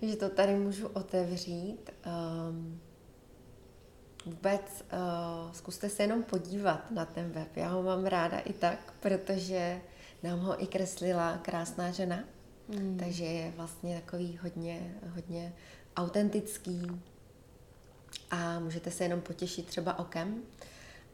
že 0.02 0.16
to 0.16 0.28
tady 0.28 0.56
můžu 0.56 0.88
otevřít. 0.88 1.90
Um, 2.48 2.80
vůbec 4.26 4.84
uh, 4.92 5.52
zkuste 5.52 5.88
se 5.88 6.02
jenom 6.02 6.22
podívat 6.22 6.90
na 6.90 7.04
ten 7.04 7.30
web. 7.30 7.56
Já 7.56 7.68
ho 7.68 7.82
mám 7.82 8.06
ráda 8.06 8.38
i 8.38 8.52
tak, 8.52 8.94
protože 9.00 9.80
nám 10.22 10.40
ho 10.40 10.62
i 10.62 10.66
kreslila 10.66 11.38
krásná 11.38 11.90
žena. 11.90 12.18
Mm. 12.68 12.96
Takže 12.98 13.24
je 13.24 13.52
vlastně 13.56 14.00
takový 14.00 14.38
hodně, 14.42 14.94
hodně 15.14 15.52
autentický 15.96 17.02
a 18.30 18.58
můžete 18.60 18.90
se 18.90 19.04
jenom 19.04 19.20
potěšit 19.20 19.66
třeba 19.66 19.98
okem. 19.98 20.42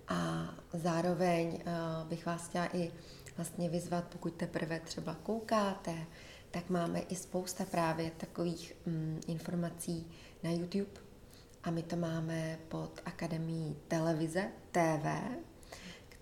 A 0.08 0.48
zároveň 0.72 1.46
uh, 1.48 2.08
bych 2.08 2.26
vás 2.26 2.48
chtěla 2.48 2.76
i 2.76 2.92
vlastně 3.36 3.68
vyzvat, 3.68 4.04
pokud 4.04 4.34
teprve 4.34 4.80
třeba 4.80 5.14
koukáte, 5.14 6.06
tak 6.50 6.70
máme 6.70 7.00
i 7.00 7.16
spousta 7.16 7.64
právě 7.64 8.10
takových 8.10 8.76
mm, 8.86 9.20
informací 9.26 10.06
na 10.42 10.50
YouTube 10.50 11.00
a 11.64 11.70
my 11.70 11.82
to 11.82 11.96
máme 11.96 12.58
pod 12.68 13.00
Akademií 13.04 13.76
televize 13.88 14.48
TV, 14.72 15.06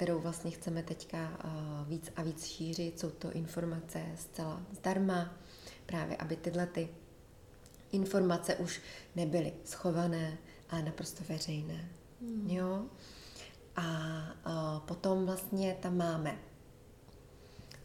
kterou 0.03 0.21
vlastně 0.21 0.51
chceme 0.51 0.83
teďka 0.83 1.39
uh, 1.45 1.89
víc 1.89 2.13
a 2.17 2.23
víc 2.23 2.47
šířit. 2.47 3.01
Jsou 3.01 3.11
to 3.11 3.33
informace 3.33 4.03
zcela 4.17 4.63
zdarma, 4.73 5.35
právě 5.87 6.17
aby 6.17 6.37
tyhle 6.37 6.67
ty 6.67 6.89
informace 7.93 8.55
už 8.55 8.81
nebyly 9.17 9.53
schované, 9.65 10.39
ale 10.71 10.83
naprosto 10.83 11.25
veřejné. 11.29 11.89
Hmm. 12.21 12.51
Jo? 12.51 12.85
A 13.77 13.83
uh, 14.47 14.81
potom 14.81 15.27
vlastně 15.27 15.77
tam 15.81 15.97
máme 15.97 16.39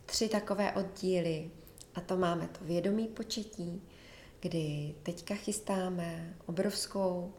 tři 0.05 0.29
takové 0.29 0.71
oddíly 0.71 1.51
a 1.95 2.01
to 2.01 2.17
máme 2.17 2.47
to 2.47 2.65
vědomí 2.65 3.07
početí, 3.07 3.81
kdy 4.39 4.95
teďka 5.03 5.35
chystáme 5.35 6.35
obrovskou 6.45 7.33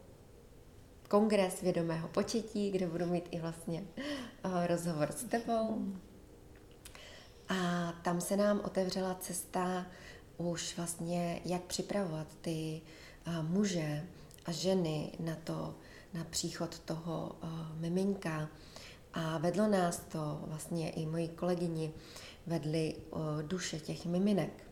kongres 1.07 1.61
vědomého 1.61 2.07
početí, 2.07 2.71
kde 2.71 2.87
budu 2.87 3.05
mít 3.05 3.27
i 3.31 3.39
vlastně 3.39 3.81
uh, 3.97 4.03
rozhovor 4.67 5.11
s 5.11 5.23
tebou. 5.23 5.85
A 7.49 7.91
tam 8.03 8.21
se 8.21 8.37
nám 8.37 8.61
otevřela 8.63 9.15
cesta 9.15 9.85
už 10.37 10.77
vlastně, 10.77 11.41
jak 11.45 11.61
připravovat 11.61 12.27
ty 12.41 12.81
uh, 13.27 13.49
muže 13.49 14.07
a 14.45 14.51
ženy 14.51 15.11
na 15.19 15.35
to, 15.43 15.75
na 16.13 16.23
příchod 16.23 16.79
toho 16.79 17.35
uh, 17.43 17.49
miminka. 17.79 18.49
A 19.13 19.37
vedlo 19.37 19.67
nás 19.67 19.97
to 19.97 20.41
vlastně 20.45 20.89
i 20.89 21.05
moji 21.05 21.27
kolegyni 21.27 21.93
vedly 22.47 22.95
duše 23.41 23.79
těch 23.79 24.05
miminek. 24.05 24.63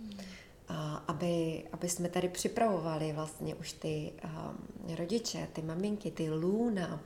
Hmm. 0.00 0.20
A 0.68 0.96
aby, 0.96 1.64
aby 1.72 1.88
jsme 1.88 2.08
tady 2.08 2.28
připravovali 2.28 3.12
vlastně 3.12 3.54
už 3.54 3.72
ty 3.72 4.12
um, 4.24 4.94
rodiče, 4.94 5.48
ty 5.52 5.62
maminky, 5.62 6.10
ty 6.10 6.30
lůna 6.30 7.00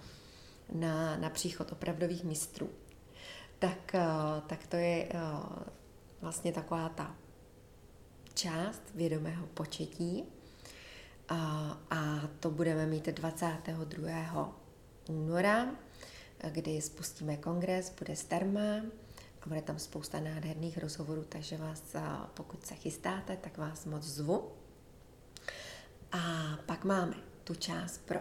na, 0.72 1.16
na 1.16 1.30
příchod 1.30 1.72
opravdových 1.72 2.24
mistrů. 2.24 2.70
Tak, 3.58 3.94
uh, 3.94 4.40
tak 4.46 4.66
to 4.66 4.76
je 4.76 5.08
uh, 5.14 5.62
vlastně 6.20 6.52
taková 6.52 6.88
ta 6.88 7.16
část 8.34 8.82
vědomého 8.94 9.46
početí. 9.46 10.24
A 11.90 12.20
to 12.40 12.50
budeme 12.50 12.86
mít 12.86 13.06
22. 13.06 14.54
února, 15.08 15.74
kdy 16.50 16.80
spustíme 16.80 17.36
kongres, 17.36 17.90
bude 17.98 18.16
zdarma 18.16 18.76
a 19.42 19.48
bude 19.48 19.62
tam 19.62 19.78
spousta 19.78 20.20
nádherných 20.20 20.78
rozhovorů, 20.78 21.24
takže 21.28 21.56
vás, 21.56 21.82
pokud 22.34 22.66
se 22.66 22.74
chystáte, 22.74 23.36
tak 23.36 23.58
vás 23.58 23.84
moc 23.84 24.02
zvu. 24.02 24.52
A 26.12 26.18
pak 26.66 26.84
máme 26.84 27.14
tu 27.44 27.54
část 27.54 27.98
pro 27.98 28.20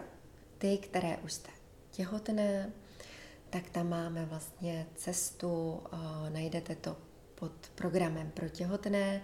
ty, 0.58 0.78
které 0.78 1.16
už 1.16 1.32
jste 1.32 1.59
těhotné, 1.90 2.72
tak 3.50 3.70
tam 3.70 3.88
máme 3.88 4.26
vlastně 4.26 4.86
cestu, 4.94 5.82
najdete 6.28 6.74
to 6.74 6.96
pod 7.34 7.52
programem 7.74 8.30
pro 8.30 8.48
těhotné, 8.48 9.22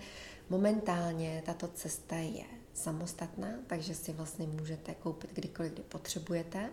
Momentálně 0.51 1.43
tato 1.47 1.69
cesta 1.69 2.17
je 2.17 2.45
samostatná, 2.75 3.49
takže 3.67 3.95
si 3.95 4.13
vlastně 4.13 4.47
můžete 4.47 4.95
koupit 4.95 5.31
kdykoliv, 5.33 5.73
kdy 5.73 5.83
potřebujete. 5.83 6.71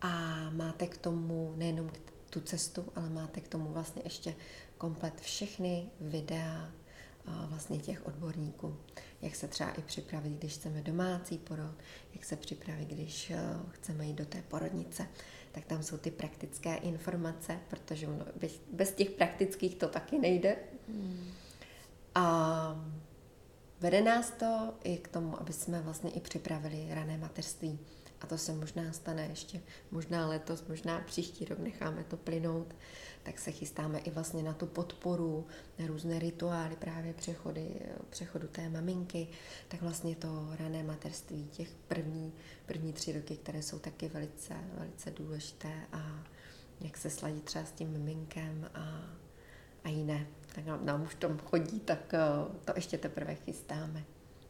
A 0.00 0.10
máte 0.50 0.86
k 0.86 0.98
tomu 0.98 1.54
nejenom 1.56 1.90
tu 2.30 2.40
cestu, 2.40 2.84
ale 2.94 3.10
máte 3.10 3.40
k 3.40 3.48
tomu 3.48 3.72
vlastně 3.72 4.02
ještě 4.04 4.34
komplet 4.78 5.20
všechny 5.20 5.86
videa 6.00 6.70
vlastně 7.26 7.78
těch 7.78 8.06
odborníků. 8.06 8.76
Jak 9.24 9.36
se 9.36 9.48
třeba 9.48 9.70
i 9.70 9.82
připravit, 9.82 10.32
když 10.32 10.54
chceme 10.54 10.82
domácí 10.82 11.38
porod, 11.38 11.74
jak 12.14 12.24
se 12.24 12.36
připravit, 12.36 12.88
když 12.88 13.32
chceme 13.70 14.06
jít 14.06 14.16
do 14.16 14.26
té 14.26 14.42
porodnice, 14.42 15.06
tak 15.52 15.64
tam 15.64 15.82
jsou 15.82 15.96
ty 15.96 16.10
praktické 16.10 16.76
informace, 16.76 17.58
protože 17.68 18.08
bez 18.72 18.92
těch 18.92 19.10
praktických 19.10 19.74
to 19.74 19.88
taky 19.88 20.18
nejde. 20.18 20.56
A 22.14 22.86
vede 23.80 24.02
nás 24.02 24.30
to 24.30 24.74
i 24.84 24.96
k 24.96 25.08
tomu, 25.08 25.40
aby 25.40 25.52
jsme 25.52 25.80
vlastně 25.80 26.10
i 26.10 26.20
připravili 26.20 26.86
rané 26.90 27.18
mateřství. 27.18 27.78
A 28.24 28.26
to 28.26 28.38
se 28.38 28.52
možná 28.52 28.92
stane 28.92 29.26
ještě, 29.26 29.60
možná 29.90 30.28
letos, 30.28 30.64
možná 30.68 31.00
příští 31.00 31.44
rok 31.44 31.58
necháme 31.58 32.04
to 32.04 32.16
plynout, 32.16 32.74
tak 33.22 33.38
se 33.38 33.50
chystáme 33.50 33.98
i 33.98 34.10
vlastně 34.10 34.42
na 34.42 34.52
tu 34.52 34.66
podporu, 34.66 35.46
na 35.78 35.86
různé 35.86 36.18
rituály, 36.18 36.76
právě 36.76 37.14
přechody, 37.14 37.80
přechodu 38.10 38.48
té 38.48 38.68
maminky, 38.68 39.28
tak 39.68 39.82
vlastně 39.82 40.16
to 40.16 40.48
rané 40.58 40.82
materství, 40.82 41.48
těch 41.48 41.68
první, 41.88 42.32
první 42.66 42.92
tři 42.92 43.12
roky, 43.12 43.36
které 43.36 43.62
jsou 43.62 43.78
taky 43.78 44.08
velice, 44.08 44.54
velice 44.78 45.10
důležité 45.10 45.72
a 45.92 46.24
jak 46.80 46.96
se 46.96 47.10
sladit 47.10 47.44
třeba 47.44 47.64
s 47.64 47.72
tím 47.72 47.88
miminkem 47.88 48.70
a, 48.74 49.10
a 49.84 49.88
jiné. 49.88 50.26
Tak 50.54 50.66
nám, 50.66 50.86
nám 50.86 51.02
už 51.02 51.14
tom 51.14 51.38
chodí, 51.38 51.80
tak 51.80 52.14
eh, 52.14 52.20
to 52.64 52.72
ještě 52.76 52.98
teprve 52.98 53.34
chystáme. 53.34 54.04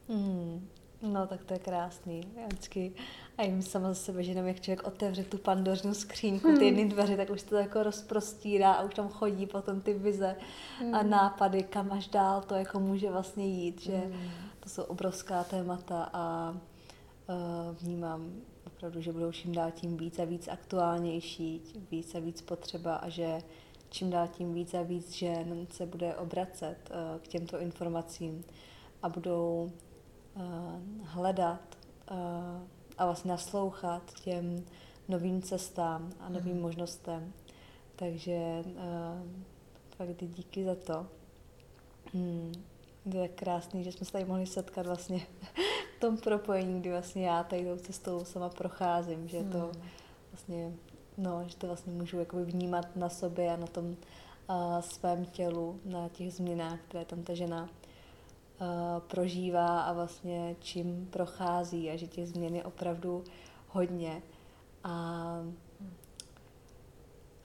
Hmm. 0.08 0.68
No, 1.12 1.26
tak 1.26 1.44
to 1.44 1.52
je 1.52 1.58
krásný. 1.58 2.20
Já 2.40 2.46
vždycky, 2.46 2.92
a 3.38 3.42
jim 3.42 3.62
sama 3.62 3.88
za 3.88 3.94
sebe, 3.94 4.22
že 4.22 4.30
jenom 4.30 4.46
jak 4.46 4.60
člověk 4.60 4.86
otevře 4.86 5.24
tu 5.24 5.38
pandořinu 5.38 5.94
skřínku, 5.94 6.46
ty 6.46 6.52
hmm. 6.52 6.62
jedny 6.62 6.88
dveře, 6.88 7.16
tak 7.16 7.30
už 7.30 7.42
to 7.42 7.56
jako 7.56 7.82
rozprostírá 7.82 8.72
a 8.72 8.82
už 8.82 8.94
tam 8.94 9.08
chodí 9.08 9.46
potom 9.46 9.80
ty 9.80 9.94
vize 9.94 10.36
hmm. 10.78 10.94
a 10.94 11.02
nápady, 11.02 11.62
kam 11.62 11.92
až 11.92 12.08
dál 12.08 12.42
to 12.42 12.54
jako 12.54 12.80
může 12.80 13.10
vlastně 13.10 13.46
jít, 13.46 13.82
že 13.82 13.96
hmm. 13.96 14.28
to 14.60 14.68
jsou 14.68 14.82
obrovská 14.82 15.44
témata 15.44 16.10
a 16.12 16.50
uh, 17.28 17.76
vnímám 17.76 18.32
opravdu, 18.66 19.00
že 19.00 19.12
budou 19.12 19.32
čím 19.32 19.52
dál 19.52 19.70
tím 19.70 19.96
víc 19.96 20.18
a 20.18 20.24
víc 20.24 20.48
aktuálnější, 20.48 21.62
víc 21.90 22.14
a 22.14 22.20
víc 22.20 22.42
potřeba 22.42 22.94
a 22.94 23.08
že 23.08 23.42
čím 23.90 24.10
dál 24.10 24.28
tím 24.28 24.54
víc 24.54 24.74
a 24.74 24.82
víc 24.82 25.12
žen 25.12 25.66
se 25.70 25.86
bude 25.86 26.14
obracet 26.14 26.76
uh, 26.90 27.20
k 27.20 27.28
těmto 27.28 27.60
informacím 27.60 28.44
a 29.02 29.08
budou 29.08 29.70
hledat 31.02 31.78
uh, 32.10 32.16
a 32.98 33.04
vlastně 33.04 33.30
naslouchat 33.30 34.02
těm 34.24 34.64
novým 35.08 35.42
cestám 35.42 36.12
a 36.20 36.28
novým 36.28 36.56
mm. 36.56 36.62
možnostem. 36.62 37.32
Takže 37.96 38.64
uh, 38.66 38.74
fakt 39.96 40.16
díky 40.20 40.64
za 40.64 40.74
to. 40.74 41.06
Hmm. 42.14 42.52
To 43.12 43.18
je 43.18 43.28
krásný, 43.28 43.84
že 43.84 43.92
jsme 43.92 44.06
se 44.06 44.12
tady 44.12 44.24
mohli 44.24 44.46
setkat 44.46 44.86
vlastně 44.86 45.20
v 45.96 46.00
tom 46.00 46.16
propojení, 46.16 46.80
kdy 46.80 46.90
vlastně 46.90 47.26
já 47.26 47.44
tady 47.44 47.64
tou 47.64 47.76
cestou 47.76 48.24
sama 48.24 48.48
procházím, 48.48 49.28
že 49.28 49.42
to 49.42 49.58
hmm. 49.58 49.82
vlastně, 50.32 50.72
no, 51.18 51.44
že 51.46 51.56
to 51.56 51.66
vlastně 51.66 51.92
můžu 51.92 52.18
jakoby 52.18 52.44
vnímat 52.44 52.96
na 52.96 53.08
sobě 53.08 53.52
a 53.52 53.56
na 53.56 53.66
tom 53.66 53.86
uh, 53.86 54.78
svém 54.80 55.24
tělu, 55.24 55.80
na 55.84 56.08
těch 56.08 56.32
změnách, 56.32 56.80
které 56.88 57.04
tam 57.04 57.22
ta 57.22 57.34
žena 57.34 57.68
prožívá 58.98 59.80
a 59.80 59.92
vlastně 59.92 60.56
čím 60.60 61.08
prochází 61.10 61.90
a 61.90 61.96
že 61.96 62.06
těch 62.06 62.28
změn 62.28 62.56
je 62.56 62.64
opravdu 62.64 63.24
hodně. 63.68 64.22
A 64.84 65.36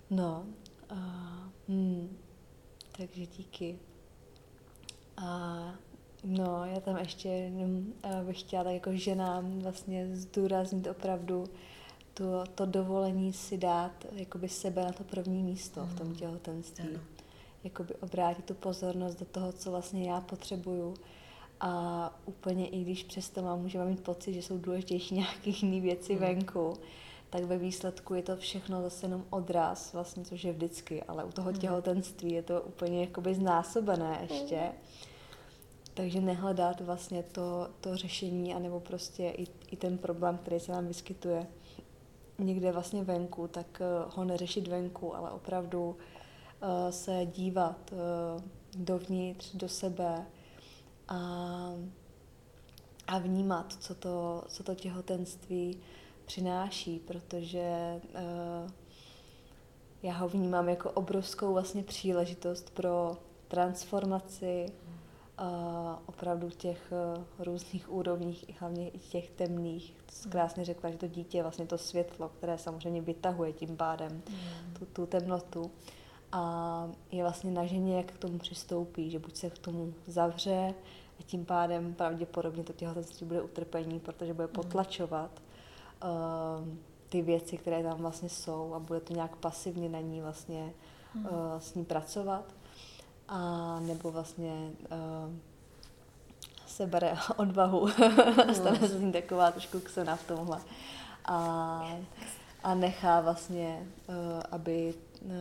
no, 0.10 0.46
uh, 0.92 0.98
hmm, 1.68 2.18
takže 2.98 3.26
díky. 3.26 3.80
A 5.18 5.60
no, 6.24 6.66
já 6.66 6.80
tam 6.80 6.98
ještě 6.98 7.30
jenom 7.30 7.78
uh, 7.78 8.28
bych 8.28 8.40
chtěla 8.40 8.64
tak 8.64 8.74
jako 8.74 8.94
ženám 8.94 9.60
vlastně 9.60 10.16
zdůraznit 10.16 10.88
opravdu 10.88 11.44
to, 12.14 12.44
to 12.56 12.66
dovolení 12.66 13.34
si 13.34 13.58
dát 13.58 14.06
jakoby 14.12 14.50
sebe 14.50 14.86
na 14.86 14.92
to 14.92 15.04
první 15.04 15.44
místo 15.44 15.86
v 15.86 15.98
tom 15.98 16.08
hmm. 16.08 16.16
těhotenství. 16.16 16.90
Ano 16.90 17.20
jakoby 17.64 17.96
obrátit 17.96 18.46
tu 18.46 18.54
pozornost 18.54 19.16
do 19.16 19.26
toho, 19.26 19.52
co 19.52 19.72
vlastně 19.72 20.10
já 20.10 20.22
potřebuju. 20.22 20.94
A 21.62 22.14
úplně 22.26 22.68
i 22.68 22.82
když 22.82 23.04
přesto 23.04 23.42
mám, 23.42 23.62
můžeme 23.62 23.86
mít 23.86 24.04
pocit, 24.04 24.34
že 24.34 24.42
jsou 24.42 24.58
důležitější 24.58 25.16
nějaké 25.16 25.50
jiné 25.50 25.82
věci 25.82 26.14
mm. 26.14 26.20
venku, 26.20 26.74
tak 27.30 27.44
ve 27.44 27.58
výsledku 27.58 28.14
je 28.14 28.24
to 28.24 28.38
všechno 28.38 28.82
zase 28.82 29.06
jenom 29.06 29.26
odraz, 29.30 29.94
vlastně, 29.94 30.26
což 30.26 30.44
je 30.44 30.54
vždycky, 30.54 31.04
ale 31.04 31.24
u 31.24 31.32
toho 31.32 31.52
hmm. 31.52 31.60
těhotenství 31.60 32.34
je 32.34 32.44
to 32.44 32.62
úplně 32.62 33.02
jakoby 33.02 33.36
znásobené 33.36 34.28
ještě. 34.30 34.62
Mm. 34.62 34.72
Takže 35.94 36.22
nehledat 36.22 36.82
vlastně 36.82 37.24
to, 37.24 37.70
to 37.82 37.96
řešení, 37.96 38.56
anebo 38.56 38.80
prostě 38.80 39.30
i, 39.30 39.48
i 39.72 39.76
ten 39.76 39.98
problém, 39.98 40.38
který 40.38 40.60
se 40.60 40.72
nám 40.72 40.88
vyskytuje 40.88 41.48
někde 42.40 42.72
vlastně 42.72 43.04
venku, 43.04 43.48
tak 43.48 43.82
eh, 43.82 43.86
ho 44.16 44.26
neřešit 44.26 44.68
venku, 44.68 45.16
ale 45.16 45.32
opravdu 45.32 45.98
Eh, 46.10 46.19
se 46.90 47.26
dívat 47.26 47.94
eh, 47.94 48.42
dovnitř, 48.78 49.56
do 49.56 49.70
sebe 49.70 50.26
a, 51.08 51.18
a 53.08 53.20
vnímat, 53.20 53.74
co 53.80 53.96
to, 53.96 54.44
co 54.48 54.64
to 54.64 54.76
těhotenství 54.76 55.80
přináší, 56.26 57.00
protože 57.00 58.02
eh, 58.16 58.72
já 60.04 60.14
ho 60.14 60.30
vnímám 60.30 60.70
jako 60.70 60.92
obrovskou 60.92 61.54
vlastně 61.54 61.84
příležitost 61.84 62.70
pro 62.70 63.18
transformaci 63.48 64.66
opravdu 66.06 66.50
těch 66.50 66.94
různých 67.40 67.92
úrovních, 67.92 68.50
i 68.50 68.56
hlavně 68.60 68.90
i 68.90 69.00
těch 69.00 69.30
temných. 69.30 69.96
To 70.24 70.30
krásně 70.30 70.66
řekla, 70.66 70.92
že 70.92 70.98
to 70.98 71.08
dítě 71.08 71.38
je 71.38 71.44
vlastně 71.44 71.66
to 71.66 71.78
světlo, 71.78 72.30
které 72.30 72.58
samozřejmě 72.58 73.02
vytahuje 73.02 73.54
tím 73.54 73.78
pádem 73.78 74.12
mm. 74.12 74.74
tu, 74.80 74.86
tu 74.86 75.06
temnotu 75.06 75.72
a 76.32 76.90
je 77.12 77.24
vlastně 77.24 77.52
na 77.52 77.66
ženě, 77.66 77.98
jak 77.98 78.12
k 78.12 78.18
tomu 78.18 78.38
přistoupí, 78.38 79.12
že 79.12 79.20
buď 79.20 79.36
se 79.36 79.50
k 79.50 79.58
tomu 79.58 79.94
zavře 80.08 80.74
a 81.20 81.24
tím 81.24 81.46
pádem 81.46 81.94
pravděpodobně 81.94 82.64
to 82.64 82.74
těhotenství 82.74 83.28
bude 83.28 83.42
utrpení, 83.42 84.00
protože 84.00 84.34
bude 84.34 84.46
hmm. 84.46 84.54
potlačovat 84.54 85.32
uh, 86.04 86.10
ty 87.10 87.22
věci, 87.22 87.58
které 87.58 87.84
tam 87.84 87.98
vlastně 87.98 88.30
jsou 88.30 88.74
a 88.74 88.80
bude 88.80 89.00
to 89.00 89.14
nějak 89.14 89.36
pasivně 89.36 89.90
na 89.90 90.00
ní 90.00 90.22
vlastně 90.22 90.74
uh, 91.16 91.24
s 91.60 91.74
ní 91.74 91.86
pracovat. 91.86 92.54
A 93.28 93.80
nebo 93.80 94.12
vlastně 94.12 94.72
uh, 94.92 95.34
se 96.68 96.88
bere 96.88 97.18
odvahu 97.38 97.88
a 98.50 98.54
stane 98.54 98.80
se 98.80 98.88
z 98.88 99.02
ní 99.02 99.12
taková 99.12 99.52
trošku 99.52 99.80
ksena 99.80 100.16
v 100.16 100.28
tomhle. 100.28 100.62
A, 101.26 101.90
a 102.64 102.74
nechá 102.76 103.22
vlastně, 103.22 103.88
uh, 104.08 104.16
aby 104.52 104.94
uh, 105.22 105.32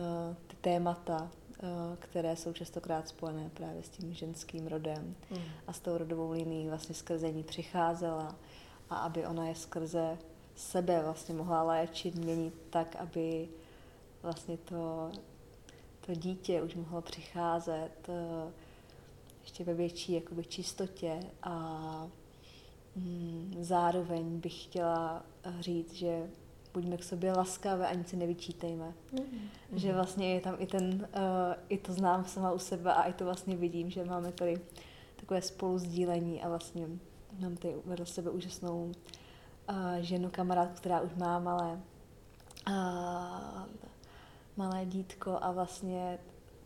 témata, 0.61 1.31
eh, 1.63 1.67
které 1.99 2.35
jsou 2.35 2.53
častokrát 2.53 3.07
spojené 3.07 3.49
právě 3.53 3.83
s 3.83 3.89
tím 3.89 4.13
ženským 4.13 4.67
rodem. 4.67 5.15
Mm. 5.31 5.37
a 5.67 5.73
s 5.73 5.79
tou 5.79 5.97
rodovou 5.97 6.31
linií 6.31 6.67
vlastně 6.67 6.95
skrze 6.95 7.31
ní 7.31 7.43
přicházela. 7.43 8.35
A 8.89 8.95
aby 8.95 9.25
ona 9.25 9.47
je 9.47 9.55
skrze 9.55 10.17
sebe 10.55 11.03
vlastně 11.03 11.35
mohla 11.35 11.63
léčit, 11.63 12.15
měnit 12.15 12.53
tak, 12.69 12.95
aby 12.95 13.49
vlastně 14.23 14.57
to, 14.57 15.11
to 16.05 16.13
dítě 16.13 16.61
už 16.61 16.75
mohlo 16.75 17.01
přicházet 17.01 18.09
eh, 18.09 18.51
ještě 19.41 19.63
ve 19.63 19.73
větší 19.73 20.13
jakoby, 20.13 20.45
čistotě. 20.45 21.19
A 21.43 22.07
mm, 22.95 23.55
zároveň 23.59 24.39
bych 24.39 24.63
chtěla 24.63 25.23
říct, 25.59 25.93
že 25.93 26.29
buďme 26.73 26.97
k 26.97 27.03
sobě 27.03 27.33
laskavé 27.33 27.87
a 27.87 27.93
nic 27.93 28.09
si 28.09 28.17
nevyčítejme. 28.17 28.93
Mm-hmm. 29.13 29.39
Že 29.73 29.93
vlastně 29.93 30.33
je 30.33 30.41
tam 30.41 30.55
i 30.59 30.67
ten, 30.67 31.07
uh, 31.15 31.53
i 31.69 31.77
to 31.77 31.93
znám 31.93 32.25
sama 32.25 32.51
u 32.51 32.59
sebe 32.59 32.93
a 32.93 33.03
i 33.03 33.13
to 33.13 33.25
vlastně 33.25 33.55
vidím, 33.55 33.89
že 33.89 34.05
máme 34.05 34.31
tady 34.31 34.61
takové 35.15 35.41
spolu 35.41 35.77
sdílení 35.77 36.41
a 36.41 36.49
vlastně 36.49 36.87
mám 37.39 37.57
tady 37.57 37.75
vedle 37.85 38.05
sebe 38.05 38.29
úžasnou 38.29 38.91
uh, 39.69 39.75
ženu, 39.99 40.29
kamarádku, 40.31 40.75
která 40.75 41.01
už 41.01 41.15
má 41.15 41.39
malé, 41.39 41.79
uh, 42.67 43.63
malé 44.57 44.85
dítko 44.85 45.37
a 45.41 45.51
vlastně 45.51 46.19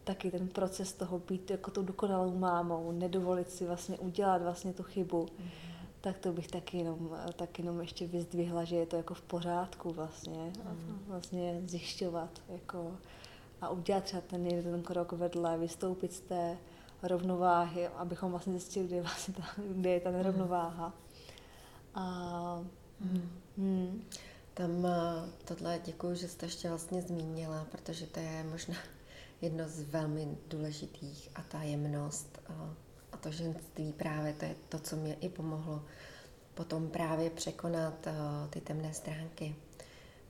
taky 0.03 0.31
ten 0.31 0.47
proces 0.47 0.93
toho 0.93 1.19
být 1.19 1.51
jako 1.51 1.71
tou 1.71 1.81
dokonalou 1.81 2.37
mámou, 2.37 2.91
nedovolit 2.91 3.49
si 3.49 3.65
vlastně 3.65 3.97
udělat 3.97 4.41
vlastně 4.41 4.73
tu 4.73 4.83
chybu. 4.83 5.25
Mm-hmm 5.25 5.72
tak 6.03 6.17
to 6.17 6.33
bych 6.33 6.47
taky 6.47 6.77
jenom, 6.77 7.17
tak 7.35 7.59
jenom 7.59 7.81
ještě 7.81 8.07
vyzdvihla, 8.07 8.63
že 8.63 8.75
je 8.75 8.85
to 8.85 8.95
jako 8.95 9.13
v 9.13 9.21
pořádku 9.21 9.93
vlastně. 9.93 10.53
Mm. 10.63 11.03
Vlastně 11.07 11.61
zjišťovat 11.65 12.41
jako 12.49 12.97
a 13.61 13.69
udělat 13.69 14.03
třeba 14.03 14.21
ten 14.21 14.47
jeden 14.47 14.81
krok 14.81 15.11
vedle, 15.11 15.57
vystoupit 15.57 16.13
z 16.13 16.19
té 16.19 16.57
rovnováhy, 17.03 17.87
abychom 17.87 18.31
vlastně 18.31 18.53
zjistili, 18.53 18.87
kde 18.87 18.95
je, 18.95 19.01
vlastně 19.01 19.33
ta, 19.33 19.43
kde 19.57 19.89
je 19.89 19.99
ta 19.99 20.11
nerovnováha. 20.11 20.93
A, 21.95 22.65
hmm. 23.01 23.29
Hmm. 23.57 24.03
Tam 24.53 24.85
eh, 24.85 25.29
tohle 25.45 25.79
děkuji, 25.85 26.15
že 26.15 26.27
jste 26.27 26.45
ještě 26.45 26.69
vlastně 26.69 27.01
zmínila, 27.01 27.65
protože 27.71 28.07
to 28.07 28.19
je 28.19 28.43
možná 28.43 28.75
jedno 29.41 29.69
z 29.69 29.81
velmi 29.81 30.37
důležitých 30.47 31.29
a 31.35 31.41
ta 31.41 31.63
jemnost 31.63 32.39
a, 32.47 32.53
a 32.53 32.75
to 33.23 33.31
ženství 33.31 33.93
právě, 33.93 34.33
to 34.33 34.45
je 34.45 34.55
to, 34.69 34.79
co 34.79 34.95
mě 34.95 35.13
i 35.13 35.29
pomohlo 35.29 35.83
potom 36.53 36.89
právě 36.89 37.29
překonat 37.29 38.07
uh, 38.07 38.49
ty 38.49 38.61
temné 38.61 38.93
stránky, 38.93 39.55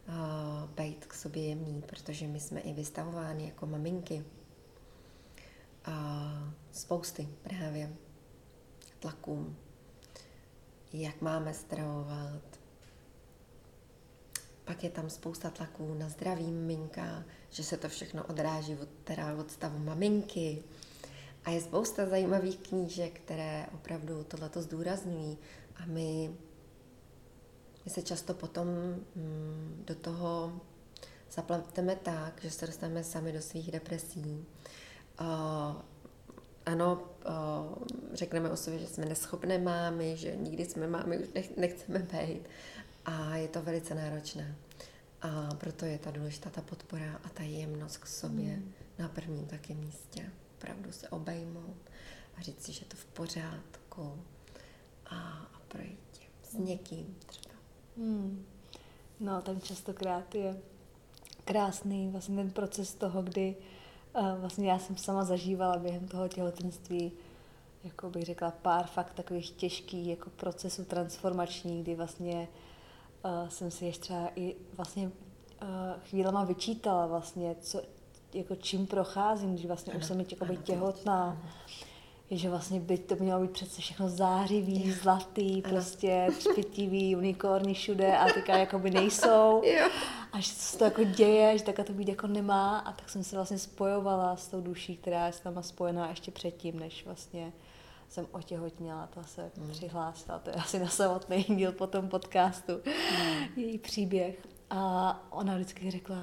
uh, 0.07 0.69
být 0.69 1.05
k 1.05 1.13
sobě 1.13 1.47
jemný, 1.47 1.81
protože 1.81 2.27
my 2.27 2.39
jsme 2.39 2.59
i 2.59 2.73
vystavovány 2.73 3.45
jako 3.45 3.65
maminky 3.65 4.23
a 5.85 6.31
spousty 6.71 7.27
právě 7.43 7.93
tlakům, 8.99 9.57
jak 10.93 11.21
máme 11.21 11.53
stravovat. 11.53 12.41
Pak 14.65 14.83
je 14.83 14.89
tam 14.89 15.09
spousta 15.09 15.49
tlaků 15.49 15.93
na 15.93 16.09
zdraví 16.09 16.51
miminka, 16.51 17.23
že 17.49 17.63
se 17.63 17.77
to 17.77 17.89
všechno 17.89 18.23
odráží 18.23 18.75
od, 18.75 18.89
teda 19.03 19.35
od 19.35 19.51
stavu 19.51 19.79
maminky. 19.79 20.63
A 21.45 21.49
je 21.49 21.61
spousta 21.61 22.05
zajímavých 22.05 22.57
knížek, 22.57 23.19
které 23.19 23.65
opravdu 23.73 24.23
tohleto 24.23 24.61
zdůrazňují. 24.61 25.37
A 25.75 25.85
my, 25.85 26.31
my 27.85 27.91
se 27.91 28.01
často 28.01 28.33
potom 28.33 28.67
mm, 29.15 29.83
do 29.87 29.95
toho 29.95 30.61
zapleteme 31.31 31.95
tak, 31.95 32.41
že 32.43 32.51
se 32.51 32.67
dostaneme 32.67 33.03
sami 33.03 33.31
do 33.31 33.41
svých 33.41 33.71
depresí. 33.71 34.45
Uh, 35.21 35.81
ano, 36.65 37.03
uh, 37.27 37.83
řekneme 38.13 38.51
o 38.51 38.57
sobě, 38.57 38.79
že 38.79 38.87
jsme 38.87 39.05
neschopné 39.05 39.57
mámy, 39.57 40.17
že 40.17 40.35
nikdy 40.35 40.65
jsme 40.65 40.87
mámy 40.87 41.17
už 41.17 41.27
nech, 41.35 41.57
nechceme 41.57 41.99
být. 41.99 42.47
A 43.05 43.35
je 43.35 43.47
to 43.47 43.61
velice 43.61 43.95
náročné. 43.95 44.55
A 45.21 45.49
proto 45.55 45.85
je 45.85 45.97
ta 45.97 46.11
důležitá 46.11 46.49
ta 46.49 46.61
podpora 46.61 47.19
a 47.23 47.29
ta 47.29 47.43
jemnost 47.43 47.97
k 47.97 48.07
sobě 48.07 48.57
mm. 48.57 48.73
na 48.99 49.09
prvním 49.09 49.45
taky 49.45 49.73
místě. 49.73 50.31
Opravdu 50.63 50.91
se 50.91 51.09
obejmout 51.09 51.77
a 52.37 52.41
říct 52.41 52.63
si, 52.63 52.73
že 52.73 52.85
to 52.85 52.97
v 52.97 53.05
pořádku 53.05 54.23
a, 55.05 55.15
a 55.53 55.59
projít 55.67 56.21
s 56.43 56.53
někým 56.53 57.15
třeba. 57.25 57.55
Mm. 57.97 58.45
No, 59.19 59.41
tam 59.41 59.61
častokrát 59.61 60.35
je 60.35 60.61
krásný 61.45 62.09
vlastně 62.09 62.35
ten 62.35 62.51
proces 62.51 62.93
toho, 62.93 63.21
kdy 63.21 63.55
uh, 64.15 64.39
vlastně 64.39 64.71
já 64.71 64.79
jsem 64.79 64.97
sama 64.97 65.23
zažívala 65.23 65.77
během 65.77 66.07
toho 66.07 66.27
těhotenství 66.27 67.11
jako 67.83 68.09
bych 68.09 68.25
řekla, 68.25 68.51
pár 68.51 68.87
fakt 68.87 69.13
takových 69.13 69.51
těžkých 69.51 70.07
jako 70.07 70.29
procesů 70.29 70.85
transformačních, 70.85 71.83
kdy 71.83 71.95
vlastně 71.95 72.47
uh, 73.25 73.49
jsem 73.49 73.71
si 73.71 73.85
ještě 73.85 74.01
třeba 74.01 74.29
i 74.35 74.55
vlastně 74.73 75.07
uh, 75.07 75.69
chvílema 76.09 76.43
vyčítala 76.43 77.07
vlastně, 77.07 77.55
co, 77.61 77.81
jako 78.35 78.55
čím 78.55 78.87
procházím, 78.87 79.53
když 79.53 79.65
vlastně 79.65 79.93
už 79.93 80.05
jsem 80.05 80.19
jakoby 80.19 80.57
těhotná. 80.57 81.23
Ano. 81.23 81.49
Je, 82.29 82.37
že 82.37 82.49
vlastně 82.49 82.79
by 82.79 82.97
to 82.97 83.15
mělo 83.15 83.41
být 83.41 83.51
přece 83.51 83.81
všechno 83.81 84.09
zářivý, 84.09 84.87
jo. 84.87 84.95
zlatý, 85.01 85.63
ano. 85.63 85.73
prostě 85.73 86.27
třpitivý, 86.37 87.15
unikorny 87.15 87.73
všude 87.73 88.17
a 88.17 88.25
teďka 88.33 88.57
jakoby 88.57 88.91
nejsou. 88.91 89.61
jo. 89.65 89.89
A 90.31 90.39
že 90.39 90.51
se 90.51 90.77
to 90.77 90.83
jako 90.83 91.03
děje, 91.03 91.57
že 91.57 91.63
takhle 91.63 91.85
to 91.85 91.93
být 91.93 92.07
jako 92.07 92.27
nemá 92.27 92.79
a 92.79 92.93
tak 92.93 93.09
jsem 93.09 93.23
se 93.23 93.35
vlastně 93.35 93.57
spojovala 93.57 94.35
s 94.35 94.47
tou 94.47 94.61
duší, 94.61 94.97
která 94.97 95.27
je 95.27 95.33
s 95.33 95.43
náma 95.43 95.61
spojená 95.61 96.09
ještě 96.09 96.31
předtím, 96.31 96.79
než 96.79 97.05
vlastně 97.05 97.53
jsem 98.09 98.27
otěhotněla, 98.31 99.07
ta 99.07 99.23
se 99.23 99.51
hmm. 99.57 99.71
přihlásila, 99.71 100.39
to 100.39 100.49
je 100.49 100.55
asi 100.55 100.79
na 100.79 100.87
samotný 100.87 101.43
díl 101.43 101.71
po 101.71 101.87
tom 101.87 102.07
podcastu, 102.09 102.73
hmm. 103.17 103.43
její 103.55 103.77
příběh. 103.77 104.47
A 104.69 105.19
ona 105.29 105.55
vždycky 105.55 105.91
řekla, 105.91 106.17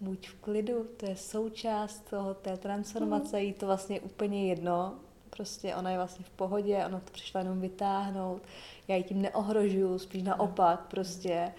buď 0.00 0.28
v 0.28 0.34
klidu, 0.34 0.86
to 0.96 1.06
je 1.06 1.16
součást 1.16 2.10
toho, 2.10 2.34
té 2.34 2.56
transformace, 2.56 3.36
hmm. 3.36 3.46
jí 3.46 3.52
to 3.52 3.66
vlastně 3.66 4.00
úplně 4.00 4.48
jedno, 4.48 4.94
prostě 5.30 5.74
ona 5.74 5.90
je 5.90 5.96
vlastně 5.96 6.24
v 6.24 6.30
pohodě, 6.30 6.84
ona 6.86 7.00
to 7.00 7.12
přišla 7.12 7.40
jenom 7.40 7.60
vytáhnout, 7.60 8.42
já 8.88 8.96
ji 8.96 9.02
tím 9.02 9.22
neohrožuju, 9.22 9.98
spíš 9.98 10.22
naopak 10.22 10.80
prostě, 10.80 11.52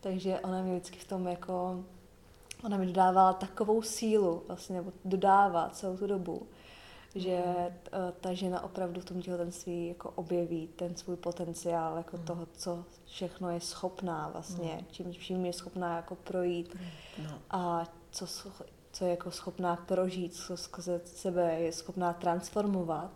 takže 0.00 0.40
ona 0.40 0.62
mi 0.62 0.70
vždycky 0.70 0.98
v 0.98 1.08
tom 1.08 1.26
jako, 1.26 1.84
ona 2.64 2.76
mi 2.76 2.86
dodávala 2.86 3.32
takovou 3.32 3.82
sílu 3.82 4.42
vlastně, 4.48 4.76
nebo 4.76 4.92
dodává 5.04 5.70
celou 5.70 5.96
tu 5.96 6.06
dobu, 6.06 6.46
že 7.14 7.42
eh, 7.42 7.72
ta 8.20 8.32
žena 8.32 8.64
opravdu 8.64 9.00
v 9.00 9.04
tom 9.04 9.22
těhotenství 9.22 9.88
jako 9.88 10.10
objeví 10.10 10.68
ten 10.76 10.96
svůj 10.96 11.16
potenciál 11.16 11.96
jako 11.96 12.16
mm. 12.16 12.24
toho, 12.24 12.46
co 12.52 12.84
všechno 13.06 13.50
je 13.50 13.60
schopná 13.60 14.28
vlastně, 14.32 14.78
mm. 14.80 14.86
čím, 14.90 15.14
čím 15.14 15.46
je 15.46 15.52
schopná 15.52 15.96
jako 15.96 16.14
projít 16.14 16.76
no. 17.22 17.38
a 17.50 17.84
co, 18.10 18.26
co 18.92 19.04
je 19.04 19.10
jako 19.10 19.30
schopná 19.30 19.76
prožít, 19.76 20.34
co 20.34 20.56
skrze 20.56 21.00
sebe 21.04 21.54
je 21.60 21.72
schopná 21.72 22.12
transformovat 22.12 23.10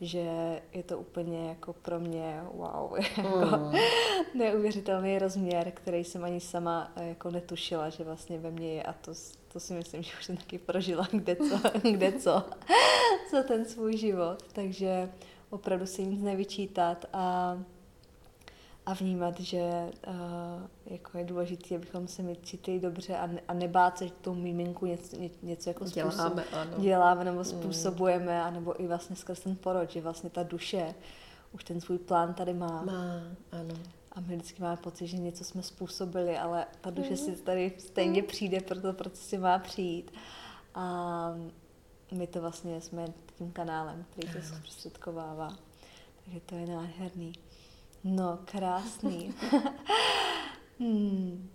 že 0.00 0.62
je 0.72 0.82
to 0.82 0.98
úplně 0.98 1.48
jako 1.48 1.72
pro 1.72 2.00
mě 2.00 2.42
wow, 2.52 2.96
jako 3.16 3.56
mm. 3.56 3.72
neuvěřitelný 4.34 5.18
rozměr, 5.18 5.70
který 5.70 6.04
jsem 6.04 6.24
ani 6.24 6.40
sama 6.40 6.92
eh, 6.96 7.08
jako 7.08 7.30
netušila, 7.30 7.88
že 7.88 8.04
vlastně 8.04 8.38
ve 8.38 8.50
mně 8.50 8.74
je 8.74 8.82
a 8.82 8.92
to, 8.92 9.12
to 9.52 9.60
si 9.60 9.72
myslím, 9.72 10.02
že 10.02 10.12
už 10.18 10.24
jsem 10.24 10.36
taky 10.36 10.58
prožila 10.58 11.08
kde 11.12 11.36
co, 11.36 11.60
kde 11.90 12.12
co 12.12 12.44
za 13.30 13.42
ten 13.42 13.64
svůj 13.64 13.96
život, 13.96 14.42
takže 14.52 15.10
opravdu 15.50 15.86
si 15.86 16.06
nic 16.06 16.22
nevyčítat 16.22 17.04
a 17.12 17.58
a 18.86 18.94
vnímat, 18.94 19.40
že 19.40 19.90
uh, 20.08 20.14
jako 20.86 21.18
je 21.18 21.24
důležité, 21.24 21.76
abychom 21.76 22.08
se 22.08 22.22
my 22.22 22.36
cítili 22.42 22.80
dobře 22.80 23.16
a, 23.16 23.26
ne, 23.26 23.40
a 23.48 23.54
nebát 23.54 23.98
se, 23.98 24.06
že 24.06 24.12
miminku 24.32 24.86
něco, 24.86 25.16
ně, 25.16 25.30
něco 25.42 25.70
jako 25.70 25.84
děláme, 25.84 26.44
ano. 26.52 26.78
děláme 26.78 27.24
nebo 27.24 27.38
mm. 27.38 27.44
způsobujeme, 27.44 28.38
mm. 28.38 28.46
anebo 28.46 28.82
i 28.82 28.86
vlastně 28.86 29.16
skrz 29.16 29.40
ten 29.40 29.56
porod, 29.56 29.90
že 29.90 30.00
vlastně 30.00 30.30
ta 30.30 30.42
duše 30.42 30.94
už 31.52 31.64
ten 31.64 31.80
svůj 31.80 31.98
plán 31.98 32.34
tady 32.34 32.54
má. 32.54 32.82
Má, 32.82 33.22
ano. 33.52 33.74
A 34.12 34.20
my 34.20 34.36
vždycky 34.36 34.62
máme 34.62 34.76
pocit, 34.76 35.06
že 35.06 35.16
něco 35.16 35.44
jsme 35.44 35.62
způsobili, 35.62 36.38
ale 36.38 36.66
ta 36.80 36.90
duše 36.90 37.10
mm. 37.10 37.16
si 37.16 37.32
tady 37.32 37.72
stejně 37.78 38.22
mm. 38.22 38.28
přijde, 38.28 38.60
proto 38.92 39.16
si 39.16 39.38
má 39.38 39.58
přijít. 39.58 40.10
A 40.74 41.34
my 42.12 42.26
to 42.26 42.40
vlastně 42.40 42.80
jsme 42.80 43.06
tím 43.38 43.52
kanálem, 43.52 44.04
který 44.10 44.32
to 44.32 44.38
zprostředkovává. 44.42 45.56
Takže 46.24 46.40
to 46.40 46.54
je 46.54 46.66
nádherný. 46.66 47.32
No, 48.04 48.38
krásný. 48.44 49.34
hmm. 50.78 51.50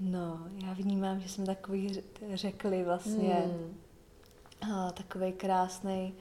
No, 0.00 0.48
já 0.64 0.72
vnímám, 0.72 1.20
že 1.20 1.28
jsme 1.28 1.46
takový 1.46 2.02
řekli 2.34 2.84
vlastně 2.84 3.34
hmm. 3.34 3.76
uh, 4.62 4.90
takový 4.90 5.32
krásný 5.32 6.14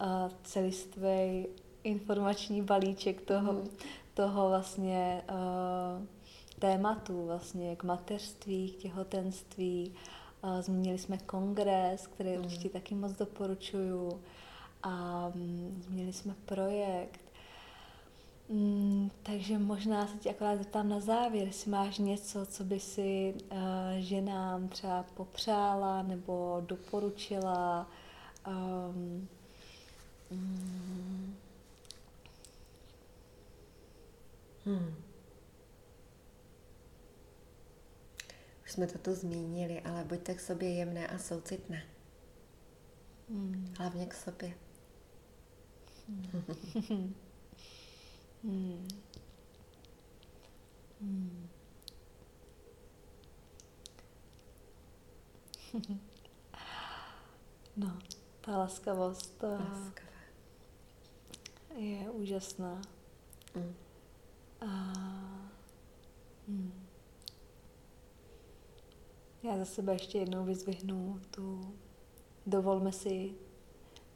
uh, 0.00 0.32
celistvý 0.42 1.46
informační 1.82 2.62
balíček 2.62 3.20
toho, 3.20 3.52
hmm. 3.52 3.68
Toho 4.14 4.48
vlastně 4.48 5.22
uh, 5.30 6.06
tématu 6.58 7.26
vlastně 7.26 7.76
k 7.76 7.84
mateřství, 7.84 8.70
k 8.70 8.76
těhotenství. 8.76 9.94
Uh, 10.42 10.60
zmínili 10.60 10.98
jsme 10.98 11.18
kongres, 11.18 12.06
který 12.06 12.30
hmm. 12.30 12.44
určitě 12.44 12.68
taky 12.68 12.94
moc 12.94 13.12
doporučuju. 13.12 14.20
A 14.82 15.26
um, 15.34 15.82
zmínili 15.86 16.12
jsme 16.12 16.34
projekt 16.44 17.24
Mm, 18.48 19.10
takže 19.22 19.58
možná 19.58 20.06
se 20.06 20.16
ti 20.16 20.30
akorát 20.30 20.56
zeptám 20.56 20.88
na 20.88 21.00
závěr, 21.00 21.46
jestli 21.46 21.70
máš 21.70 21.98
něco, 21.98 22.46
co 22.46 22.64
by 22.64 22.80
si 22.80 23.34
uh, 23.52 23.58
ženám 23.98 24.68
třeba 24.68 25.04
popřála 25.14 26.02
nebo 26.02 26.62
doporučila. 26.66 27.86
Um, 28.46 29.28
mm. 30.30 31.34
Hmm. 34.64 34.94
Už 38.64 38.72
jsme 38.72 38.86
to 38.86 38.98
tu 38.98 39.14
zmínili, 39.14 39.80
ale 39.80 40.04
buďte 40.04 40.34
k 40.34 40.40
sobě 40.40 40.74
jemné 40.74 41.08
a 41.08 41.18
soucitné. 41.18 41.82
Hmm. 43.28 43.74
Hlavně 43.78 44.06
k 44.06 44.14
sobě. 44.14 44.54
Hmm. 46.08 47.14
Hmm. 48.42 48.88
Hmm. 51.00 51.48
no, 57.76 57.98
ta 58.40 58.58
laskavost 58.58 59.38
to 59.38 59.58
je 61.76 62.10
úžasná. 62.10 62.82
Mm. 63.54 63.74
A, 64.66 64.92
hmm. 66.48 66.72
Já 69.42 69.58
za 69.58 69.64
sebe 69.64 69.92
ještě 69.92 70.18
jednou 70.18 70.44
vyzvihnu 70.44 71.20
tu 71.30 71.74
dovolme 72.46 72.92
si 72.92 73.34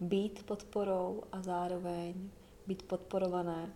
být 0.01 0.43
podporou 0.43 1.23
a 1.33 1.43
zároveň 1.43 2.31
být 2.67 2.83
podporované 2.83 3.73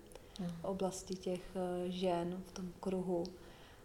v 0.61 0.65
oblasti 0.65 1.15
těch 1.15 1.57
eh, 1.57 1.91
žen 1.91 2.43
v 2.47 2.53
tom 2.53 2.73
kruhu, 2.81 3.25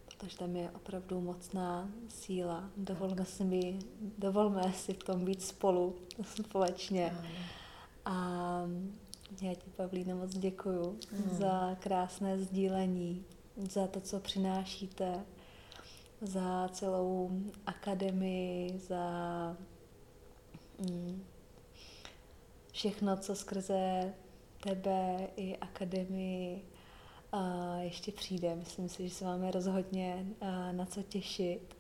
protože 0.06 0.38
tam 0.38 0.56
je 0.56 0.72
opravdu 0.72 1.22
mocná 1.22 1.90
síla. 2.10 2.70
Dovolme 2.78 3.26
si, 3.26 3.44
mi, 3.44 3.80
dovolme 4.18 4.74
si 4.74 4.94
v 4.94 5.04
tom 5.04 5.26
být 5.26 5.44
spolu, 5.44 5.96
společně. 6.42 7.18
A 8.06 8.62
já 9.42 9.54
ti, 9.54 9.70
Pavlína, 9.76 10.16
moc 10.16 10.38
děkuju 10.38 11.00
mm. 11.12 11.38
za 11.38 11.76
krásné 11.80 12.40
sdílení, 12.40 13.26
za 13.58 13.88
to, 13.88 14.02
co 14.02 14.20
přinášíte, 14.20 15.26
za 16.22 16.70
celou 16.72 17.32
akademii, 17.66 18.80
za 18.80 19.58
mm, 20.80 21.24
všechno, 22.72 23.18
co 23.18 23.36
skrze 23.36 24.14
tebe 24.64 25.28
i 25.36 25.58
akademii 25.58 26.66
a 27.32 27.76
ještě 27.78 28.12
přijde. 28.12 28.56
Myslím 28.56 28.90
si, 28.90 29.10
že 29.10 29.16
se 29.16 29.26
máme 29.26 29.52
rozhodně 29.52 30.26
na 30.72 30.86
co 30.86 31.04
těšit. 31.04 31.78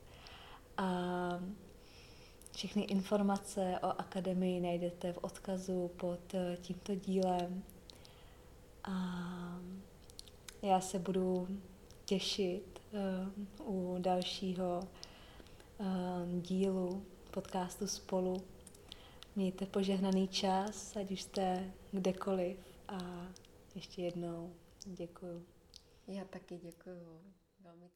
A 0.78 0.88
všechny 2.58 2.84
informace 2.84 3.80
o 3.82 3.88
akademii 3.88 4.62
najdete 4.62 5.14
v 5.14 5.18
odkazu 5.22 5.88
pod 5.88 6.34
e, 6.34 6.58
tímto 6.58 6.95
dílem. 6.95 7.64
A 8.84 8.91
já 10.62 10.82
se 10.82 10.99
budu 10.99 11.47
těšit 12.05 12.82
uh, 13.58 13.68
u 13.68 13.97
dalšího 13.99 14.80
uh, 15.78 16.41
dílu 16.41 17.05
podcastu 17.32 17.88
Spolu. 17.88 18.43
Mějte 19.36 19.66
požehnaný 19.66 20.28
čas, 20.28 20.95
ať 20.95 21.12
už 21.12 21.22
jste 21.22 21.72
kdekoliv 21.91 22.58
a 22.88 23.28
ještě 23.76 24.01
jednou 24.01 24.53
děkuju. 24.86 25.45
Já 26.08 26.26
taky 26.26 26.58
děkuju. 26.58 27.22
Velmi 27.60 27.89